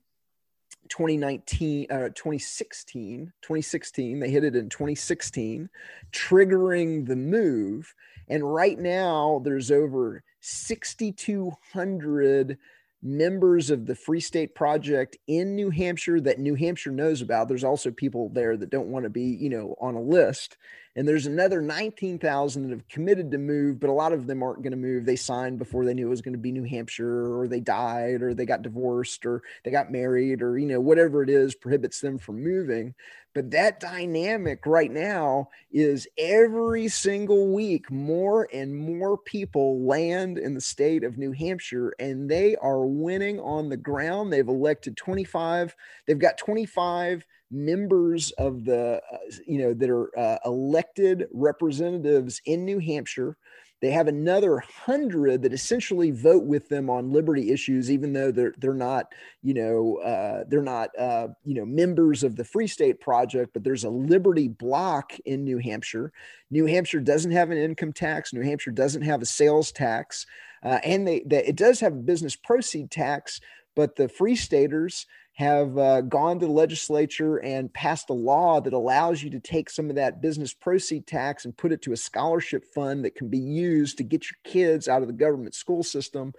[0.90, 5.68] 2019 uh, 2016 2016 they hit it in 2016
[6.12, 7.96] triggering the move
[8.28, 12.58] and right now there's over 6200
[13.02, 17.48] members of the Free State Project in New Hampshire that New Hampshire knows about.
[17.48, 20.58] There's also people there that don't want to be, you know, on a list.
[20.98, 24.64] And there's another 19,000 that have committed to move, but a lot of them aren't
[24.64, 25.06] going to move.
[25.06, 28.22] They signed before they knew it was going to be New Hampshire, or they died,
[28.22, 32.00] or they got divorced, or they got married, or, you know, whatever it is prohibits
[32.00, 32.96] them from moving.
[33.34, 40.54] But that dynamic right now is every single week, more and more people land in
[40.54, 44.32] the state of New Hampshire and they are winning on the ground.
[44.32, 45.76] They've elected 25,
[46.08, 49.18] they've got 25 members of the, uh,
[49.48, 53.38] you know, that are uh, elected representatives in New Hampshire.
[53.82, 58.54] They have another hundred that essentially vote with them on liberty issues, even though they're
[58.58, 59.12] they're not,
[59.44, 63.52] you know, uh, they're not, uh, you know, members of the Free State Project.
[63.54, 66.14] But there's a liberty block in New Hampshire.
[66.50, 68.34] New Hampshire doesn't have an income tax.
[68.34, 70.26] New Hampshire doesn't have a sales tax,
[70.64, 73.40] uh, and they, they it does have a business proceed tax.
[73.76, 75.06] But the Free Staters
[75.36, 79.70] have uh, gone to the legislature and passed a law that allows you to take
[79.70, 83.28] some of that business proceed tax and put it to a scholarship fund that can
[83.28, 86.34] be used to get your kids out of the government school system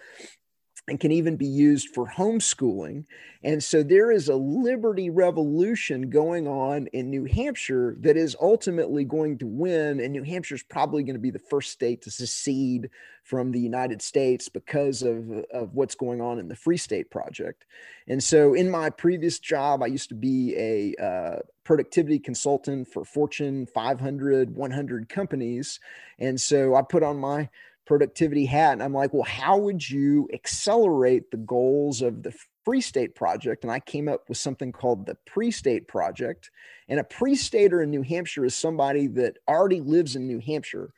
[0.88, 3.04] and can even be used for homeschooling.
[3.42, 9.04] And so there is a liberty revolution going on in New Hampshire that is ultimately
[9.04, 10.00] going to win.
[10.00, 12.90] And New Hampshire is probably going to be the first state to secede
[13.24, 17.64] from the United States because of, of what's going on in the Free State Project.
[18.06, 23.04] And so in my previous job, I used to be a uh, productivity consultant for
[23.04, 25.80] Fortune 500, 100 companies.
[26.20, 27.48] And so I put on my
[27.86, 28.72] productivity hat.
[28.72, 32.34] And I'm like, well, how would you accelerate the goals of the
[32.64, 33.62] Free State Project?
[33.62, 36.50] And I came up with something called the Pre State Project.
[36.88, 40.92] And a pre stater in New Hampshire is somebody that already lives in New Hampshire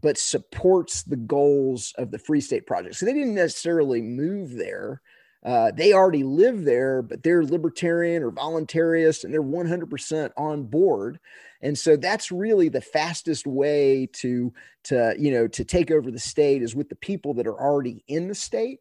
[0.00, 2.96] but supports the goals of the Free State Project.
[2.96, 5.00] So they didn't necessarily move there.
[5.46, 11.20] Uh, they already live there, but they're libertarian or voluntarist and they're 100% on board.
[11.62, 14.52] And so that's really the fastest way to
[14.84, 18.04] to you know to take over the state is with the people that are already
[18.08, 18.80] in the state.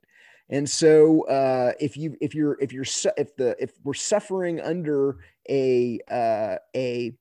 [0.50, 2.86] And so uh, if you if you're if you're
[3.16, 5.18] if the if we're suffering under
[5.48, 7.16] a uh, a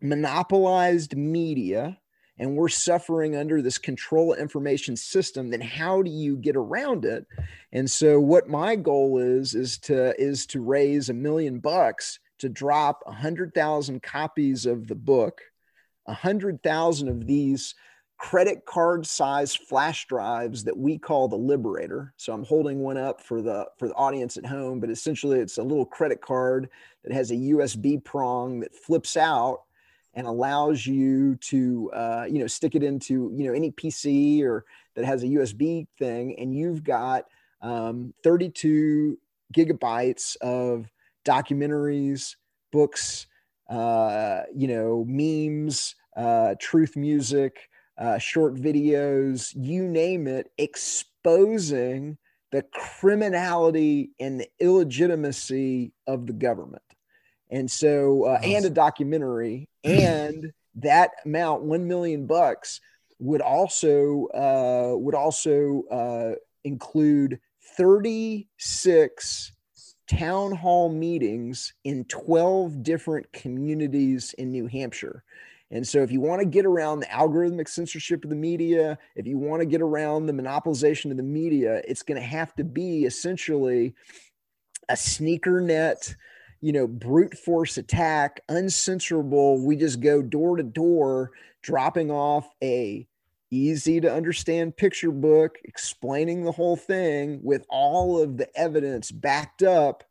[0.00, 1.98] monopolized media
[2.42, 7.24] and we're suffering under this control information system then how do you get around it?
[7.70, 12.48] And so what my goal is is to is to raise a million bucks to
[12.48, 15.40] drop 100,000 copies of the book,
[16.06, 17.76] 100,000 of these
[18.18, 22.12] credit card size flash drives that we call the liberator.
[22.16, 25.58] So i'm holding one up for the for the audience at home but essentially it's
[25.58, 26.68] a little credit card
[27.04, 29.60] that has a usb prong that flips out
[30.14, 34.64] and allows you to uh, you know stick it into you know any pc or
[34.94, 37.24] that has a usb thing and you've got
[37.62, 39.16] um, 32
[39.54, 40.90] gigabytes of
[41.24, 42.36] documentaries,
[42.72, 43.26] books,
[43.70, 47.68] uh, you know, memes, uh, truth music,
[47.98, 52.18] uh, short videos, you name it, exposing
[52.50, 56.82] the criminality and the illegitimacy of the government.
[57.52, 62.80] And so, uh, and a documentary, and that amount, one million bucks,
[63.18, 66.34] would also uh, would also uh,
[66.64, 67.38] include
[67.76, 69.52] 36
[70.08, 75.22] town hall meetings in 12 different communities in New Hampshire.
[75.70, 79.26] And so, if you want to get around the algorithmic censorship of the media, if
[79.26, 82.64] you want to get around the monopolization of the media, it's going to have to
[82.64, 83.94] be essentially
[84.88, 86.14] a sneaker net,
[86.62, 89.62] you know, brute force attack, uncensorable.
[89.62, 93.06] We just go door to door, dropping off a
[93.50, 99.62] easy to understand picture book explaining the whole thing with all of the evidence backed
[99.62, 100.04] up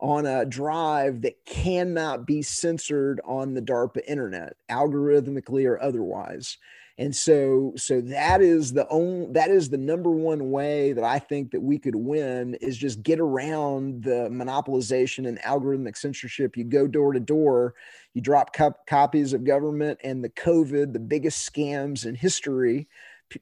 [0.00, 6.58] on a drive that cannot be censored on the DARPA internet, algorithmically or otherwise.
[6.96, 11.18] And so, so that is the only that is the number one way that I
[11.18, 16.56] think that we could win is just get around the monopolization and algorithmic censorship.
[16.56, 17.74] You go door to door,
[18.12, 22.86] you drop cop- copies of government and the COVID, the biggest scams in history.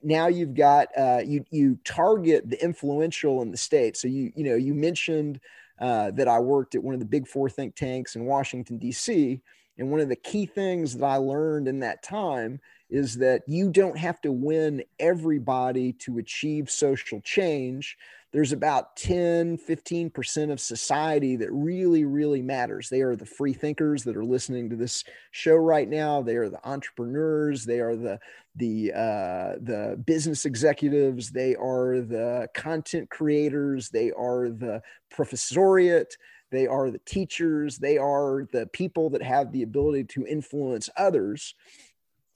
[0.02, 3.98] Now you've got uh, you you target the influential in the state.
[3.98, 5.40] So you you know you mentioned
[5.78, 9.42] uh, that I worked at one of the big four think tanks in Washington, D.C.
[9.78, 12.60] And one of the key things that I learned in that time
[12.93, 17.97] is that you don't have to win everybody to achieve social change.
[18.32, 22.90] There's about 10, 15% of society that really, really matters.
[22.90, 26.20] They are the free thinkers that are listening to this show right now.
[26.20, 27.64] They are the entrepreneurs.
[27.64, 28.19] They are the,
[28.56, 31.31] the, uh, the business executives.
[31.31, 33.89] They are the content creators.
[33.89, 36.12] They are the professoriate.
[36.51, 37.78] They are the teachers.
[37.78, 41.55] They are the people that have the ability to influence others.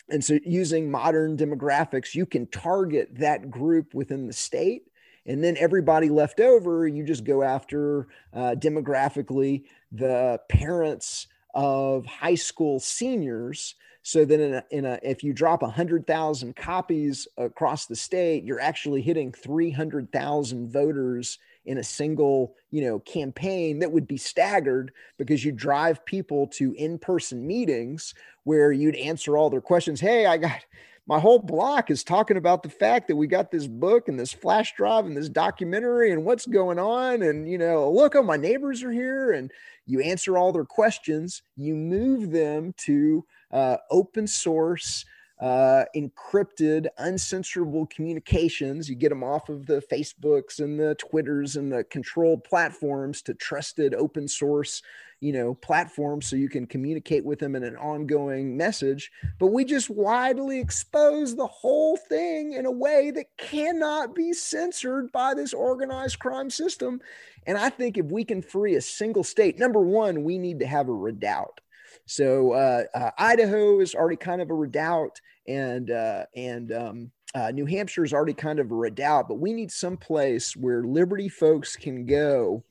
[0.08, 4.84] And so, using modern demographics, you can target that group within the state.
[5.26, 12.36] And then everybody left over, you just go after uh, demographically the parents of high
[12.36, 13.74] school seniors.
[14.02, 18.60] So then, in a, in a if you drop 100,000 copies across the state, you're
[18.60, 25.44] actually hitting 300,000 voters in a single you know campaign that would be staggered because
[25.44, 28.14] you drive people to in-person meetings
[28.44, 30.00] where you'd answer all their questions.
[30.00, 30.64] Hey i got
[31.08, 34.32] my whole block is talking about the fact that we got this book and this
[34.32, 37.22] flash drive and this documentary and what's going on.
[37.22, 39.32] And you know look oh my neighbors are here.
[39.32, 39.50] And
[39.86, 41.42] you answer all their questions.
[41.56, 45.04] You move them to uh, open source
[45.38, 48.88] uh, encrypted, uncensorable communications.
[48.88, 53.34] You get them off of the Facebooks and the Twitters and the controlled platforms to
[53.34, 54.80] trusted open source,
[55.20, 59.12] you know, platforms so you can communicate with them in an ongoing message.
[59.38, 65.12] But we just widely expose the whole thing in a way that cannot be censored
[65.12, 67.00] by this organized crime system.
[67.46, 70.66] And I think if we can free a single state, number one, we need to
[70.66, 71.60] have a redoubt
[72.06, 77.50] so uh, uh, Idaho is already kind of a redoubt, and uh, and um, uh,
[77.50, 79.28] New Hampshire is already kind of a redoubt.
[79.28, 82.62] But we need some place where Liberty folks can go,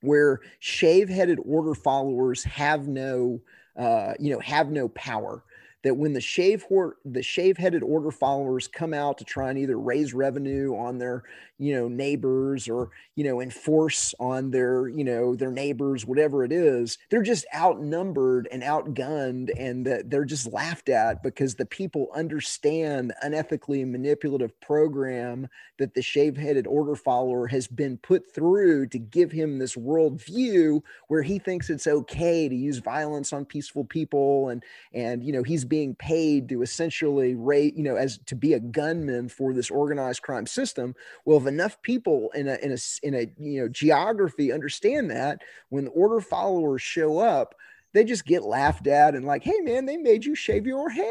[0.00, 3.40] where shave-headed order followers have no,
[3.78, 5.44] uh, you know, have no power
[5.84, 6.64] that when the shave
[7.04, 11.22] the shave headed order followers come out to try and either raise revenue on their
[11.58, 16.50] you know neighbors or you know enforce on their you know their neighbors whatever it
[16.50, 22.08] is they're just outnumbered and outgunned and that they're just laughed at because the people
[22.14, 25.46] understand unethically manipulative program
[25.78, 30.80] that the shave headed order follower has been put through to give him this worldview
[31.06, 35.42] where he thinks it's okay to use violence on peaceful people and and you know
[35.42, 39.72] he's being paid to essentially rate, you know, as to be a gunman for this
[39.72, 40.94] organized crime system.
[41.24, 45.42] Well, if enough people in a in a in a you know geography understand that,
[45.70, 47.56] when the order followers show up,
[47.94, 51.06] they just get laughed at and like, hey man, they made you shave your head.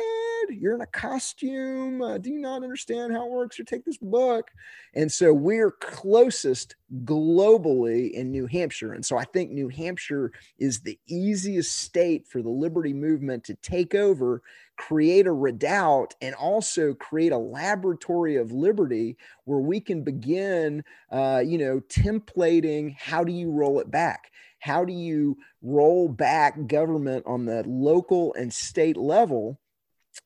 [0.49, 2.01] You're in a costume.
[2.01, 3.57] Uh, do you not understand how it works?
[3.57, 4.51] Or take this book.
[4.93, 8.91] And so we're closest globally in New Hampshire.
[8.91, 13.55] And so I think New Hampshire is the easiest state for the liberty movement to
[13.55, 14.41] take over,
[14.77, 19.15] create a redoubt, and also create a laboratory of liberty
[19.45, 24.29] where we can begin, uh, you know, templating how do you roll it back?
[24.63, 29.59] How do you roll back government on the local and state level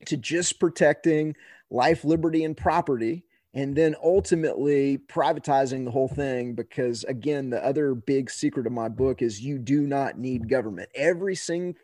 [0.06, 1.34] to just protecting
[1.70, 3.24] life, liberty, and property?
[3.54, 8.88] and then ultimately privatizing the whole thing because again the other big secret of my
[8.88, 11.74] book is you do not need government every single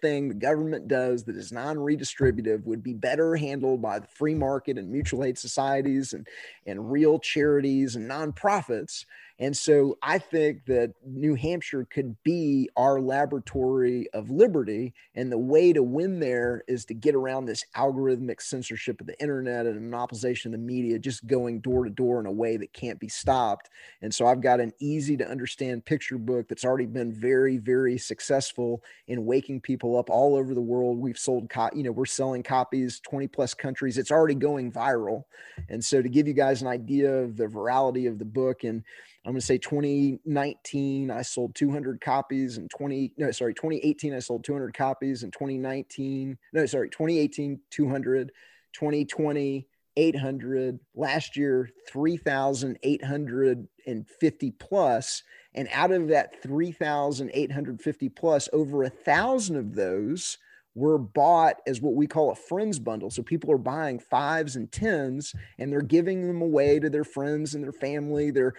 [0.00, 4.78] thing the government does that is non-redistributive would be better handled by the free market
[4.78, 6.26] and mutual aid societies and,
[6.66, 9.04] and real charities and nonprofits
[9.40, 14.94] and so I think that New Hampshire could be our laboratory of liberty.
[15.16, 19.20] And the way to win there is to get around this algorithmic censorship of the
[19.20, 22.72] internet and monopolization of the media, just going door to door in a way that
[22.72, 23.70] can't be stopped.
[24.02, 27.98] And so I've got an easy to understand picture book that's already been very, very
[27.98, 30.98] successful in waking people up all over the world.
[30.98, 33.98] We've sold, co- you know, we're selling copies 20 plus countries.
[33.98, 35.24] It's already going viral.
[35.68, 38.84] And so to give you guys an idea of the virality of the book and
[39.24, 44.18] I'm going to say 2019, I sold 200 copies and 20, no, sorry, 2018, I
[44.18, 48.32] sold 200 copies and 2019, no, sorry, 2018, 200,
[48.74, 55.22] 2020, 800, last year, 3,850 plus.
[55.54, 60.36] And out of that 3,850 plus, over a thousand of those
[60.74, 63.10] were bought as what we call a friends bundle.
[63.10, 67.54] So people are buying fives and tens and they're giving them away to their friends
[67.54, 68.30] and their family.
[68.30, 68.54] They're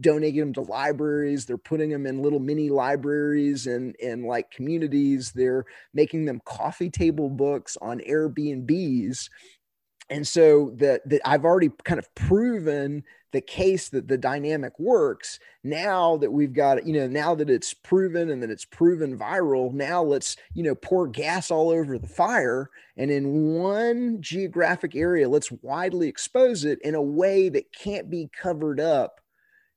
[0.00, 1.44] donating them to libraries.
[1.44, 5.32] They're putting them in little mini libraries and, and like communities.
[5.32, 9.28] They're making them coffee table books on Airbnbs
[10.10, 15.38] and so that I've already kind of proven the case that the dynamic works.
[15.62, 19.72] Now that we've got you know now that it's proven and that it's proven viral,
[19.72, 25.28] now let's you know pour gas all over the fire and in one geographic area
[25.28, 29.20] let's widely expose it in a way that can't be covered up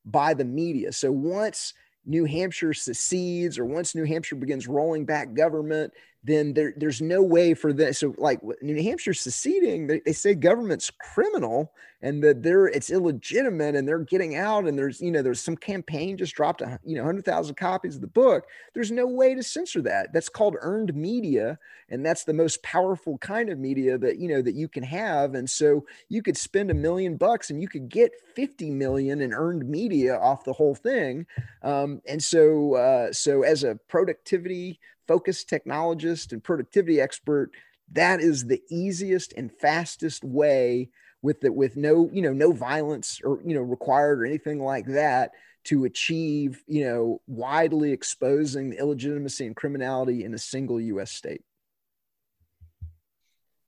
[0.05, 0.91] by the media.
[0.91, 1.73] So once
[2.05, 7.23] New Hampshire secedes or once New Hampshire begins rolling back government then there, there's no
[7.23, 7.99] way for this.
[7.99, 11.73] So, like New Hampshire seceding, they, they say government's criminal
[12.03, 14.67] and that they're it's illegitimate and they're getting out.
[14.67, 17.95] And there's you know there's some campaign just dropped a you know hundred thousand copies
[17.95, 18.45] of the book.
[18.73, 20.13] There's no way to censor that.
[20.13, 21.57] That's called earned media,
[21.89, 25.33] and that's the most powerful kind of media that you know that you can have.
[25.33, 29.33] And so you could spend a million bucks and you could get 50 million in
[29.33, 31.25] earned media off the whole thing.
[31.63, 34.79] Um, and so uh, so as a productivity
[35.11, 37.51] focused technologist and productivity expert,
[37.91, 40.89] that is the easiest and fastest way
[41.21, 44.85] with it with no you know no violence or you know required or anything like
[44.85, 45.31] that
[45.65, 51.11] to achieve you know widely exposing the illegitimacy and criminality in a single U.S.
[51.11, 51.41] state.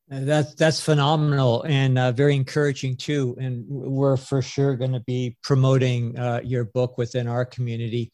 [0.07, 3.36] That's that's phenomenal and uh, very encouraging too.
[3.38, 8.14] And we're for sure going to be promoting uh, your book within our community.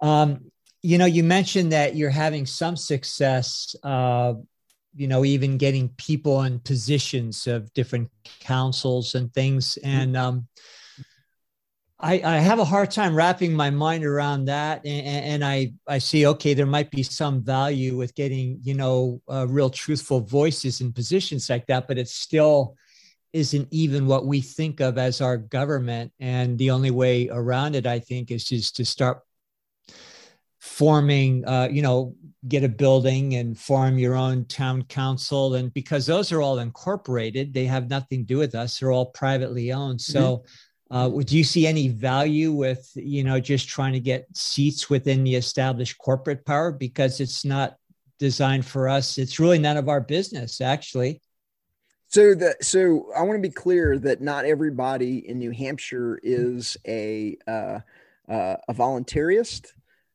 [0.00, 0.51] Um,
[0.82, 4.34] you know, you mentioned that you're having some success, uh,
[4.94, 8.10] you know, even getting people in positions of different
[8.40, 9.78] councils and things.
[9.84, 10.48] And um,
[12.00, 14.84] I, I, have a hard time wrapping my mind around that.
[14.84, 19.22] And, and, I, I see, okay, there might be some value with getting, you know,
[19.30, 22.76] uh, real truthful voices in positions like that, but it still
[23.32, 26.12] isn't even what we think of as our government.
[26.18, 29.20] And the only way around it, I think, is just to start
[30.62, 32.14] forming uh, you know
[32.46, 35.54] get a building and form your own town council.
[35.54, 38.78] And because those are all incorporated they have nothing to do with us.
[38.78, 40.00] They're all privately owned.
[40.00, 40.96] So mm-hmm.
[40.96, 45.24] uh, would you see any value with you know just trying to get seats within
[45.24, 46.70] the established corporate power?
[46.70, 47.76] Because it's not
[48.20, 49.18] designed for us.
[49.18, 51.20] It's really none of our business actually.
[52.06, 56.76] So that so i want to be clear that not everybody in new hampshire is
[56.86, 57.80] a uh,
[58.28, 59.72] uh, a voluntarist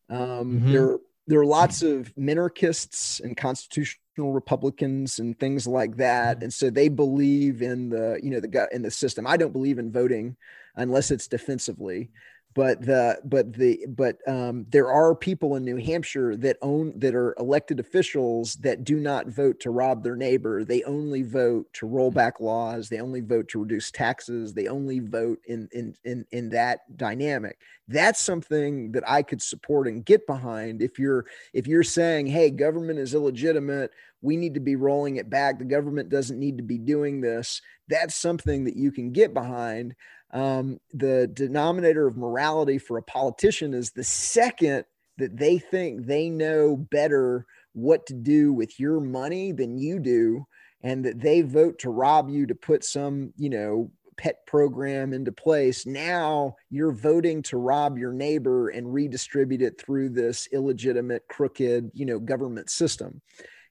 [0.09, 0.71] um, mm-hmm.
[0.71, 0.97] There,
[1.27, 6.87] there are lots of minarchists and constitutional Republicans and things like that, and so they
[6.87, 9.27] believe in the you know the in the system.
[9.27, 10.37] I don't believe in voting
[10.75, 12.11] unless it's defensively
[12.57, 17.13] but the but the but um, there are people in New Hampshire that own that
[17.13, 20.65] are elected officials that do not vote to rob their neighbor.
[20.65, 22.89] They only vote to roll back laws.
[22.89, 24.55] They only vote to reduce taxes.
[24.55, 27.59] They only vote in in in in that dynamic.
[27.87, 30.81] That's something that I could support and get behind.
[30.81, 35.29] If you're if you're saying, hey, government is illegitimate, we need to be rolling it
[35.29, 35.59] back.
[35.59, 37.61] The government doesn't need to be doing this.
[37.87, 39.93] That's something that you can get behind
[40.31, 44.85] um, the denominator of morality for a politician is the second
[45.17, 50.45] that they think they know better what to do with your money than you do
[50.81, 55.31] and that they vote to rob you to put some you know pet program into
[55.31, 55.85] place.
[55.85, 62.05] Now you're voting to rob your neighbor and redistribute it through this illegitimate crooked you
[62.05, 63.21] know government system.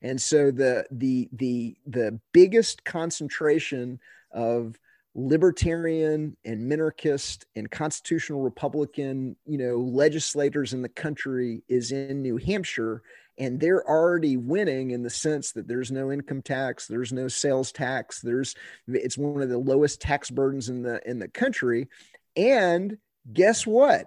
[0.02, 3.98] And so the the the the biggest concentration
[4.32, 4.78] of
[5.18, 12.36] libertarian and minarchist and constitutional republican you know legislators in the country is in new
[12.36, 13.02] hampshire
[13.38, 17.72] and they're already winning in the sense that there's no income tax there's no sales
[17.72, 18.54] tax there's
[18.88, 21.88] it's one of the lowest tax burdens in the in the country.
[22.36, 22.98] And
[23.32, 24.06] guess what?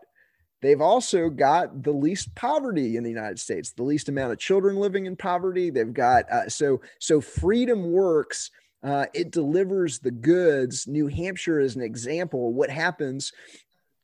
[0.61, 4.77] They've also got the least poverty in the united states the least amount of children
[4.77, 5.69] living in poverty.
[5.69, 8.51] They've got uh, so so freedom works
[8.83, 10.87] uh, it delivers the goods.
[10.87, 12.53] New Hampshire is an example.
[12.53, 13.31] What happens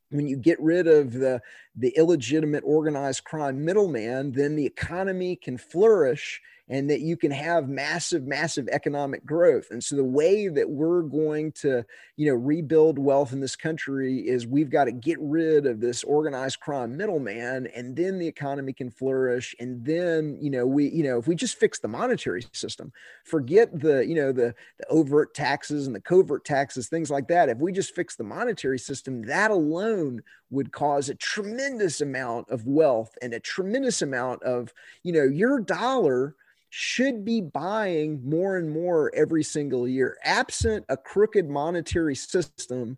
[0.10, 1.42] when you get rid of the
[1.76, 7.70] the illegitimate organized crime middleman, then the economy can flourish and that you can have
[7.70, 9.68] massive, massive economic growth.
[9.70, 11.86] And so the way that we're going to,
[12.18, 16.04] you know, rebuild wealth in this country is we've got to get rid of this
[16.04, 19.56] organized crime middleman, and then the economy can flourish.
[19.60, 22.92] And then, you know, we, you know, if we just fix the monetary system,
[23.26, 27.50] forget the, you know, the, the overt taxes and the covert taxes, things like that.
[27.50, 31.65] If we just fix the monetary system, that alone would cause a tremendous
[32.02, 34.74] amount of wealth and a tremendous amount of,
[35.04, 36.36] you know, your dollar
[36.70, 40.18] should be buying more and more every single year.
[40.24, 42.98] Absent a crooked monetary system,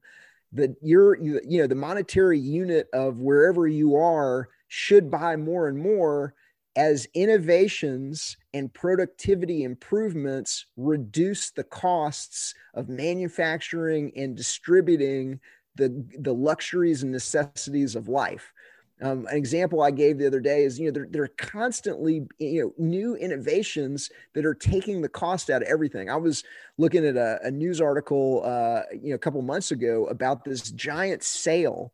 [0.54, 5.78] that you're, you know, the monetary unit of wherever you are should buy more and
[5.78, 6.34] more
[6.76, 15.40] as innovations and productivity improvements reduce the costs of manufacturing and distributing
[15.76, 18.54] the, the luxuries and necessities of life.
[19.02, 22.26] Um, an example I gave the other day is, you know, there, there are constantly,
[22.40, 26.10] you know, new innovations that are taking the cost out of everything.
[26.10, 26.44] I was
[26.80, 30.72] looking at a, a news article, uh, you know, a couple months ago about this
[30.72, 31.94] giant sail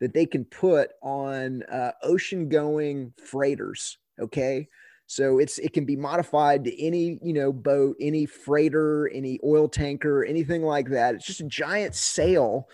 [0.00, 3.98] that they can put on uh, ocean going freighters.
[4.20, 4.68] Okay.
[5.08, 9.68] So it's it can be modified to any you know boat, any freighter, any oil
[9.68, 11.14] tanker, anything like that.
[11.14, 12.68] It's just a giant sail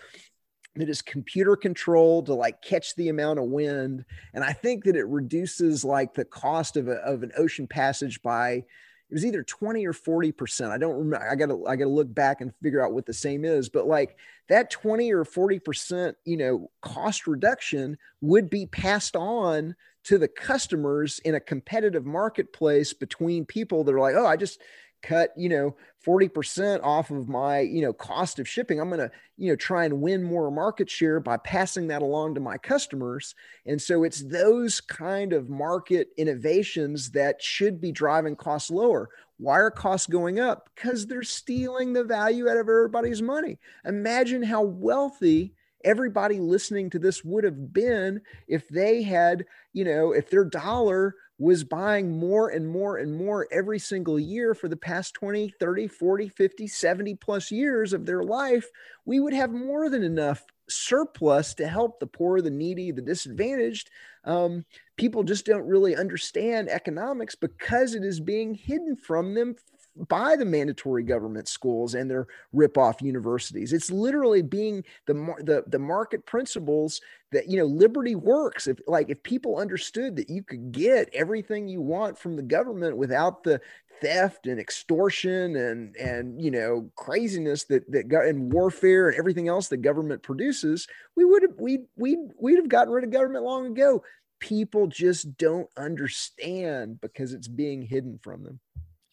[0.75, 4.95] that is computer controlled to like catch the amount of wind and i think that
[4.95, 8.63] it reduces like the cost of, a, of an ocean passage by
[9.09, 10.71] it was either 20 or 40 percent.
[10.71, 13.45] I don't remember i gotta i gotta look back and figure out what the same
[13.45, 14.17] is but like
[14.49, 19.75] that 20 or 40 percent you know cost reduction would be passed on
[20.05, 24.59] to the customers in a competitive marketplace between people that are like oh i just
[25.03, 25.75] cut you know
[26.05, 29.85] 40% off of my you know cost of shipping i'm going to you know try
[29.85, 33.35] and win more market share by passing that along to my customers.
[33.65, 39.09] And so it's those kind of market innovations that should be driving costs lower.
[39.37, 40.69] Why are costs going up?
[40.75, 43.59] Because they're stealing the value out of everybody's money.
[43.85, 50.11] Imagine how wealthy everybody listening to this would have been if they had you know
[50.11, 54.77] if their dollar was buying more and more and more every single year for the
[54.77, 58.67] past 20, 30, 40, 50, 70 plus years of their life,
[59.05, 63.89] we would have more than enough surplus to help the poor, the needy, the disadvantaged.
[64.23, 64.63] Um,
[64.95, 69.55] people just don't really understand economics because it is being hidden from them
[69.95, 73.73] by the mandatory government schools and their rip-off universities.
[73.73, 77.01] It's literally being the the the market principles
[77.31, 78.67] that you know liberty works.
[78.67, 82.97] If like if people understood that you could get everything you want from the government
[82.97, 83.61] without the
[84.01, 89.47] theft and extortion and and you know craziness that that got and warfare and everything
[89.47, 93.43] else that government produces, we would have we we we'd have gotten rid of government
[93.43, 94.03] long ago.
[94.39, 98.59] People just don't understand because it's being hidden from them.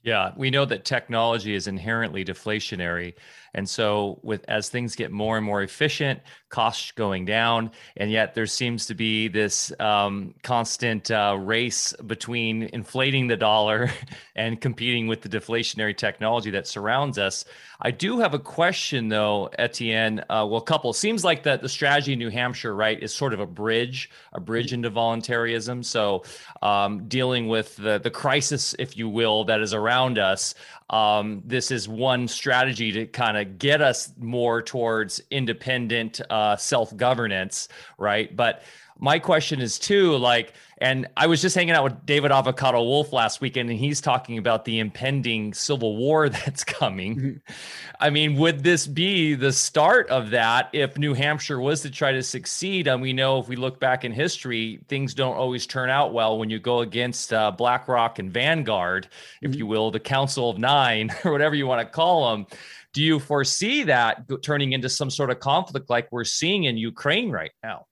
[0.02, 3.14] Yeah, we know that technology is inherently deflationary.
[3.54, 8.34] And so with as things get more and more efficient, costs going down, and yet
[8.34, 13.90] there seems to be this um, constant uh, race between inflating the dollar
[14.36, 17.44] and competing with the deflationary technology that surrounds us.
[17.82, 20.20] I do have a question though, Etienne.
[20.20, 20.92] Uh, well, a couple.
[20.92, 24.40] Seems like that the strategy in New Hampshire, right, is sort of a bridge, a
[24.40, 25.82] bridge into voluntarism.
[25.82, 26.24] So
[26.62, 30.54] um, dealing with the the crisis, if you will, that is around us.
[30.90, 36.94] Um, this is one strategy to kind of get us more towards independent uh, self
[36.96, 38.34] governance, right?
[38.34, 38.62] But
[39.00, 43.12] my question is too like and i was just hanging out with david avocado wolfe
[43.12, 47.52] last weekend and he's talking about the impending civil war that's coming mm-hmm.
[47.98, 52.12] i mean would this be the start of that if new hampshire was to try
[52.12, 55.88] to succeed and we know if we look back in history things don't always turn
[55.88, 59.08] out well when you go against uh, blackrock and vanguard
[59.40, 59.58] if mm-hmm.
[59.58, 62.46] you will the council of nine or whatever you want to call them
[62.92, 67.30] do you foresee that turning into some sort of conflict like we're seeing in ukraine
[67.30, 67.86] right now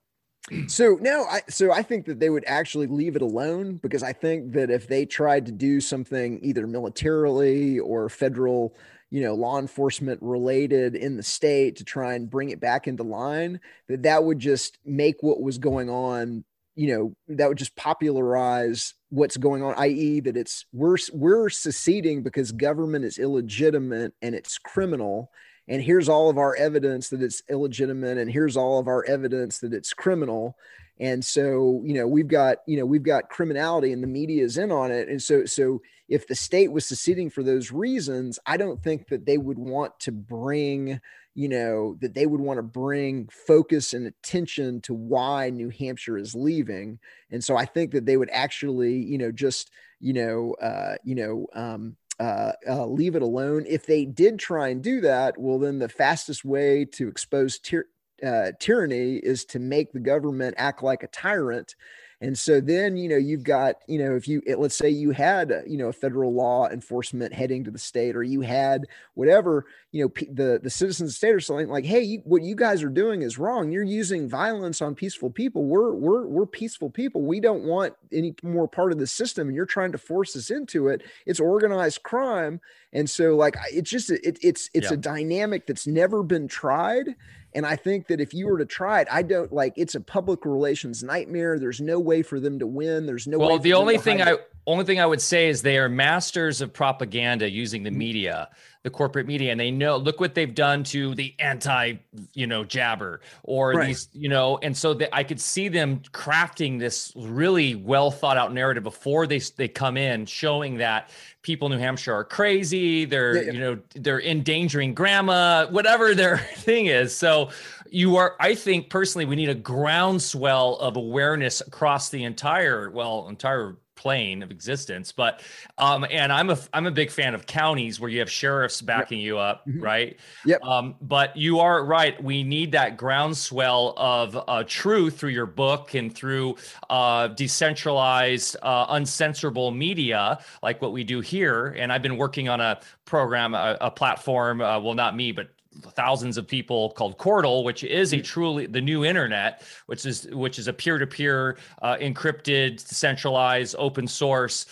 [0.67, 4.13] so no, I so I think that they would actually leave it alone because I
[4.13, 8.77] think that if they tried to do something either militarily or federal,
[9.11, 13.03] you know, law enforcement related in the state to try and bring it back into
[13.03, 16.45] line, that that would just make what was going on
[16.79, 22.23] you know that would just popularize what's going on i.e that it's we're we're seceding
[22.23, 25.29] because government is illegitimate and it's criminal
[25.69, 29.59] and here's all of our evidence that it's illegitimate and here's all of our evidence
[29.59, 30.57] that it's criminal.
[31.01, 34.59] And so you know we've got you know we've got criminality and the media is
[34.59, 35.09] in on it.
[35.09, 39.27] And so so if the state was seceding for those reasons i don't think that
[39.27, 40.99] they would want to bring
[41.39, 46.19] you know that they would want to bring focus and attention to why new hampshire
[46.19, 46.99] is leaving.
[47.31, 49.71] And so i think that they would actually you know just
[50.01, 53.65] you know uh you know um uh, uh, leave it alone.
[53.69, 57.89] If they did try and do that, well, then the fastest way to expose tyr-
[58.25, 61.75] uh, tyranny is to make the government act like a tyrant
[62.21, 65.53] and so then, you know, you've got, you know, if you, let's say you had,
[65.53, 69.67] uh, you know, a federal law enforcement heading to the state, or you had whatever,
[69.93, 72.57] you know, the, the citizens of the state are saying like, Hey, you, what you
[72.57, 73.71] guys are doing is wrong.
[73.71, 75.65] You're using violence on peaceful people.
[75.65, 77.23] We're, we're, we're peaceful people.
[77.23, 79.47] We don't want any more part of the system.
[79.47, 81.03] And you're trying to force us into it.
[81.25, 82.61] It's organized crime.
[82.93, 84.95] And so like, it's just, it, it's, it's yeah.
[84.95, 87.15] a dynamic that's never been tried.
[87.55, 90.01] And I think that if you were to try it, I don't like it's a
[90.01, 91.59] public relations nightmare.
[91.59, 93.07] There's no way for them to win.
[93.07, 94.37] There's no well, the only thing I
[94.69, 97.99] only thing I would say is they are masters of propaganda using the mm-hmm.
[97.99, 98.49] media
[98.89, 101.95] the corporate media and they know look what they've done to the anti
[102.33, 103.89] you know jabber or right.
[103.89, 108.37] these you know and so that i could see them crafting this really well thought
[108.37, 111.11] out narrative before they they come in showing that
[111.43, 113.53] people in new hampshire are crazy they're yeah, yeah.
[113.53, 117.51] you know they're endangering grandma whatever their thing is so
[117.91, 123.27] you are i think personally we need a groundswell of awareness across the entire well
[123.29, 125.13] entire plane of existence.
[125.13, 125.43] But
[125.77, 129.19] um, and I'm a I'm a big fan of counties where you have sheriffs backing
[129.19, 129.27] yep.
[129.27, 129.81] you up, mm-hmm.
[129.81, 130.17] right?
[130.47, 130.63] Yep.
[130.63, 132.23] Um, but you are right.
[132.23, 136.57] We need that groundswell of uh, truth through your book and through
[136.89, 141.75] uh, decentralized, uh, uncensorable media, like what we do here.
[141.77, 144.61] And I've been working on a program, a, a platform.
[144.61, 148.25] Uh, well, not me, but thousands of people called Cordal, which is a mm.
[148.25, 154.67] truly the new internet, which is which is a peer-to-peer uh, encrypted, centralized, open source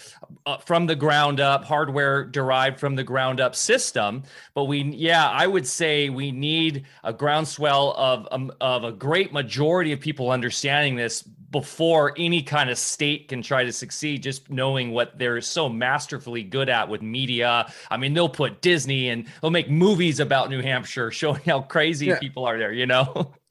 [0.46, 4.22] uh, from the ground up, hardware derived from the ground up system.
[4.54, 9.32] But we, yeah, I would say we need a groundswell of um, of a great
[9.32, 11.22] majority of people understanding this
[11.56, 16.42] before any kind of state can try to succeed just knowing what they're so masterfully
[16.42, 17.72] good at with media.
[17.90, 22.08] I mean they'll put disney and they'll make movies about new hampshire showing how crazy
[22.08, 22.18] yeah.
[22.18, 23.32] people are there you know?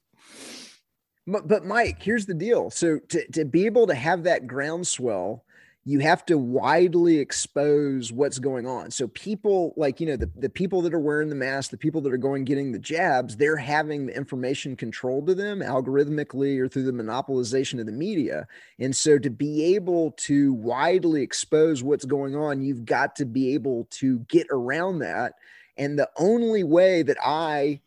[1.28, 2.70] But, but mike here's the deal.
[2.70, 5.44] So to, to be able to have that groundswell
[5.88, 8.90] you have to widely expose what's going on.
[8.90, 12.00] So people like, you know, the, the people that are wearing the mask, the people
[12.00, 16.66] that are going getting the jabs, they're having the information controlled to them algorithmically or
[16.66, 18.48] through the monopolization of the media.
[18.80, 23.54] And so to be able to widely expose what's going on, you've got to be
[23.54, 25.34] able to get around that.
[25.76, 27.80] And the only way that I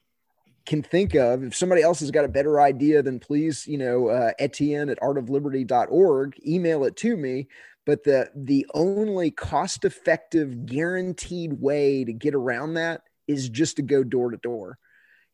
[0.65, 4.09] can think of if somebody else has got a better idea then please you know
[4.09, 7.47] uh, etienne at artofliberty.org email it to me
[7.89, 13.81] but the the only cost effective guaranteed way to get around that is just to
[13.81, 14.77] go door to door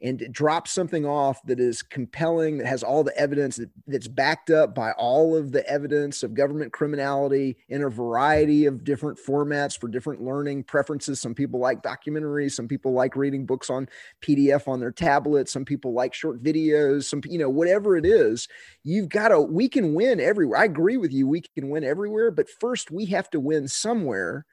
[0.06, 4.52] and drop something off that is compelling, that has all the evidence that, that's backed
[4.52, 9.78] up by all of the evidence of government criminality in a variety of different formats
[9.78, 11.20] for different learning preferences.
[11.20, 13.90] Some people like documentaries, some people like reading books on
[14.22, 18.48] PDF on their tablet, some people like short videos, some, you know, whatever it is,
[18.84, 20.60] you've got to, we can win everywhere.
[20.60, 24.46] I agree with you, we can win everywhere, but first we have to win somewhere.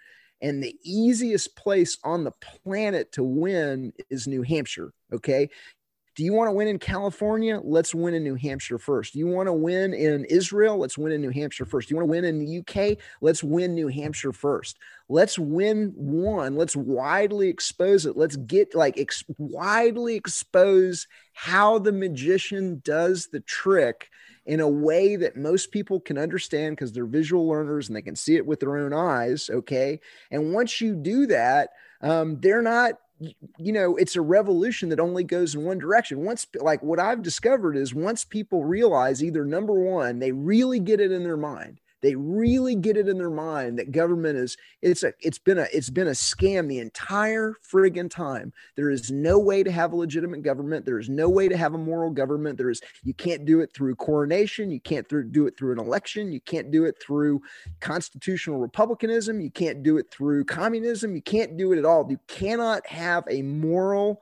[0.42, 4.92] And the easiest place on the planet to win is New Hampshire.
[5.12, 5.48] Okay.
[6.14, 7.58] Do you want to win in California?
[7.64, 9.14] Let's win in New Hampshire first.
[9.14, 10.76] Do you want to win in Israel?
[10.76, 11.88] Let's win in New Hampshire first.
[11.88, 12.98] Do you want to win in the UK?
[13.22, 14.76] Let's win New Hampshire first.
[15.08, 16.54] Let's win one.
[16.56, 18.14] Let's widely expose it.
[18.14, 24.10] Let's get like ex- widely expose how the magician does the trick
[24.46, 28.16] in a way that most people can understand because they're visual learners and they can
[28.16, 29.48] see it with their own eyes.
[29.50, 30.00] Okay.
[30.30, 31.70] And once you do that,
[32.00, 32.94] um, they're not
[33.56, 37.22] you know it's a revolution that only goes in one direction once like what i've
[37.22, 41.80] discovered is once people realize either number one they really get it in their mind
[42.02, 45.66] they really get it in their mind that government is it's a it's been a
[45.72, 48.52] it's been a scam the entire friggin' time.
[48.76, 50.84] There is no way to have a legitimate government.
[50.84, 52.58] There is no way to have a moral government.
[52.58, 54.70] There is you can't do it through coronation.
[54.70, 56.32] You can't do it through an election.
[56.32, 57.40] You can't do it through
[57.80, 59.40] constitutional republicanism.
[59.40, 61.14] You can't do it through communism.
[61.14, 62.06] You can't do it at all.
[62.10, 64.20] You cannot have a moral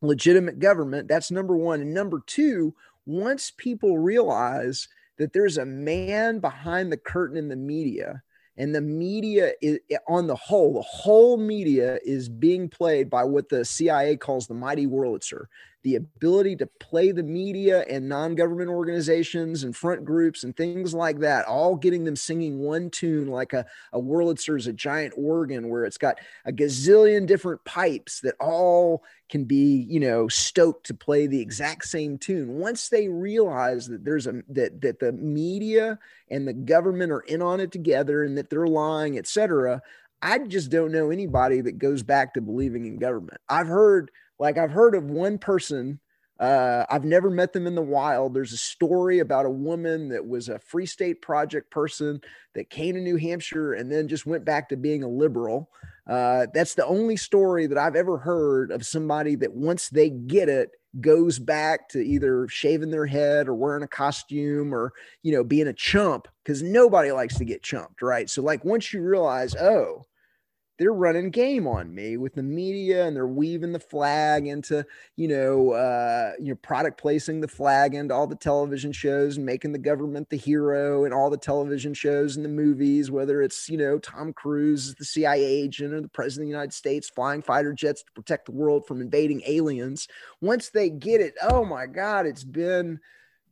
[0.00, 1.08] legitimate government.
[1.08, 1.82] That's number one.
[1.82, 2.74] And number two,
[3.04, 8.22] once people realize that there's a man behind the curtain in the media
[8.58, 13.24] and the media is eh, on the whole the whole media is being played by
[13.24, 15.46] what the cia calls the mighty wurlitzer
[15.86, 21.20] the ability to play the media and non-government organizations and front groups and things like
[21.20, 25.68] that all getting them singing one tune like a, a wurlitzer is a giant organ
[25.68, 30.92] where it's got a gazillion different pipes that all can be you know stoked to
[30.92, 32.58] play the exact same tune.
[32.58, 36.00] Once they realize that there's a that that the media
[36.32, 39.80] and the government are in on it together and that they're lying etc
[40.22, 43.40] i just don't know anybody that goes back to believing in government.
[43.48, 46.00] I've heard like I've heard of one person,
[46.38, 48.34] uh, I've never met them in the wild.
[48.34, 52.20] There's a story about a woman that was a Free State Project person
[52.54, 55.70] that came to New Hampshire and then just went back to being a liberal.
[56.06, 60.48] Uh, that's the only story that I've ever heard of somebody that once they get
[60.48, 64.92] it goes back to either shaving their head or wearing a costume or
[65.22, 68.94] you know being a chump because nobody likes to get chumped right so like once
[68.94, 70.06] you realize oh
[70.78, 74.84] they're running game on me with the media and they're weaving the flag into
[75.16, 79.46] you know uh, you know product placing the flag into all the television shows and
[79.46, 83.68] making the government the hero in all the television shows and the movies whether it's
[83.68, 87.42] you know tom cruise the cia agent or the president of the united states flying
[87.42, 90.08] fighter jets to protect the world from invading aliens.
[90.40, 92.98] Once they get it oh my god it's been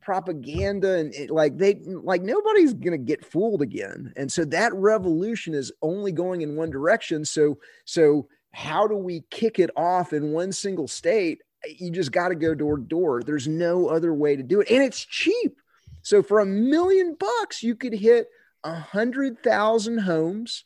[0.05, 4.13] propaganda and it, like they like nobody's to get fooled again.
[4.15, 7.25] And so that revolution is only going in one direction.
[7.25, 11.41] So so how do we kick it off in one single state?
[11.79, 13.23] You just got to go door to door.
[13.23, 14.69] There's no other way to do it.
[14.69, 15.59] And it's cheap.
[16.03, 18.27] So for a million bucks you could hit
[18.63, 20.63] a hundred thousand homes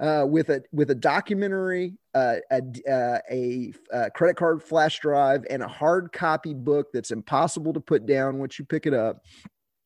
[0.00, 4.98] uh, with a with a documentary, uh, a, uh, a, a, uh, credit card flash
[5.00, 8.94] drive, and a hard copy book that's impossible to put down once you pick it
[8.94, 9.22] up.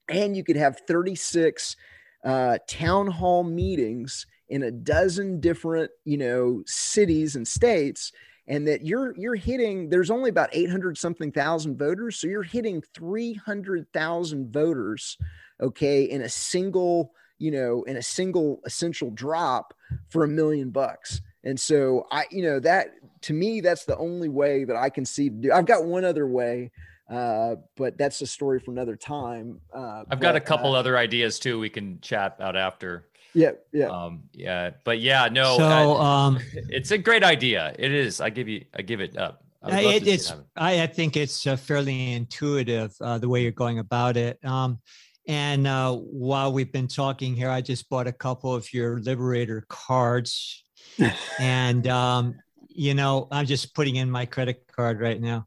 [0.09, 1.77] And you could have 36
[2.25, 8.13] uh, town hall meetings in a dozen different, you know, cities and states
[8.47, 12.83] and that you're you're hitting there's only about 800 something thousand voters so you're hitting
[12.95, 15.17] 300,000 voters
[15.63, 19.75] okay in a single you know, in a single essential drop
[20.09, 21.21] for a million bucks.
[21.45, 25.05] And so I, you know, that to me, that's the only way that I can
[25.05, 25.53] see to do.
[25.53, 26.71] I've got one other way,
[27.09, 29.61] uh, but that's a story for another time.
[29.75, 31.59] Uh, I've but, got a couple uh, other ideas too.
[31.59, 33.09] We can chat about after.
[33.35, 36.39] Yeah, yeah, Um, yeah, but yeah, no, so I- um,
[36.69, 37.75] it's a great idea.
[37.79, 38.21] It is.
[38.21, 39.43] I give you, I give it up.
[39.61, 40.35] I would love it, to see it it's.
[40.57, 44.39] I, I think it's uh, fairly intuitive uh, the way you're going about it.
[44.45, 44.79] Um,
[45.27, 49.65] and uh, while we've been talking here, I just bought a couple of your Liberator
[49.69, 50.65] cards,
[51.41, 52.37] and um,
[52.69, 55.47] you know I'm just putting in my credit card right now.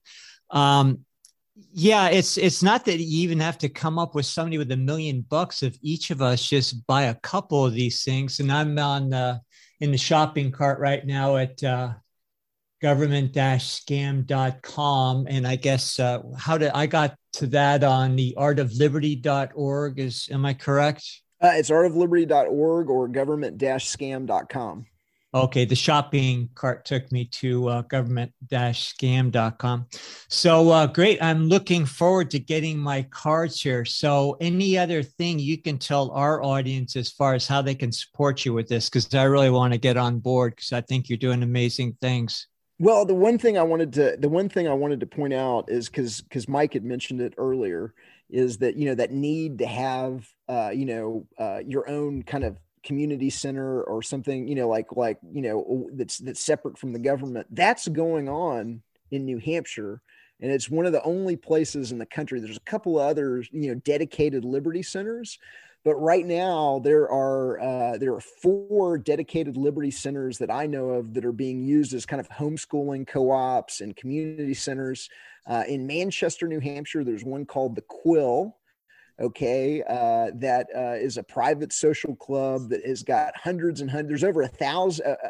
[0.49, 1.05] Um,
[1.71, 4.77] yeah, it's it's not that you even have to come up with somebody with a
[4.77, 5.63] million bucks.
[5.63, 9.41] If each of us just buy a couple of these things, and I'm on the
[9.79, 11.93] in the shopping cart right now at uh,
[12.81, 20.29] government-scam.com and i guess uh, how did i got to that on the artofliberty.org is
[20.31, 21.21] am i correct?
[21.41, 24.85] Uh, it's artofliberty.org or government-scam.com.
[25.33, 29.85] okay the shopping cart took me to uh, government-scam.com
[30.29, 31.21] so uh, great.
[31.21, 33.85] I'm looking forward to getting my cards here.
[33.85, 37.91] So any other thing you can tell our audience as far as how they can
[37.91, 38.89] support you with this?
[38.89, 42.47] Because i really want to get on board because i think you're doing amazing things
[42.79, 45.69] Well, the one thing I wanted to the one thing I wanted to point out
[45.69, 47.93] is because because Mike had mentioned it earlier
[48.29, 52.43] is that you know that need to have uh, you know uh, your own kind
[52.43, 56.93] of community center or something you know like like you know that's that's separate from
[56.93, 58.81] the government that's going on
[59.11, 60.01] in New Hampshire.
[60.39, 63.43] And it's one of the only places in the country there's a couple of other
[63.51, 65.39] you know dedicated liberty centers
[65.83, 70.89] but right now there are uh, there are four dedicated liberty centers that I know
[70.89, 75.09] of that are being used as kind of homeschooling co-ops and community centers.
[75.45, 78.57] Uh, in Manchester, New Hampshire, there's one called the Quill.
[79.19, 84.21] Okay, uh, that uh, is a private social club that has got hundreds and hundreds.
[84.21, 85.29] There's over a thousand uh,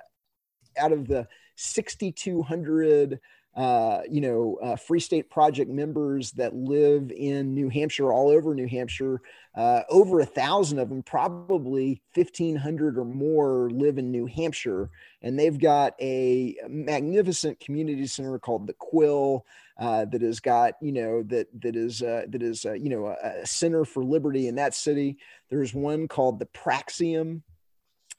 [0.77, 3.19] out of the 6,200
[3.57, 8.53] uh, you know, uh, Free State Project members that live in New Hampshire, all over
[8.53, 9.19] New Hampshire.
[9.55, 14.91] Uh, over a thousand of them, probably 1,500 or more, live in New Hampshire.
[15.23, 19.43] And they've got a magnificent community center called the Quill.
[19.79, 23.41] Uh, that has got you know that that is uh, that is you know a,
[23.41, 25.19] a center for liberty in that city.
[25.51, 27.43] There's one called the Praxium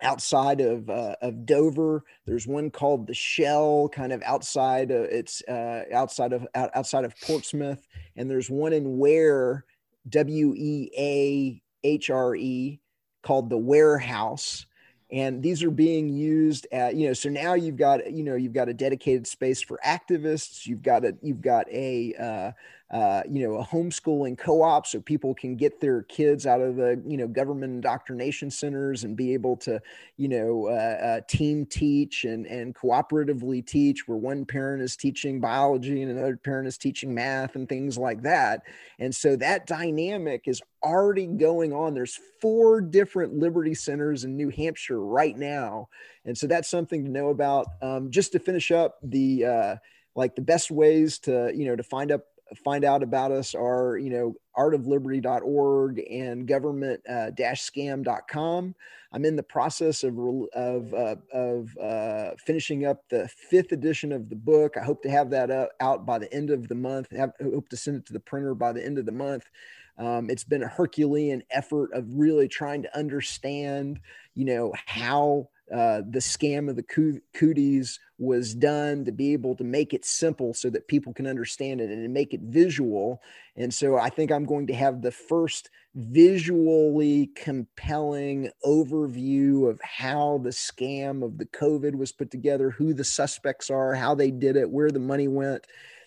[0.02, 2.04] outside of uh, of Dover.
[2.26, 4.90] There's one called the Shell, kind of outside.
[4.90, 9.64] Of, it's uh, outside of out, outside of Portsmouth, and there's one in Weare
[10.08, 12.80] W E A H R E,
[13.22, 14.66] called the Warehouse
[15.10, 18.52] and these are being used at you know so now you've got you know you've
[18.52, 22.52] got a dedicated space for activists you've got a you've got a uh,
[22.90, 27.02] uh, you know, a homeschooling co-op so people can get their kids out of the,
[27.06, 29.78] you know, government indoctrination centers and be able to,
[30.16, 30.70] you know, uh,
[31.04, 36.38] uh, team teach and, and cooperatively teach where one parent is teaching biology and another
[36.38, 38.62] parent is teaching math and things like that.
[38.98, 41.92] And so that dynamic is already going on.
[41.92, 45.90] There's four different Liberty Centers in New Hampshire right now.
[46.24, 47.66] And so that's something to know about.
[47.82, 49.76] Um, just to finish up the, uh,
[50.14, 52.24] like the best ways to, you know, to find up
[52.56, 58.74] find out about us are, you know, artofliberty.org and government-scam.com.
[59.10, 60.18] I'm in the process of,
[60.54, 64.76] of, uh, of uh, finishing up the fifth edition of the book.
[64.76, 67.08] I hope to have that uh, out by the end of the month.
[67.12, 69.48] I hope to send it to the printer by the end of the month.
[69.96, 73.98] Um, it's been a Herculean effort of really trying to understand,
[74.34, 79.64] you know, how uh, the scam of the cooties was done to be able to
[79.64, 83.20] make it simple so that people can understand it and make it visual.
[83.56, 90.40] And so I think I'm going to have the first visually compelling overview of how
[90.42, 94.56] the scam of the COVID was put together, who the suspects are, how they did
[94.56, 95.66] it, where the money went.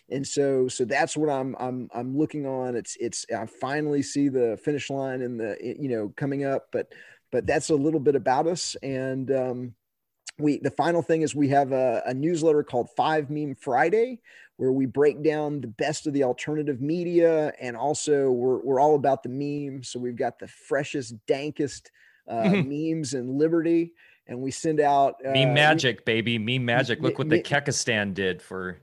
[0.09, 2.75] And so, so that's what I'm, I'm, I'm looking on.
[2.75, 6.91] It's, it's, I finally see the finish line and the, you know, coming up, but
[7.31, 8.75] but that's a little bit about us.
[8.83, 9.75] And um,
[10.37, 14.19] we the final thing is we have a, a, newsletter called Five Meme Friday,
[14.57, 18.95] where we break down the best of the alternative media, and also we're we're all
[18.95, 19.83] about the meme.
[19.83, 21.89] So we've got the freshest, dankest
[22.27, 22.97] uh, mm-hmm.
[22.97, 23.93] memes and Liberty,
[24.27, 27.01] and we send out uh, meme magic, baby, meme magic.
[27.01, 28.79] Look what the Kekistan did for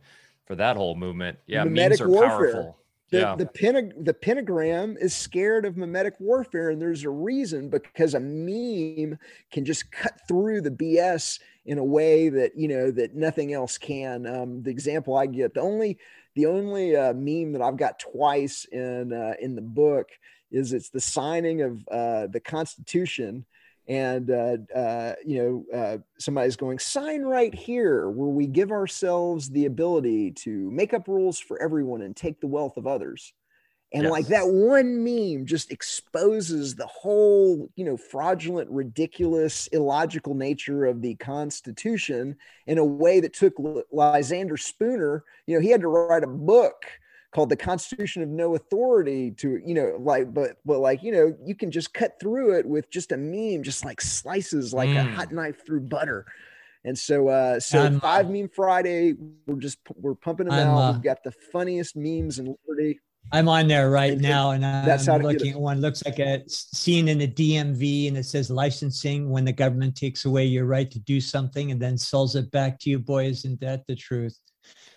[0.47, 1.39] for that whole movement.
[1.47, 2.29] Yeah, memes are warfare.
[2.29, 2.79] powerful.
[3.11, 3.37] The, yeah.
[3.37, 8.21] the, pentag- the pentagram is scared of memetic warfare, and there's a reason because a
[8.21, 9.19] meme
[9.51, 13.79] can just cut through the BS in a way that you know that nothing else
[13.79, 14.27] can.
[14.27, 15.99] Um, the example I get, the only
[16.35, 20.09] the only uh, meme that I've got twice in uh, in the book
[20.51, 23.45] is it's the signing of uh, the Constitution
[23.89, 29.49] and uh, uh, you know uh, somebody's going sign right here where we give ourselves
[29.51, 33.33] the ability to make up rules for everyone and take the wealth of others
[33.93, 34.11] and yes.
[34.11, 41.01] like that one meme just exposes the whole you know fraudulent ridiculous illogical nature of
[41.01, 42.37] the constitution
[42.67, 43.55] in a way that took
[43.91, 46.85] lysander spooner you know he had to write a book
[47.33, 51.37] called the Constitution of No Authority to, you know, like, but, but like, you know,
[51.45, 54.99] you can just cut through it with just a meme, just like slices like mm.
[54.99, 56.27] a hot knife through butter.
[56.85, 59.15] And so, uh, so I'm, five meme Friday,
[59.47, 60.79] we're just, we're pumping them I'm, out.
[60.79, 63.01] Uh, We've got the funniest memes in Liberty.
[63.31, 65.81] I'm on there right and now, and I'm that's how looking at one.
[65.81, 70.25] Looks like a scene in the DMV, and it says licensing when the government takes
[70.25, 72.99] away your right to do something and then sells it back to you.
[72.99, 74.39] Boy, isn't that the truth?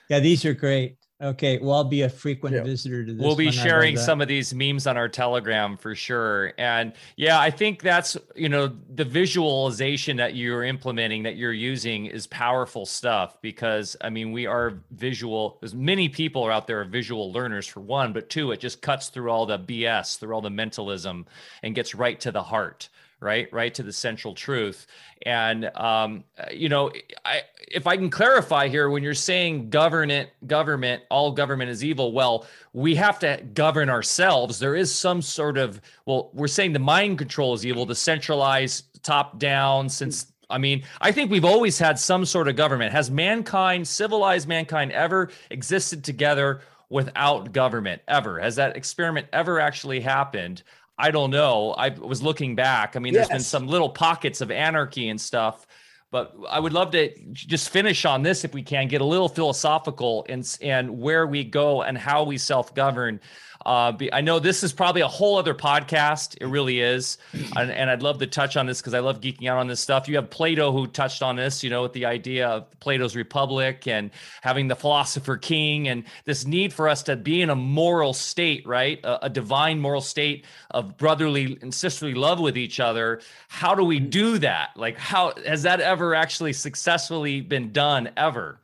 [0.09, 0.95] Yeah, these are great.
[1.21, 2.63] Okay, well, I'll be a frequent yeah.
[2.63, 3.23] visitor to this.
[3.23, 6.53] We'll be sharing some of these memes on our Telegram for sure.
[6.57, 12.07] And yeah, I think that's, you know, the visualization that you're implementing, that you're using
[12.07, 15.57] is powerful stuff because, I mean, we are visual.
[15.59, 18.81] There's many people are out there are visual learners for one, but two, it just
[18.81, 21.27] cuts through all the BS, through all the mentalism
[21.61, 22.89] and gets right to the heart
[23.21, 24.87] right right to the central truth
[25.25, 26.91] and um, you know
[27.23, 32.11] I, if i can clarify here when you're saying government government all government is evil
[32.11, 36.79] well we have to govern ourselves there is some sort of well we're saying the
[36.79, 41.79] mind control is evil the centralized top down since I mean, I think we've always
[41.79, 42.91] had some sort of government.
[42.91, 48.01] Has mankind, civilized mankind, ever existed together without government?
[48.07, 48.37] Ever?
[48.39, 50.63] Has that experiment ever actually happened?
[51.01, 51.71] I don't know.
[51.71, 52.95] I was looking back.
[52.95, 53.27] I mean, yes.
[53.27, 55.65] there's been some little pockets of anarchy and stuff,
[56.11, 59.29] but I would love to just finish on this if we can, get a little
[59.29, 63.19] philosophical and and where we go and how we self govern.
[63.65, 66.37] Uh, I know this is probably a whole other podcast.
[66.41, 67.17] It really is.
[67.55, 69.79] And, and I'd love to touch on this because I love geeking out on this
[69.79, 70.07] stuff.
[70.07, 73.87] You have Plato who touched on this, you know, with the idea of Plato's Republic
[73.87, 74.11] and
[74.41, 78.65] having the philosopher king and this need for us to be in a moral state,
[78.65, 78.99] right?
[79.03, 83.21] A, a divine moral state of brotherly and sisterly love with each other.
[83.47, 84.71] How do we do that?
[84.75, 88.59] Like, how has that ever actually successfully been done ever?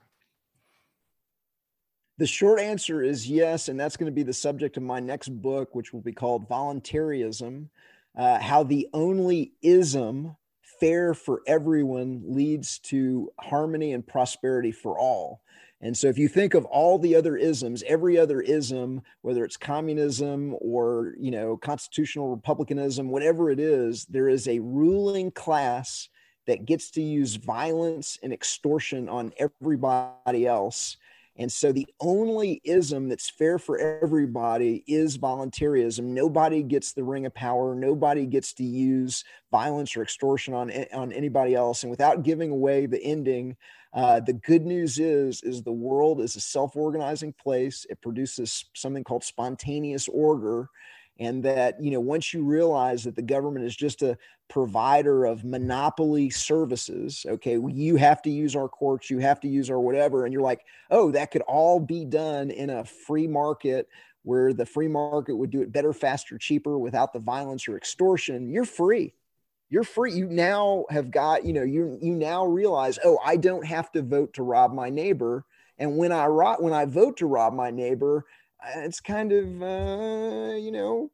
[2.19, 5.29] The short answer is yes, and that's going to be the subject of my next
[5.29, 7.69] book, which will be called Voluntarism
[8.17, 10.35] uh, How the Only Ism
[10.79, 15.41] fair for everyone leads to harmony and prosperity for all.
[15.79, 19.57] And so if you think of all the other isms, every other ism, whether it's
[19.57, 26.09] communism or, you know, constitutional republicanism, whatever it is, there is a ruling class
[26.47, 30.97] that gets to use violence and extortion on everybody else.
[31.37, 36.13] And so the only ism that's fair for everybody is voluntarism.
[36.13, 37.75] Nobody gets the ring of power.
[37.75, 41.83] Nobody gets to use violence or extortion on, on anybody else.
[41.83, 43.55] And without giving away the ending,
[43.93, 47.85] uh, the good news is, is the world is a self-organizing place.
[47.89, 50.69] It produces something called spontaneous order
[51.19, 54.17] and that you know once you realize that the government is just a
[54.49, 59.69] provider of monopoly services okay you have to use our courts you have to use
[59.69, 63.87] our whatever and you're like oh that could all be done in a free market
[64.23, 68.49] where the free market would do it better faster cheaper without the violence or extortion
[68.49, 69.13] you're free.
[69.69, 70.13] You're free.
[70.13, 74.01] You now have got you know you you now realize oh i don't have to
[74.01, 75.45] vote to rob my neighbor
[75.77, 78.25] and when i rob when i vote to rob my neighbor
[78.75, 81.11] it's kind of uh, you know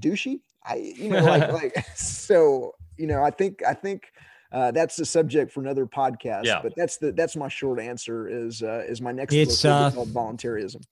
[0.00, 0.40] douchey.
[0.64, 4.04] I you know like like so you know I think I think
[4.52, 6.44] uh, that's the subject for another podcast.
[6.44, 6.60] Yeah.
[6.62, 9.90] But that's the that's my short answer is uh, is my next it's, book uh,
[9.90, 10.82] called voluntarism.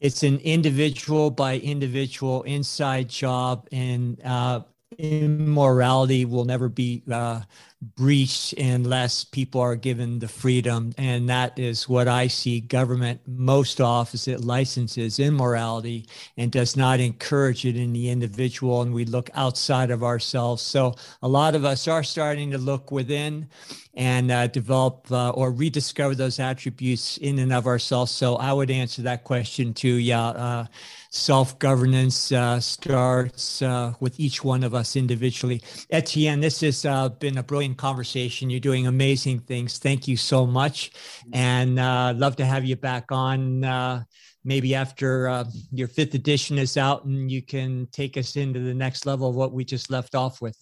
[0.00, 4.60] It's an individual by individual inside job, and uh,
[4.96, 7.42] immorality will never be uh,
[7.80, 10.92] breached unless people are given the freedom.
[10.98, 16.06] And that is what I see government most often it licenses immorality
[16.36, 18.82] and does not encourage it in the individual.
[18.82, 20.62] And we look outside of ourselves.
[20.62, 23.48] So a lot of us are starting to look within
[23.94, 28.10] and uh, develop uh, or rediscover those attributes in and of ourselves.
[28.10, 29.94] So I would answer that question too.
[29.94, 30.66] Yeah uh,
[31.10, 35.62] self governance uh, starts uh, with each one of us individually.
[35.90, 38.50] Etienne, this has uh, been a brilliant conversation.
[38.50, 39.78] You're doing amazing things.
[39.78, 40.92] Thank you so much.
[41.32, 44.04] And uh, love to have you back on uh,
[44.44, 48.74] maybe after uh, your fifth edition is out and you can take us into the
[48.74, 50.56] next level of what we just left off with.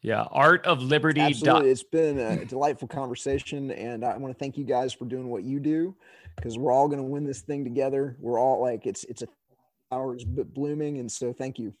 [0.00, 1.20] Yeah, Art of Liberty.
[1.20, 1.70] Absolutely.
[1.70, 3.72] It's been a delightful conversation.
[3.72, 5.96] And I want to thank you guys for doing what you do
[6.36, 8.16] because we're all going to win this thing together.
[8.20, 9.28] We're all like, it's, it's a
[9.90, 10.98] hours blooming.
[10.98, 11.74] And so thank you.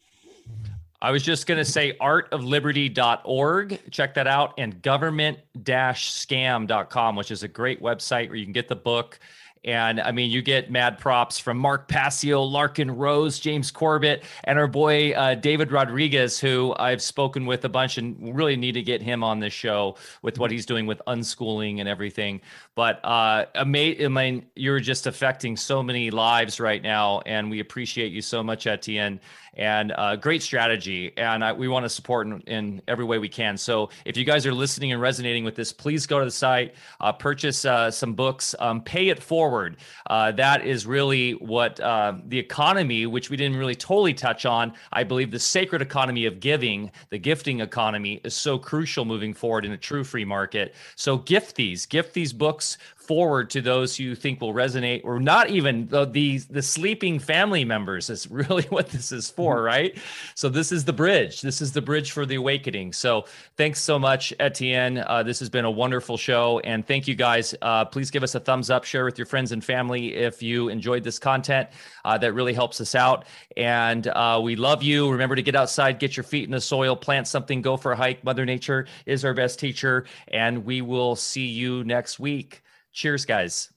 [1.00, 3.90] I was just going to say artofliberty.org.
[3.90, 4.54] Check that out.
[4.58, 9.20] And government scam.com, which is a great website where you can get the book
[9.64, 14.58] and I mean, you get mad props from Mark Passio, Larken Rose, James Corbett, and
[14.58, 18.82] our boy uh, David Rodriguez, who I've spoken with a bunch and really need to
[18.82, 22.40] get him on this show with what he's doing with unschooling and everything.
[22.74, 28.12] But uh, I mean, you're just affecting so many lives right now, and we appreciate
[28.12, 29.20] you so much, Etienne
[29.58, 31.12] and uh, great strategy.
[31.16, 33.56] And I, we want to support in, in, every way we can.
[33.56, 36.74] So if you guys are listening and resonating with this, please go to the site,
[37.00, 39.76] uh, purchase uh, some books, um, pay it forward.
[40.08, 44.72] Uh, that is really what uh, the economy, which we didn't really totally touch on.
[44.92, 49.64] I believe the sacred economy of giving, the gifting economy, is so crucial moving forward
[49.64, 50.74] in a true free market.
[50.94, 52.78] So gift these, gift these books
[53.08, 57.64] forward to those you think will resonate or not even the, the the sleeping family
[57.64, 59.64] members is really what this is for mm-hmm.
[59.64, 59.98] right?
[60.34, 61.40] So this is the bridge.
[61.40, 62.92] This is the bridge for the awakening.
[62.92, 63.24] So
[63.56, 64.98] thanks so much etienne.
[64.98, 67.54] Uh, this has been a wonderful show and thank you guys.
[67.62, 70.68] Uh, please give us a thumbs up share with your friends and family if you
[70.68, 71.68] enjoyed this content
[72.04, 73.24] uh, that really helps us out.
[73.56, 75.10] And uh, we love you.
[75.10, 77.96] Remember to get outside get your feet in the soil plant something go for a
[77.96, 78.22] hike.
[78.22, 82.62] Mother nature is our best teacher and we will see you next week
[82.92, 83.72] Cheers, guys.